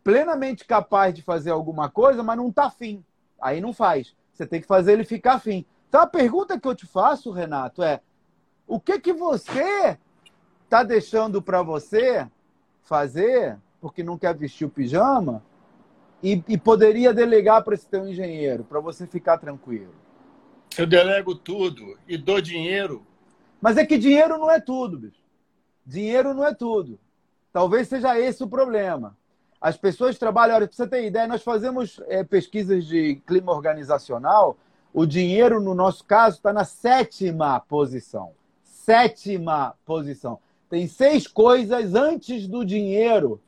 plenamente 0.03 0.65
capaz 0.65 1.13
de 1.13 1.21
fazer 1.21 1.51
alguma 1.51 1.89
coisa, 1.89 2.23
mas 2.23 2.37
não 2.37 2.49
está 2.49 2.65
afim. 2.65 3.03
Aí 3.41 3.59
não 3.59 3.73
faz. 3.73 4.15
Você 4.33 4.45
tem 4.45 4.61
que 4.61 4.67
fazer 4.67 4.93
ele 4.93 5.03
ficar 5.03 5.33
afim. 5.33 5.65
Então, 5.89 6.01
a 6.01 6.07
pergunta 6.07 6.59
que 6.59 6.67
eu 6.67 6.75
te 6.75 6.85
faço, 6.85 7.31
Renato, 7.31 7.83
é: 7.83 8.01
o 8.67 8.79
que 8.79 8.99
que 8.99 9.13
você 9.13 9.97
está 10.63 10.83
deixando 10.83 11.41
para 11.41 11.61
você 11.61 12.27
fazer 12.83 13.57
porque 13.81 14.03
não 14.03 14.17
quer 14.17 14.35
vestir 14.35 14.65
o 14.65 14.69
pijama 14.69 15.43
e, 16.21 16.41
e 16.47 16.57
poderia 16.57 17.13
delegar 17.13 17.63
para 17.63 17.73
esse 17.73 17.85
teu 17.85 18.07
engenheiro, 18.07 18.63
para 18.63 18.79
você 18.79 19.05
ficar 19.05 19.37
tranquilo? 19.37 19.93
Eu 20.77 20.87
delego 20.87 21.35
tudo 21.35 21.97
e 22.07 22.17
dou 22.17 22.39
dinheiro. 22.39 23.05
Mas 23.61 23.77
é 23.77 23.85
que 23.85 23.97
dinheiro 23.97 24.37
não 24.37 24.49
é 24.49 24.59
tudo, 24.59 24.97
bicho. 24.97 25.21
Dinheiro 25.85 26.33
não 26.33 26.45
é 26.45 26.53
tudo. 26.53 26.99
Talvez 27.51 27.87
seja 27.87 28.17
esse 28.19 28.43
o 28.43 28.47
problema. 28.47 29.15
As 29.61 29.77
pessoas 29.77 30.17
trabalham, 30.17 30.55
olha, 30.55 30.67
para 30.67 30.75
você 30.75 30.87
ter 30.87 31.05
ideia, 31.05 31.27
nós 31.27 31.43
fazemos 31.43 32.01
é, 32.07 32.23
pesquisas 32.23 32.85
de 32.85 33.15
clima 33.27 33.51
organizacional. 33.51 34.57
O 34.93 35.05
dinheiro, 35.05 35.61
no 35.61 35.75
nosso 35.75 36.03
caso, 36.03 36.37
está 36.37 36.51
na 36.51 36.65
sétima 36.65 37.59
posição. 37.59 38.31
Sétima 38.63 39.75
posição. 39.85 40.39
Tem 40.73 40.87
seis 40.87 41.27
coisas 41.27 41.93
antes 41.93 42.47
do 42.47 42.65
dinheiro, 42.65 43.39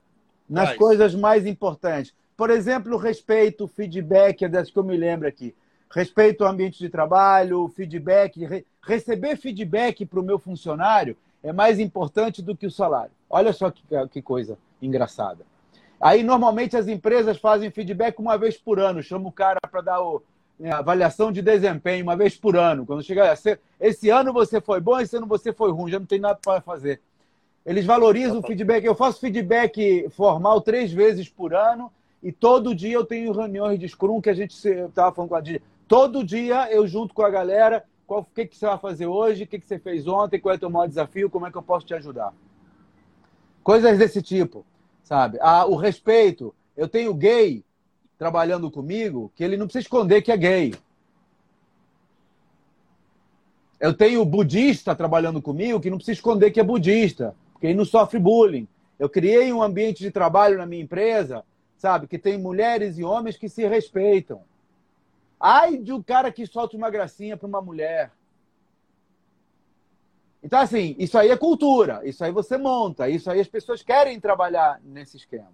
nas 0.48 0.70
Mas... 0.70 0.78
coisas 0.78 1.16
mais 1.16 1.48
importantes. 1.48 2.14
Por 2.38 2.52
exemplo, 2.52 2.98
respeito, 2.98 3.68
feedback, 3.68 4.46
é 4.46 4.48
das 4.48 4.70
que 4.70 4.78
eu 4.78 4.84
me 4.84 4.96
lembro 4.96 5.28
aqui. 5.28 5.56
Respeito 5.90 6.44
ao 6.44 6.52
ambiente 6.52 6.78
de 6.78 6.88
trabalho, 6.88 7.68
feedback. 7.70 8.46
Re... 8.46 8.64
Receber 8.80 9.38
feedback 9.38 10.06
para 10.06 10.20
o 10.20 10.24
meu 10.24 10.38
funcionário 10.38 11.18
é 11.42 11.52
mais 11.52 11.80
importante 11.80 12.44
do 12.44 12.56
que 12.56 12.68
o 12.68 12.72
salário. 12.72 13.10
Olha 13.28 13.52
só 13.54 13.72
que, 13.72 13.82
que 14.12 14.22
coisa 14.22 14.56
engraçada. 14.80 15.44
Aí, 16.00 16.22
normalmente, 16.22 16.78
as 16.78 16.88
empresas 16.88 17.40
fazem 17.40 17.72
feedback 17.72 18.20
uma 18.20 18.38
vez 18.38 18.56
por 18.56 18.80
ano. 18.80 19.02
Chama 19.02 19.30
o 19.30 19.32
cara 19.32 19.60
para 19.62 19.82
dar 19.82 20.00
o, 20.00 20.22
né, 20.60 20.72
avaliação 20.72 21.32
de 21.32 21.42
desempenho 21.42 22.04
uma 22.04 22.16
vez 22.16 22.38
por 22.38 22.56
ano. 22.56 22.86
Quando 22.86 23.02
chega, 23.02 23.34
esse 23.80 24.10
ano 24.12 24.32
você 24.32 24.62
foi 24.62 24.80
bom, 24.80 25.00
esse 25.00 25.18
ano 25.18 25.26
você 25.26 25.52
foi 25.52 25.72
ruim, 25.72 25.90
já 25.90 25.98
não 25.98 26.06
tem 26.06 26.20
nada 26.20 26.38
para 26.40 26.62
fazer. 26.62 27.02
Eles 27.66 27.86
valorizam 27.86 28.40
o 28.40 28.44
feedback. 28.44 28.86
Eu 28.86 28.94
faço 28.94 29.20
feedback 29.20 30.08
formal 30.12 30.62
três 30.62 30.92
vezes 30.94 31.28
por 31.28 31.54
ano 31.54 31.92
e 32.22 32.32
todo 32.32 32.76
dia 32.76 32.94
eu 32.94 33.06
tenho 33.06 33.32
reuniões 33.32 33.80
de 33.80 33.90
Scrum 33.90 34.22
que 34.22 34.30
a 34.30 34.34
gente 34.34 34.54
estava 34.54 35.14
falando 35.14 35.30
com 35.30 35.36
a 35.36 35.42
Didi. 35.42 35.62
Todo 35.88 36.24
dia 36.24 36.72
eu 36.72 36.88
junto 36.88 37.14
com 37.14 37.24
a 37.24 37.30
galera, 37.30 37.84
qual, 38.06 38.22
o 38.22 38.26
que, 38.26 38.46
que 38.46 38.56
você 38.56 38.68
vai 38.68 38.78
fazer 38.78 39.08
hoje, 39.08 39.44
o 39.44 39.48
que, 39.48 39.60
que 39.60 39.68
você 39.68 39.80
fez 39.80 40.08
ontem, 40.08 40.40
qual 40.40 40.54
é 40.54 40.58
o 40.58 40.60
teu 40.60 40.70
maior 40.70 40.88
desafio, 40.88 41.30
como 41.30 41.48
é 41.48 41.52
que 41.52 41.58
eu 41.58 41.64
posso 41.64 41.86
te 41.86 41.94
ajudar. 41.96 42.34
Coisas 43.64 43.98
desse 43.98 44.22
tipo, 44.22 44.64
sabe? 45.04 45.40
Ah, 45.42 45.66
o 45.66 45.76
respeito. 45.76 46.54
Eu 46.78 46.88
tenho 46.88 47.14
gay 47.14 47.64
trabalhando 48.18 48.70
comigo 48.70 49.32
que 49.36 49.44
ele 49.44 49.58
não 49.58 49.66
precisa 49.66 49.84
esconder 49.84 50.22
que 50.22 50.32
é 50.32 50.38
gay. 50.38 50.76
Eu 53.80 53.94
tenho 53.94 54.24
budista 54.24 54.96
trabalhando 54.96 55.42
comigo 55.42 55.80
que 55.80 55.90
não 55.90 55.98
precisa 55.98 56.18
esconder 56.18 56.52
que 56.52 56.60
é 56.60 56.64
budista 56.64 57.36
porque 57.56 57.68
aí 57.68 57.74
não 57.74 57.86
sofre 57.86 58.20
bullying. 58.20 58.68
Eu 59.00 59.10
criei 59.10 59.52
um 59.54 59.64
ambiente 59.64 60.00
de 60.00 60.12
trabalho 60.12 60.58
na 60.58 60.66
minha 60.66 60.84
empresa, 60.84 61.44
sabe, 61.78 62.06
que 62.06 62.20
tem 62.20 62.38
mulheres 62.38 62.98
e 62.98 63.04
homens 63.04 63.38
que 63.38 63.48
se 63.48 63.66
respeitam. 63.66 64.44
Ai 65.40 65.78
de 65.78 65.94
um 65.94 66.04
cara 66.04 66.34
que 66.34 66.46
solta 66.46 66.76
uma 66.76 66.90
gracinha 66.90 67.38
para 67.38 67.48
uma 67.48 67.62
mulher. 67.62 68.12
Então, 70.44 70.60
assim, 70.60 70.98
isso 71.00 71.18
aí 71.18 71.30
é 71.30 71.38
cultura, 71.38 72.02
isso 72.04 72.24
aí 72.24 72.32
você 72.32 72.58
monta, 72.58 73.08
isso 73.08 73.32
aí 73.32 73.40
as 73.40 73.48
pessoas 73.48 73.82
querem 73.82 74.20
trabalhar 74.20 74.82
nesse 74.84 75.16
esquema. 75.16 75.52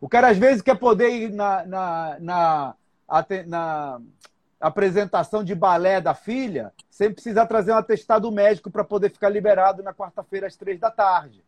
O 0.00 0.08
cara, 0.08 0.28
às 0.28 0.38
vezes, 0.38 0.62
quer 0.62 0.78
poder 0.78 1.10
ir 1.10 1.32
na, 1.32 1.66
na, 1.66 2.16
na, 2.20 2.74
na 3.46 4.00
apresentação 4.60 5.42
de 5.42 5.54
balé 5.54 6.00
da 6.00 6.14
filha 6.14 6.72
sem 6.90 7.12
precisar 7.12 7.46
trazer 7.46 7.72
um 7.72 7.76
atestado 7.76 8.30
médico 8.30 8.70
para 8.70 8.84
poder 8.84 9.10
ficar 9.10 9.30
liberado 9.30 9.82
na 9.82 9.94
quarta-feira 9.94 10.46
às 10.46 10.56
três 10.56 10.78
da 10.78 10.90
tarde. 10.90 11.42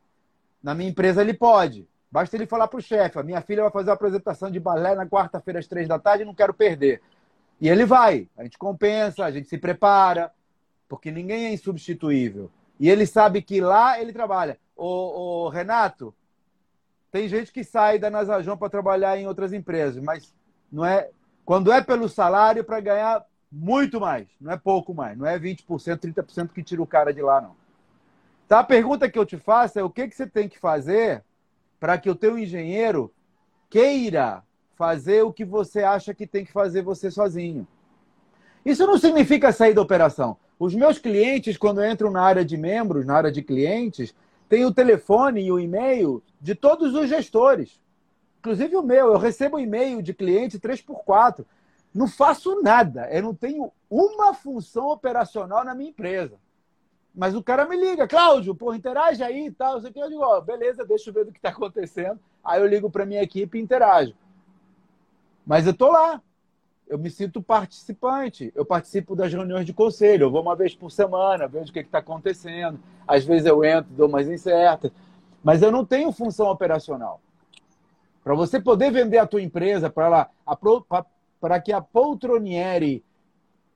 Na 0.62 0.74
minha 0.74 0.88
empresa 0.88 1.20
ele 1.20 1.34
pode. 1.34 1.86
Basta 2.10 2.36
ele 2.36 2.46
falar 2.46 2.68
para 2.68 2.78
o 2.78 2.82
chefe: 2.82 3.18
a 3.18 3.22
minha 3.22 3.42
filha 3.42 3.62
vai 3.62 3.70
fazer 3.70 3.90
uma 3.90 3.94
apresentação 3.94 4.50
de 4.50 4.58
balé 4.58 4.94
na 4.94 5.06
quarta-feira 5.06 5.58
às 5.58 5.66
três 5.66 5.86
da 5.86 5.98
tarde 5.98 6.24
não 6.24 6.34
quero 6.34 6.54
perder. 6.54 7.02
E 7.60 7.68
ele 7.68 7.84
vai. 7.84 8.28
A 8.36 8.42
gente 8.44 8.58
compensa, 8.58 9.24
a 9.24 9.30
gente 9.30 9.48
se 9.48 9.58
prepara, 9.58 10.32
porque 10.88 11.10
ninguém 11.10 11.46
é 11.46 11.52
insubstituível. 11.52 12.50
E 12.80 12.90
ele 12.90 13.06
sabe 13.06 13.40
que 13.42 13.60
lá 13.60 14.00
ele 14.00 14.12
trabalha. 14.12 14.58
O, 14.76 15.48
Renato, 15.48 16.14
tem 17.10 17.28
gente 17.28 17.52
que 17.52 17.62
sai 17.62 17.98
da 17.98 18.10
Nasajon 18.10 18.56
para 18.56 18.70
trabalhar 18.70 19.16
em 19.16 19.26
outras 19.26 19.52
empresas, 19.52 20.02
mas 20.02 20.34
não 20.70 20.84
é 20.84 21.10
quando 21.44 21.72
é 21.72 21.82
pelo 21.82 22.08
salário 22.08 22.64
para 22.64 22.80
ganhar 22.80 23.24
muito 23.50 24.00
mais, 24.00 24.26
não 24.40 24.52
é 24.52 24.56
pouco 24.56 24.94
mais, 24.94 25.16
não 25.18 25.26
é 25.26 25.38
20%, 25.38 25.64
30% 25.66 26.52
que 26.52 26.62
tira 26.62 26.80
o 26.80 26.86
cara 26.86 27.12
de 27.12 27.20
lá, 27.20 27.40
não. 27.40 27.54
Tá? 28.48 28.60
A 28.60 28.64
pergunta 28.64 29.10
que 29.10 29.18
eu 29.18 29.26
te 29.26 29.36
faço 29.36 29.78
é 29.78 29.82
o 29.82 29.90
que, 29.90 30.08
que 30.08 30.14
você 30.14 30.26
tem 30.26 30.48
que 30.48 30.58
fazer 30.58 31.22
para 31.78 31.98
que 31.98 32.08
o 32.08 32.14
teu 32.14 32.38
engenheiro 32.38 33.12
queira 33.68 34.42
fazer 34.76 35.22
o 35.22 35.32
que 35.32 35.44
você 35.44 35.82
acha 35.82 36.14
que 36.14 36.26
tem 36.26 36.44
que 36.44 36.52
fazer 36.52 36.82
você 36.82 37.10
sozinho. 37.10 37.66
Isso 38.64 38.86
não 38.86 38.96
significa 38.96 39.52
sair 39.52 39.74
da 39.74 39.82
operação. 39.82 40.36
Os 40.58 40.74
meus 40.74 40.98
clientes, 40.98 41.56
quando 41.56 41.84
entram 41.84 42.10
na 42.10 42.22
área 42.22 42.44
de 42.44 42.56
membros, 42.56 43.04
na 43.04 43.16
área 43.16 43.32
de 43.32 43.42
clientes, 43.42 44.14
têm 44.48 44.64
o 44.64 44.72
telefone 44.72 45.42
e 45.42 45.50
o 45.50 45.58
e-mail 45.58 46.22
de 46.40 46.54
todos 46.54 46.94
os 46.94 47.08
gestores. 47.08 47.80
Inclusive 48.42 48.76
o 48.76 48.82
meu, 48.82 49.12
eu 49.12 49.18
recebo 49.18 49.60
e-mail 49.60 50.02
de 50.02 50.12
cliente 50.12 50.58
3x4. 50.58 51.44
Não 51.94 52.08
faço 52.08 52.60
nada, 52.60 53.08
eu 53.12 53.22
não 53.22 53.34
tenho 53.34 53.70
uma 53.88 54.34
função 54.34 54.88
operacional 54.88 55.64
na 55.64 55.76
minha 55.76 55.90
empresa. 55.90 56.36
Mas 57.14 57.36
o 57.36 57.42
cara 57.42 57.66
me 57.66 57.76
liga, 57.76 58.08
Cláudio, 58.08 58.54
pô, 58.54 58.74
interage 58.74 59.22
aí 59.22 59.46
e 59.46 59.52
tal. 59.52 59.78
Eu 59.78 60.08
digo, 60.08 60.40
beleza, 60.40 60.84
deixa 60.84 61.10
eu 61.10 61.14
ver 61.14 61.24
do 61.24 61.30
que 61.30 61.38
está 61.38 61.50
acontecendo. 61.50 62.18
Aí 62.42 62.60
eu 62.60 62.66
ligo 62.66 62.90
para 62.90 63.06
minha 63.06 63.22
equipe 63.22 63.58
e 63.58 63.62
interajo. 63.62 64.14
Mas 65.46 65.66
eu 65.66 65.74
tô 65.74 65.92
lá. 65.92 66.20
Eu 66.88 66.98
me 66.98 67.10
sinto 67.10 67.42
participante. 67.42 68.50
Eu 68.56 68.64
participo 68.64 69.14
das 69.14 69.32
reuniões 69.32 69.66
de 69.66 69.74
conselho. 69.74 70.24
Eu 70.24 70.30
vou 70.30 70.42
uma 70.42 70.56
vez 70.56 70.74
por 70.74 70.90
semana, 70.90 71.46
vejo 71.46 71.70
o 71.70 71.72
que 71.72 71.80
está 71.80 71.98
acontecendo. 71.98 72.80
Às 73.06 73.24
vezes 73.24 73.46
eu 73.46 73.62
entro, 73.62 73.92
dou 73.92 74.08
umas 74.08 74.26
incertas. 74.26 74.90
Mas 75.44 75.62
eu 75.62 75.70
não 75.70 75.84
tenho 75.84 76.10
função 76.10 76.46
operacional. 76.46 77.20
Para 78.22 78.34
você 78.34 78.60
poder 78.60 78.90
vender 78.92 79.18
a 79.18 79.26
tua 79.26 79.42
empresa 79.42 79.92
para 81.40 81.60
que 81.60 81.72
a 81.72 81.80
poltroniere 81.80 83.04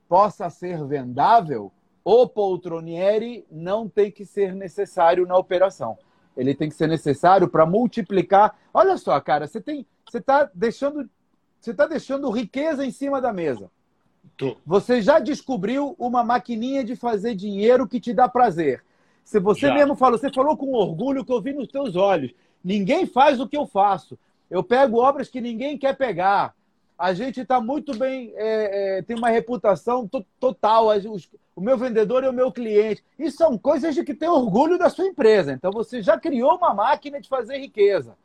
possa 0.09 0.49
ser 0.51 0.85
vendável, 0.85 1.73
o 2.05 2.29
poltroniere 2.29 3.45
não 3.51 3.89
tem 3.89 4.11
que 4.13 4.25
ser 4.25 4.55
necessário 4.55 5.27
na 5.27 5.37
operação. 5.37 5.99
Ele 6.37 6.55
tem 6.55 6.69
que 6.69 6.77
ser 6.77 6.87
necessário 6.87 7.49
para 7.49 7.67
multiplicar. 7.67 8.57
Olha 8.73 8.97
só, 8.97 9.19
cara, 9.21 9.47
você 9.49 9.61
tem, 9.61 9.85
você 10.09 10.19
está 10.19 10.49
deixando, 10.55 11.09
você 11.61 11.75
tá 11.75 11.87
deixando 11.87 12.31
riqueza 12.31 12.85
em 12.85 12.91
cima 12.93 13.21
da 13.21 13.33
mesa. 13.33 13.71
Você 14.65 15.01
já 15.01 15.19
descobriu 15.19 15.97
uma 15.99 16.23
maquininha 16.23 16.85
de 16.85 16.95
fazer 16.95 17.35
dinheiro 17.35 17.89
que 17.89 17.99
te 17.99 18.13
dá 18.13 18.29
prazer. 18.29 18.85
Se 19.25 19.41
você 19.41 19.69
já. 19.69 19.75
mesmo 19.75 19.97
falou, 19.97 20.19
você 20.19 20.31
falou 20.31 20.57
com 20.57 20.73
orgulho 20.73 21.25
que 21.25 21.33
eu 21.33 21.41
vi 21.41 21.53
nos 21.53 21.69
teus 21.69 21.97
olhos. 21.97 22.33
Ninguém 22.63 23.07
faz 23.07 23.41
o 23.41 23.49
que 23.49 23.57
eu 23.57 23.67
faço. 23.67 24.19
Eu 24.51 24.63
pego 24.63 25.01
obras 25.01 25.29
que 25.29 25.41
ninguém 25.41 25.77
quer 25.77 25.97
pegar. 25.97 26.55
A 26.99 27.13
gente 27.13 27.41
está 27.41 27.61
muito 27.61 27.97
bem, 27.97 28.33
é, 28.37 28.99
é, 28.99 29.03
tem 29.03 29.17
uma 29.17 29.29
reputação 29.29 30.09
total. 30.41 30.89
Os, 30.89 31.29
o 31.55 31.61
meu 31.61 31.77
vendedor 31.77 32.25
é 32.25 32.29
o 32.29 32.33
meu 32.33 32.51
cliente. 32.51 33.05
Isso 33.19 33.37
são 33.37 33.59
coisas 33.59 33.95
de 33.95 34.05
que 34.05 34.15
tem 34.15 34.29
orgulho 34.29 34.79
da 34.79 34.89
sua 34.89 35.07
empresa. 35.07 35.53
Então 35.53 35.71
você 35.71 36.01
já 36.01 36.19
criou 36.19 36.57
uma 36.57 36.73
máquina 36.73 37.21
de 37.21 37.29
fazer 37.29 37.59
riqueza. 37.59 38.17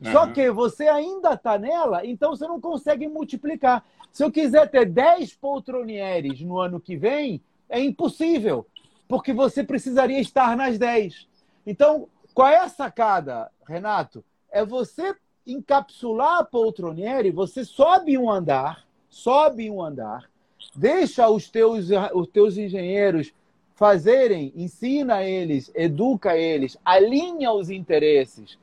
Uhum. 0.00 0.12
Só 0.12 0.26
que 0.28 0.50
você 0.50 0.88
ainda 0.88 1.34
está 1.34 1.58
nela, 1.58 2.06
então 2.06 2.30
você 2.30 2.46
não 2.46 2.60
consegue 2.60 3.06
multiplicar. 3.06 3.84
Se 4.10 4.24
eu 4.24 4.30
quiser 4.30 4.68
ter 4.70 4.86
10 4.86 5.34
poltronieres 5.34 6.40
no 6.40 6.58
ano 6.58 6.80
que 6.80 6.96
vem, 6.96 7.40
é 7.68 7.80
impossível, 7.80 8.66
porque 9.06 9.32
você 9.32 9.62
precisaria 9.62 10.20
estar 10.20 10.56
nas 10.56 10.78
10. 10.78 11.28
Então, 11.66 12.08
qual 12.34 12.48
é 12.48 12.58
a 12.58 12.68
sacada, 12.68 13.50
Renato? 13.66 14.24
É 14.50 14.64
você 14.64 15.14
encapsular 15.52 16.40
a 16.40 16.44
poltroniere, 16.44 17.30
você 17.30 17.64
sobe 17.64 18.16
um 18.16 18.30
andar, 18.30 18.86
sobe 19.08 19.70
um 19.70 19.82
andar, 19.82 20.30
deixa 20.74 21.28
os 21.28 21.48
teus, 21.48 21.88
os 22.14 22.28
teus 22.28 22.56
engenheiros 22.56 23.32
fazerem, 23.74 24.52
ensina 24.54 25.24
eles, 25.24 25.70
educa 25.74 26.36
eles, 26.36 26.76
alinha 26.84 27.50
os 27.52 27.70
interesses. 27.70 28.58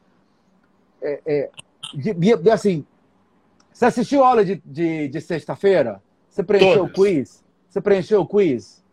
É, 1.02 1.22
é, 1.26 1.50
de, 1.94 2.14
de, 2.14 2.50
assim, 2.52 2.86
você 3.72 3.86
assistiu 3.86 4.24
a 4.24 4.30
aula 4.30 4.46
de, 4.46 4.62
de, 4.66 5.08
de 5.08 5.22
sexta-feira? 5.22 6.02
Você 6.30 6.44
preencheu 6.44 6.88
Todas. 6.88 6.92
o 6.92 6.94
quiz? 6.94 7.44
Você 7.68 7.82
preencheu 7.82 8.22
o 8.22 8.28
quiz? 8.28 8.84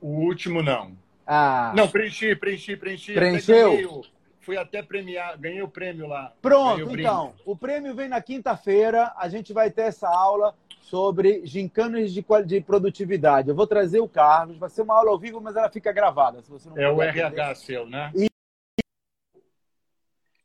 O 0.00 0.08
último 0.08 0.62
não. 0.62 0.92
Ah. 1.26 1.72
Não, 1.74 1.88
preenchi, 1.88 2.36
preenchi, 2.36 2.76
preenchi. 2.76 3.14
Preencheu? 3.14 4.04
Fui 4.46 4.56
até 4.56 4.80
premiar, 4.80 5.36
ganhei 5.36 5.60
o 5.60 5.68
prêmio 5.68 6.06
lá. 6.06 6.32
Pronto, 6.40 6.86
o 6.86 6.98
então. 6.98 7.34
O 7.44 7.56
prêmio 7.56 7.96
vem 7.96 8.08
na 8.08 8.22
quinta-feira. 8.22 9.12
A 9.16 9.28
gente 9.28 9.52
vai 9.52 9.72
ter 9.72 9.82
essa 9.82 10.08
aula 10.08 10.54
sobre 10.80 11.44
gincanas 11.44 12.12
de, 12.12 12.24
de 12.46 12.60
produtividade. 12.60 13.48
Eu 13.48 13.56
vou 13.56 13.66
trazer 13.66 13.98
o 13.98 14.08
Carlos. 14.08 14.56
Vai 14.56 14.70
ser 14.70 14.82
uma 14.82 14.96
aula 14.96 15.10
ao 15.10 15.18
vivo, 15.18 15.40
mas 15.40 15.56
ela 15.56 15.68
fica 15.68 15.90
gravada. 15.92 16.40
Se 16.42 16.48
você 16.48 16.70
não 16.70 16.78
é 16.78 16.88
o 16.88 17.02
RH 17.02 17.56
seu, 17.56 17.86
né? 17.88 18.12
E... 18.14 18.28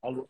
Alô? 0.02 0.28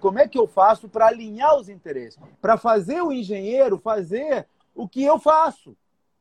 Como 0.00 0.18
é 0.18 0.28
que 0.28 0.38
eu 0.38 0.46
faço 0.46 0.90
para 0.90 1.06
alinhar 1.06 1.56
os 1.56 1.70
interesses? 1.70 2.20
Para 2.40 2.58
fazer 2.58 3.02
o 3.02 3.12
engenheiro 3.12 3.78
fazer 3.78 4.46
o 4.74 4.86
que 4.86 5.02
eu 5.02 5.18
faço, 5.18 5.76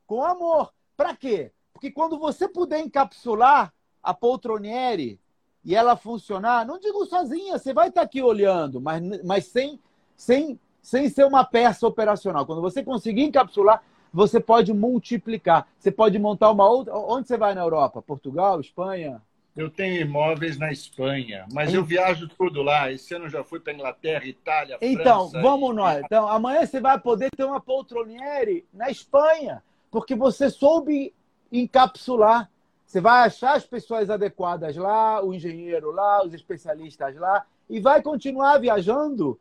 com 0.07 0.23
amor. 0.23 0.73
Para 0.95 1.15
quê? 1.15 1.51
Porque 1.73 1.91
quando 1.91 2.17
você 2.17 2.47
puder 2.47 2.79
encapsular 2.79 3.73
a 4.01 4.13
poltroniere 4.13 5.20
e 5.63 5.75
ela 5.75 5.95
funcionar, 5.95 6.65
não 6.65 6.79
digo 6.79 7.05
sozinha, 7.05 7.57
você 7.57 7.73
vai 7.73 7.89
estar 7.89 8.01
aqui 8.01 8.21
olhando, 8.21 8.81
mas, 8.81 9.23
mas 9.23 9.45
sem, 9.45 9.79
sem, 10.15 10.59
sem 10.81 11.07
ser 11.09 11.25
uma 11.25 11.43
peça 11.43 11.85
operacional. 11.87 12.45
Quando 12.45 12.61
você 12.61 12.83
conseguir 12.83 13.23
encapsular, 13.23 13.83
você 14.13 14.39
pode 14.39 14.73
multiplicar. 14.73 15.67
Você 15.79 15.91
pode 15.91 16.19
montar 16.19 16.51
uma 16.51 16.69
outra. 16.69 16.93
Onde 16.95 17.27
você 17.27 17.37
vai 17.37 17.55
na 17.55 17.61
Europa? 17.61 18.01
Portugal, 18.01 18.59
Espanha? 18.59 19.21
Eu 19.55 19.69
tenho 19.69 20.01
imóveis 20.01 20.57
na 20.57 20.71
Espanha, 20.71 21.45
mas 21.51 21.73
eu 21.73 21.83
viajo 21.83 22.27
tudo 22.29 22.61
lá. 22.61 22.91
Esse 22.91 23.13
ano 23.13 23.29
já 23.29 23.43
fui 23.43 23.59
para 23.59 23.73
Inglaterra, 23.73 24.25
Itália, 24.25 24.77
então, 24.81 25.29
França. 25.29 25.37
Então, 25.37 25.41
vamos 25.41 25.71
e... 25.71 25.73
nós. 25.73 26.03
Então, 26.05 26.27
amanhã 26.27 26.65
você 26.65 26.79
vai 26.79 26.97
poder 26.99 27.29
ter 27.31 27.43
uma 27.43 27.59
poltroniere 27.59 28.65
na 28.73 28.89
Espanha, 28.89 29.61
porque 29.89 30.15
você 30.15 30.49
soube 30.49 31.13
encapsular. 31.51 32.49
Você 32.91 32.99
vai 32.99 33.25
achar 33.25 33.55
as 33.55 33.65
pessoas 33.65 34.09
adequadas 34.09 34.75
lá, 34.75 35.23
o 35.23 35.33
engenheiro 35.33 35.91
lá, 35.91 36.25
os 36.25 36.33
especialistas 36.33 37.15
lá, 37.15 37.45
e 37.69 37.79
vai 37.79 38.01
continuar 38.01 38.57
viajando 38.57 39.39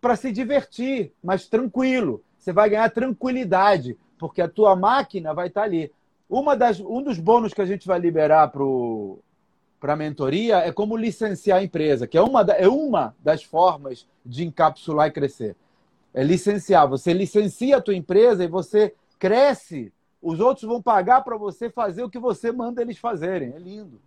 para 0.00 0.14
se 0.14 0.30
divertir, 0.30 1.12
mas 1.20 1.48
tranquilo. 1.48 2.22
Você 2.38 2.52
vai 2.52 2.70
ganhar 2.70 2.88
tranquilidade, 2.90 3.98
porque 4.16 4.40
a 4.40 4.48
tua 4.48 4.76
máquina 4.76 5.34
vai 5.34 5.48
estar 5.48 5.62
tá 5.62 5.66
ali. 5.66 5.90
Uma 6.30 6.56
das, 6.56 6.78
um 6.78 7.02
dos 7.02 7.18
bônus 7.18 7.52
que 7.52 7.60
a 7.60 7.66
gente 7.66 7.88
vai 7.88 7.98
liberar 7.98 8.52
para 8.52 9.92
a 9.92 9.96
mentoria 9.96 10.58
é 10.58 10.70
como 10.70 10.96
licenciar 10.96 11.58
a 11.58 11.64
empresa, 11.64 12.06
que 12.06 12.16
é 12.16 12.22
uma, 12.22 12.42
é 12.42 12.68
uma 12.68 13.16
das 13.18 13.42
formas 13.42 14.06
de 14.24 14.46
encapsular 14.46 15.08
e 15.08 15.10
crescer. 15.10 15.56
É 16.14 16.22
licenciar. 16.22 16.86
Você 16.86 17.12
licencia 17.12 17.78
a 17.78 17.82
tua 17.82 17.96
empresa 17.96 18.44
e 18.44 18.48
você 18.48 18.94
cresce 19.18 19.92
os 20.26 20.40
outros 20.40 20.66
vão 20.66 20.82
pagar 20.82 21.22
para 21.22 21.36
você 21.36 21.70
fazer 21.70 22.02
o 22.02 22.10
que 22.10 22.18
você 22.18 22.50
manda 22.50 22.82
eles 22.82 22.98
fazerem. 22.98 23.52
É 23.54 23.58
lindo. 23.60 24.00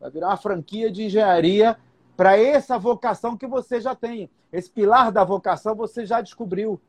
Vai 0.00 0.10
virar 0.10 0.28
uma 0.28 0.36
franquia 0.38 0.90
de 0.90 1.04
engenharia 1.04 1.76
para 2.16 2.38
essa 2.38 2.78
vocação 2.78 3.36
que 3.36 3.46
você 3.46 3.78
já 3.78 3.94
tem. 3.94 4.30
Esse 4.50 4.70
pilar 4.70 5.12
da 5.12 5.22
vocação 5.22 5.74
você 5.74 6.06
já 6.06 6.22
descobriu. 6.22 6.80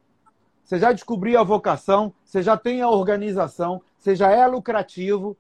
Você 0.64 0.80
já 0.80 0.94
descobriu 0.94 1.38
a 1.38 1.44
vocação, 1.44 2.14
você 2.24 2.42
já 2.42 2.56
tem 2.56 2.82
a 2.82 2.90
organização, 2.90 3.82
você 4.00 4.16
já 4.16 4.32
é 4.32 4.48
lucrativo. 4.48 5.36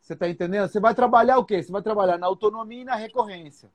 Você 0.00 0.14
está 0.14 0.26
entendendo? 0.26 0.66
Você 0.66 0.80
vai 0.80 0.94
trabalhar 0.94 1.36
o 1.36 1.44
quê? 1.44 1.62
Você 1.62 1.70
vai 1.70 1.82
trabalhar 1.82 2.16
na 2.16 2.28
autonomia 2.28 2.80
e 2.80 2.84
na 2.84 2.94
recorrência. 2.94 3.70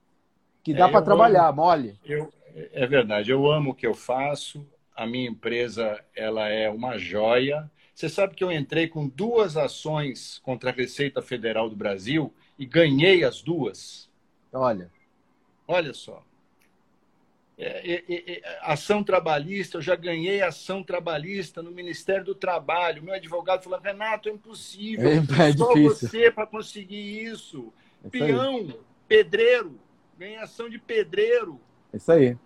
Que 0.64 0.74
dá 0.74 0.88
é, 0.88 0.90
para 0.90 1.02
trabalhar, 1.02 1.46
amo, 1.46 1.62
mole. 1.62 1.96
Eu, 2.04 2.32
é 2.72 2.84
verdade, 2.88 3.30
eu 3.30 3.48
amo 3.48 3.70
o 3.70 3.74
que 3.74 3.86
eu 3.86 3.94
faço. 3.94 4.66
A 4.96 5.06
minha 5.06 5.30
empresa 5.30 6.02
ela 6.12 6.48
é 6.48 6.68
uma 6.68 6.98
joia 6.98 7.70
você 7.96 8.10
sabe 8.10 8.34
que 8.34 8.44
eu 8.44 8.52
entrei 8.52 8.88
com 8.88 9.08
duas 9.08 9.56
ações 9.56 10.38
contra 10.40 10.68
a 10.68 10.72
Receita 10.72 11.22
Federal 11.22 11.70
do 11.70 11.74
Brasil 11.74 12.30
e 12.58 12.66
ganhei 12.66 13.24
as 13.24 13.40
duas? 13.40 14.06
Olha. 14.52 14.92
Olha 15.66 15.94
só. 15.94 16.22
É, 17.56 17.94
é, 17.94 18.04
é, 18.06 18.32
é 18.32 18.58
ação 18.60 19.02
trabalhista, 19.02 19.78
eu 19.78 19.82
já 19.82 19.96
ganhei 19.96 20.42
ação 20.42 20.82
trabalhista 20.82 21.62
no 21.62 21.70
Ministério 21.70 22.22
do 22.22 22.34
Trabalho. 22.34 23.02
Meu 23.02 23.14
advogado 23.14 23.64
falou: 23.64 23.80
Renato, 23.80 24.28
é 24.28 24.32
impossível. 24.32 25.08
É, 25.08 25.16
é 25.48 25.52
Só 25.56 25.72
difícil. 25.72 26.08
você 26.10 26.30
para 26.30 26.46
conseguir 26.46 27.24
isso. 27.24 27.72
É 28.04 28.10
Peão, 28.10 28.78
pedreiro, 29.08 29.80
ganhei 30.18 30.36
ação 30.36 30.68
de 30.68 30.78
pedreiro. 30.78 31.58
Isso 31.94 32.12
aí. 32.12 32.36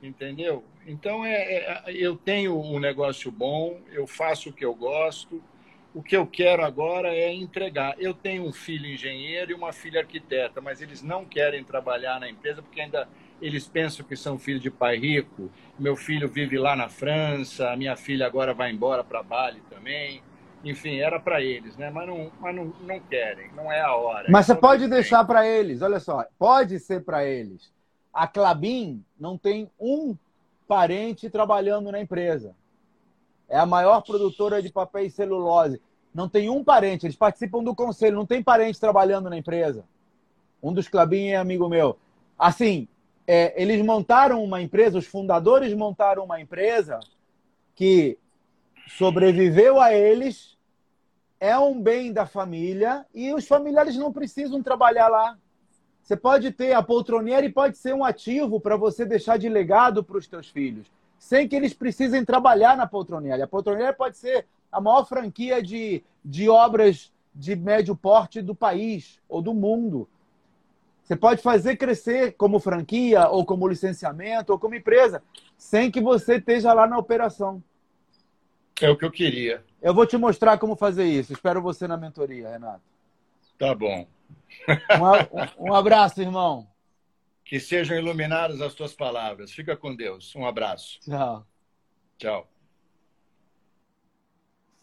Entendeu? 0.00 0.62
Então, 0.86 1.24
é, 1.24 1.34
é, 1.34 1.82
eu 1.88 2.16
tenho 2.16 2.58
um 2.60 2.78
negócio 2.78 3.30
bom, 3.30 3.80
eu 3.92 4.06
faço 4.06 4.50
o 4.50 4.52
que 4.52 4.64
eu 4.64 4.74
gosto. 4.74 5.42
O 5.92 6.02
que 6.02 6.16
eu 6.16 6.24
quero 6.24 6.64
agora 6.64 7.08
é 7.08 7.32
entregar. 7.32 7.96
Eu 7.98 8.14
tenho 8.14 8.46
um 8.46 8.52
filho 8.52 8.86
engenheiro 8.86 9.50
e 9.50 9.54
uma 9.54 9.72
filha 9.72 10.00
arquiteta, 10.00 10.60
mas 10.60 10.80
eles 10.80 11.02
não 11.02 11.24
querem 11.24 11.64
trabalhar 11.64 12.20
na 12.20 12.30
empresa 12.30 12.62
porque 12.62 12.80
ainda 12.80 13.08
eles 13.42 13.66
pensam 13.66 14.06
que 14.06 14.14
são 14.14 14.38
filhos 14.38 14.62
de 14.62 14.70
pai 14.70 14.96
rico. 14.96 15.50
Meu 15.78 15.96
filho 15.96 16.28
vive 16.28 16.58
lá 16.58 16.76
na 16.76 16.88
França, 16.88 17.70
a 17.70 17.76
minha 17.76 17.96
filha 17.96 18.26
agora 18.26 18.54
vai 18.54 18.70
embora 18.70 19.02
para 19.02 19.22
Bali 19.22 19.60
também. 19.68 20.22
Enfim, 20.64 20.98
era 20.98 21.18
para 21.18 21.42
eles, 21.42 21.76
né? 21.76 21.90
Mas 21.90 22.06
não, 22.06 22.30
mas 22.38 22.54
não, 22.54 22.72
não 22.82 23.00
querem, 23.00 23.50
não 23.56 23.72
é 23.72 23.80
a 23.80 23.94
hora. 23.94 24.30
Mas 24.30 24.46
você 24.46 24.54
pode 24.54 24.86
deixar 24.86 25.24
para 25.24 25.46
eles, 25.46 25.82
olha 25.82 25.98
só, 25.98 26.24
pode 26.38 26.78
ser 26.78 27.02
para 27.02 27.24
eles. 27.24 27.72
A 28.12 28.26
Clabin 28.26 29.02
não 29.18 29.38
tem 29.38 29.70
um 29.78 30.16
parente 30.70 31.28
trabalhando 31.28 31.90
na 31.90 32.00
empresa. 32.00 32.54
É 33.48 33.58
a 33.58 33.66
maior 33.66 34.02
produtora 34.02 34.62
de 34.62 34.70
papel 34.70 35.06
e 35.06 35.10
celulose. 35.10 35.82
Não 36.14 36.28
tem 36.28 36.48
um 36.48 36.62
parente, 36.62 37.06
eles 37.06 37.16
participam 37.16 37.60
do 37.64 37.74
conselho, 37.74 38.14
não 38.14 38.24
tem 38.24 38.40
parente 38.40 38.78
trabalhando 38.78 39.28
na 39.28 39.36
empresa. 39.36 39.84
Um 40.62 40.72
dos 40.72 40.86
Clabin 40.86 41.30
é 41.30 41.36
amigo 41.36 41.68
meu. 41.68 41.98
Assim, 42.38 42.86
é, 43.26 43.60
eles 43.60 43.84
montaram 43.84 44.44
uma 44.44 44.62
empresa, 44.62 44.96
os 44.96 45.06
fundadores 45.06 45.74
montaram 45.74 46.22
uma 46.22 46.40
empresa 46.40 47.00
que 47.74 48.16
sobreviveu 48.86 49.80
a 49.80 49.92
eles, 49.92 50.56
é 51.40 51.58
um 51.58 51.82
bem 51.82 52.12
da 52.12 52.26
família 52.26 53.04
e 53.12 53.34
os 53.34 53.44
familiares 53.44 53.96
não 53.96 54.12
precisam 54.12 54.62
trabalhar 54.62 55.08
lá. 55.08 55.36
Você 56.02 56.16
pode 56.16 56.50
ter 56.50 56.72
a 56.72 56.82
poltroniera 56.82 57.44
e 57.44 57.52
pode 57.52 57.76
ser 57.76 57.94
um 57.94 58.04
ativo 58.04 58.60
para 58.60 58.76
você 58.76 59.04
deixar 59.04 59.36
de 59.38 59.48
legado 59.48 60.02
para 60.02 60.18
os 60.18 60.26
teus 60.26 60.48
filhos, 60.48 60.90
sem 61.18 61.46
que 61.46 61.54
eles 61.54 61.72
precisem 61.72 62.24
trabalhar 62.24 62.76
na 62.76 62.86
poltroniera. 62.86 63.44
A 63.44 63.48
poltroniera 63.48 63.92
pode 63.92 64.16
ser 64.16 64.46
a 64.72 64.80
maior 64.80 65.04
franquia 65.04 65.62
de, 65.62 66.02
de 66.24 66.48
obras 66.48 67.12
de 67.34 67.54
médio 67.54 67.94
porte 67.94 68.42
do 68.42 68.54
país 68.54 69.20
ou 69.28 69.40
do 69.40 69.54
mundo. 69.54 70.08
Você 71.02 71.16
pode 71.16 71.42
fazer 71.42 71.76
crescer 71.76 72.34
como 72.34 72.60
franquia, 72.60 73.28
ou 73.28 73.44
como 73.44 73.66
licenciamento, 73.66 74.52
ou 74.52 74.58
como 74.58 74.76
empresa, 74.76 75.22
sem 75.58 75.90
que 75.90 76.00
você 76.00 76.36
esteja 76.36 76.72
lá 76.72 76.86
na 76.86 76.98
operação. 76.98 77.62
É 78.80 78.88
o 78.88 78.96
que 78.96 79.04
eu 79.04 79.10
queria. 79.10 79.64
Eu 79.82 79.92
vou 79.92 80.06
te 80.06 80.16
mostrar 80.16 80.56
como 80.58 80.76
fazer 80.76 81.04
isso. 81.04 81.32
Espero 81.32 81.60
você 81.60 81.88
na 81.88 81.96
mentoria, 81.96 82.50
Renato. 82.50 82.82
Tá 83.58 83.74
bom. 83.74 84.06
Um, 85.58 85.70
um 85.70 85.74
abraço, 85.74 86.20
irmão. 86.20 86.66
Que 87.44 87.58
sejam 87.58 87.96
iluminadas 87.96 88.60
as 88.60 88.74
tuas 88.74 88.92
palavras. 88.92 89.50
Fica 89.50 89.76
com 89.76 89.94
Deus. 89.94 90.34
Um 90.36 90.46
abraço. 90.46 91.00
Tchau. 91.00 91.44
Tchau. 92.18 92.48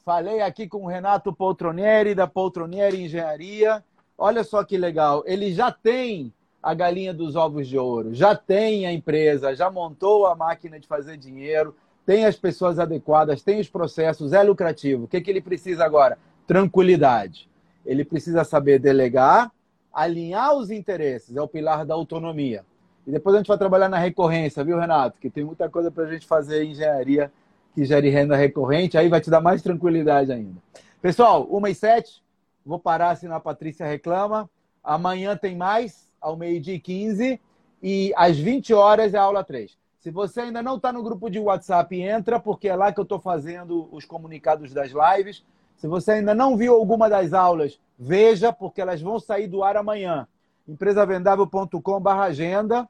Falei 0.03 0.41
aqui 0.41 0.67
com 0.67 0.83
o 0.83 0.87
Renato 0.87 1.33
Poltronieri, 1.33 2.15
da 2.15 2.27
Poltronieri 2.27 3.03
Engenharia. 3.03 3.83
Olha 4.17 4.43
só 4.43 4.63
que 4.63 4.77
legal. 4.77 5.23
Ele 5.25 5.53
já 5.53 5.71
tem 5.71 6.33
a 6.61 6.73
galinha 6.73 7.13
dos 7.13 7.35
ovos 7.35 7.67
de 7.67 7.77
ouro, 7.77 8.13
já 8.13 8.35
tem 8.35 8.85
a 8.85 8.91
empresa, 8.91 9.55
já 9.55 9.69
montou 9.69 10.25
a 10.25 10.35
máquina 10.35 10.79
de 10.79 10.87
fazer 10.87 11.15
dinheiro, 11.15 11.75
tem 12.05 12.25
as 12.25 12.35
pessoas 12.35 12.79
adequadas, 12.79 13.41
tem 13.41 13.59
os 13.59 13.69
processos, 13.69 14.33
é 14.33 14.41
lucrativo. 14.43 15.05
O 15.05 15.07
que, 15.07 15.21
que 15.21 15.29
ele 15.29 15.41
precisa 15.41 15.85
agora? 15.85 16.17
Tranquilidade. 16.45 17.49
Ele 17.87 18.03
precisa 18.05 18.43
saber 18.43 18.77
delegar, 18.77 19.51
alinhar 19.91 20.53
os 20.53 20.69
interesses, 20.69 21.35
é 21.35 21.41
o 21.41 21.47
pilar 21.47 21.85
da 21.85 21.95
autonomia. 21.95 22.63
E 23.07 23.11
depois 23.11 23.33
a 23.33 23.39
gente 23.39 23.47
vai 23.47 23.57
trabalhar 23.57 23.87
na 23.87 23.97
recorrência, 23.97 24.63
viu, 24.63 24.77
Renato? 24.77 25.17
Que 25.19 25.29
tem 25.29 25.43
muita 25.43 25.69
coisa 25.69 25.89
para 25.89 26.03
a 26.03 26.11
gente 26.11 26.27
fazer 26.27 26.63
em 26.63 26.71
engenharia 26.71 27.31
que 27.73 27.85
gere 27.85 28.09
renda 28.09 28.35
recorrente, 28.35 28.97
aí 28.97 29.07
vai 29.07 29.21
te 29.21 29.29
dar 29.29 29.39
mais 29.39 29.61
tranquilidade 29.61 30.31
ainda. 30.31 30.61
Pessoal, 31.01 31.47
1 31.49 31.67
e 31.67 31.75
7, 31.75 32.23
vou 32.65 32.77
parar 32.77 33.15
se 33.15 33.25
a 33.27 33.39
Patrícia 33.39 33.85
reclama. 33.85 34.49
Amanhã 34.83 35.37
tem 35.37 35.55
mais, 35.55 36.09
ao 36.19 36.35
meio-dia 36.35 36.73
e 36.73 36.79
15, 36.79 37.39
e 37.81 38.13
às 38.17 38.37
20 38.37 38.73
horas 38.73 39.13
é 39.13 39.17
a 39.17 39.21
aula 39.21 39.43
3. 39.43 39.77
Se 39.99 40.11
você 40.11 40.41
ainda 40.41 40.61
não 40.61 40.75
está 40.75 40.91
no 40.91 41.03
grupo 41.03 41.29
de 41.29 41.39
WhatsApp, 41.39 42.01
entra, 42.01 42.39
porque 42.39 42.67
é 42.67 42.75
lá 42.75 42.91
que 42.91 42.99
eu 42.99 43.03
estou 43.03 43.19
fazendo 43.19 43.87
os 43.91 44.05
comunicados 44.05 44.73
das 44.73 44.91
lives. 44.91 45.43
Se 45.77 45.87
você 45.87 46.13
ainda 46.13 46.33
não 46.33 46.57
viu 46.57 46.73
alguma 46.73 47.09
das 47.09 47.33
aulas, 47.33 47.79
veja, 47.97 48.51
porque 48.51 48.81
elas 48.81 49.01
vão 49.01 49.19
sair 49.19 49.47
do 49.47 49.63
ar 49.63 49.77
amanhã. 49.77 50.27
empresavendável.com.br 50.67 52.09
agenda. 52.09 52.87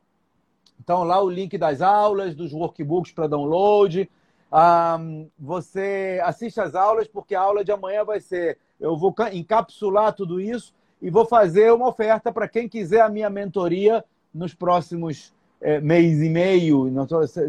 Então, 0.79 1.03
lá 1.03 1.21
o 1.21 1.29
link 1.29 1.57
das 1.57 1.81
aulas, 1.81 2.33
dos 2.33 2.53
workbooks 2.53 3.11
para 3.11 3.27
download, 3.27 4.09
um, 4.99 5.29
você 5.37 6.21
assiste 6.23 6.59
as 6.61 6.75
aulas, 6.75 7.07
porque 7.07 7.35
a 7.35 7.41
aula 7.41 7.63
de 7.63 7.71
amanhã 7.71 8.03
vai 8.05 8.19
ser. 8.19 8.57
Eu 8.79 8.95
vou 8.95 9.13
encapsular 9.33 10.13
tudo 10.13 10.39
isso 10.39 10.73
e 11.01 11.09
vou 11.09 11.25
fazer 11.25 11.73
uma 11.73 11.89
oferta 11.89 12.31
para 12.31 12.47
quem 12.47 12.69
quiser 12.69 13.01
a 13.01 13.09
minha 13.09 13.29
mentoria 13.29 14.03
nos 14.33 14.53
próximos 14.53 15.33
é, 15.59 15.81
mês 15.81 16.21
e 16.21 16.29
meio. 16.29 16.89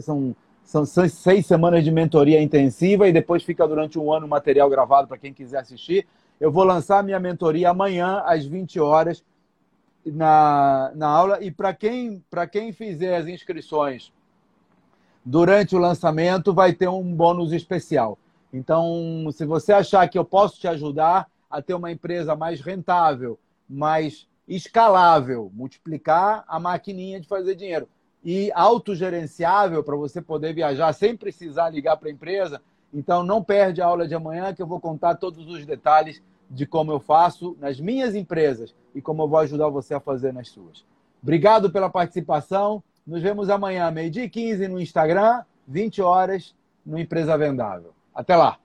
São, 0.01 0.35
são, 0.69 0.85
seis 0.85 1.47
semanas 1.47 1.83
de 1.83 1.91
mentoria 1.91 2.43
intensiva 2.43 3.09
e 3.09 3.13
depois 3.13 3.43
fica 3.43 3.67
durante 3.67 3.99
um 3.99 4.13
ano 4.13 4.27
o 4.27 4.29
material 4.29 4.69
gravado 4.69 5.09
para 5.09 5.17
quem 5.17 5.33
quiser 5.33 5.61
assistir. 5.61 6.07
Eu 6.39 6.53
vou 6.53 6.63
lançar 6.63 7.03
minha 7.03 7.19
mentoria 7.19 7.71
amanhã, 7.71 8.23
às 8.27 8.45
20 8.45 8.79
horas, 8.79 9.25
na, 10.05 10.93
na 10.95 11.09
aula. 11.09 11.43
E 11.43 11.51
para 11.51 11.73
quem, 11.73 12.23
quem 12.53 12.71
fizer 12.71 13.17
as 13.17 13.27
inscrições 13.27 14.13
durante 15.25 15.75
o 15.75 15.79
lançamento 15.79 16.53
vai 16.53 16.75
ter 16.75 16.89
um 16.89 17.15
bônus 17.15 17.53
especial. 17.53 18.19
Então, 18.53 19.27
se 19.33 19.47
você 19.47 19.73
achar 19.73 20.07
que 20.07 20.19
eu 20.19 20.25
posso 20.25 20.61
te 20.61 20.69
ajudar 20.69 21.31
a 21.51 21.63
ter 21.63 21.73
uma 21.73 21.91
empresa 21.91 22.37
mais 22.37 22.61
rentável, 22.61 23.39
mais 23.67 24.29
escalável, 24.47 25.51
multiplicar 25.55 26.45
a 26.47 26.61
maquininha 26.61 27.19
de 27.19 27.27
fazer 27.27 27.55
dinheiro 27.55 27.89
e 28.25 28.51
autogerenciável 28.55 29.83
para 29.83 29.97
você 29.97 30.21
poder 30.21 30.53
viajar 30.53 30.93
sem 30.93 31.17
precisar 31.17 31.71
ligar 31.71 31.97
para 31.97 32.09
a 32.09 32.13
empresa, 32.13 32.61
então 32.93 33.23
não 33.23 33.43
perde 33.43 33.81
a 33.81 33.87
aula 33.87 34.09
de 34.09 34.15
amanhã 34.15 34.53
que 34.53 34.63
eu 34.63 34.67
vou 34.67 34.81
contar 34.81 35.15
todos 35.17 35.47
os 35.47 35.65
detalhes 35.65 36.23
de 36.51 36.67
como 36.67 36.91
eu 36.91 36.99
faço 36.99 37.57
nas 37.61 37.79
minhas 37.79 38.15
empresas 38.15 38.75
e 38.95 39.03
como 39.03 39.23
eu 39.23 39.29
vou 39.29 39.39
ajudar 39.39 39.69
você 39.69 39.95
a 39.95 40.01
fazer 40.01 40.33
nas 40.33 40.49
suas. 40.49 40.85
Obrigado 41.23 41.71
pela 41.71 41.91
participação. 41.91 42.83
Nos 43.07 43.23
vemos 43.23 43.51
amanhã, 43.51 43.91
meio-dia 43.91 44.25
e 44.25 44.31
15 44.31 44.69
no 44.69 44.81
Instagram, 44.81 45.43
20 45.67 46.01
horas 46.03 46.55
no 46.85 46.99
Empresa 46.99 47.37
Vendável. 47.37 47.93
Até 48.15 48.35
lá! 48.37 48.59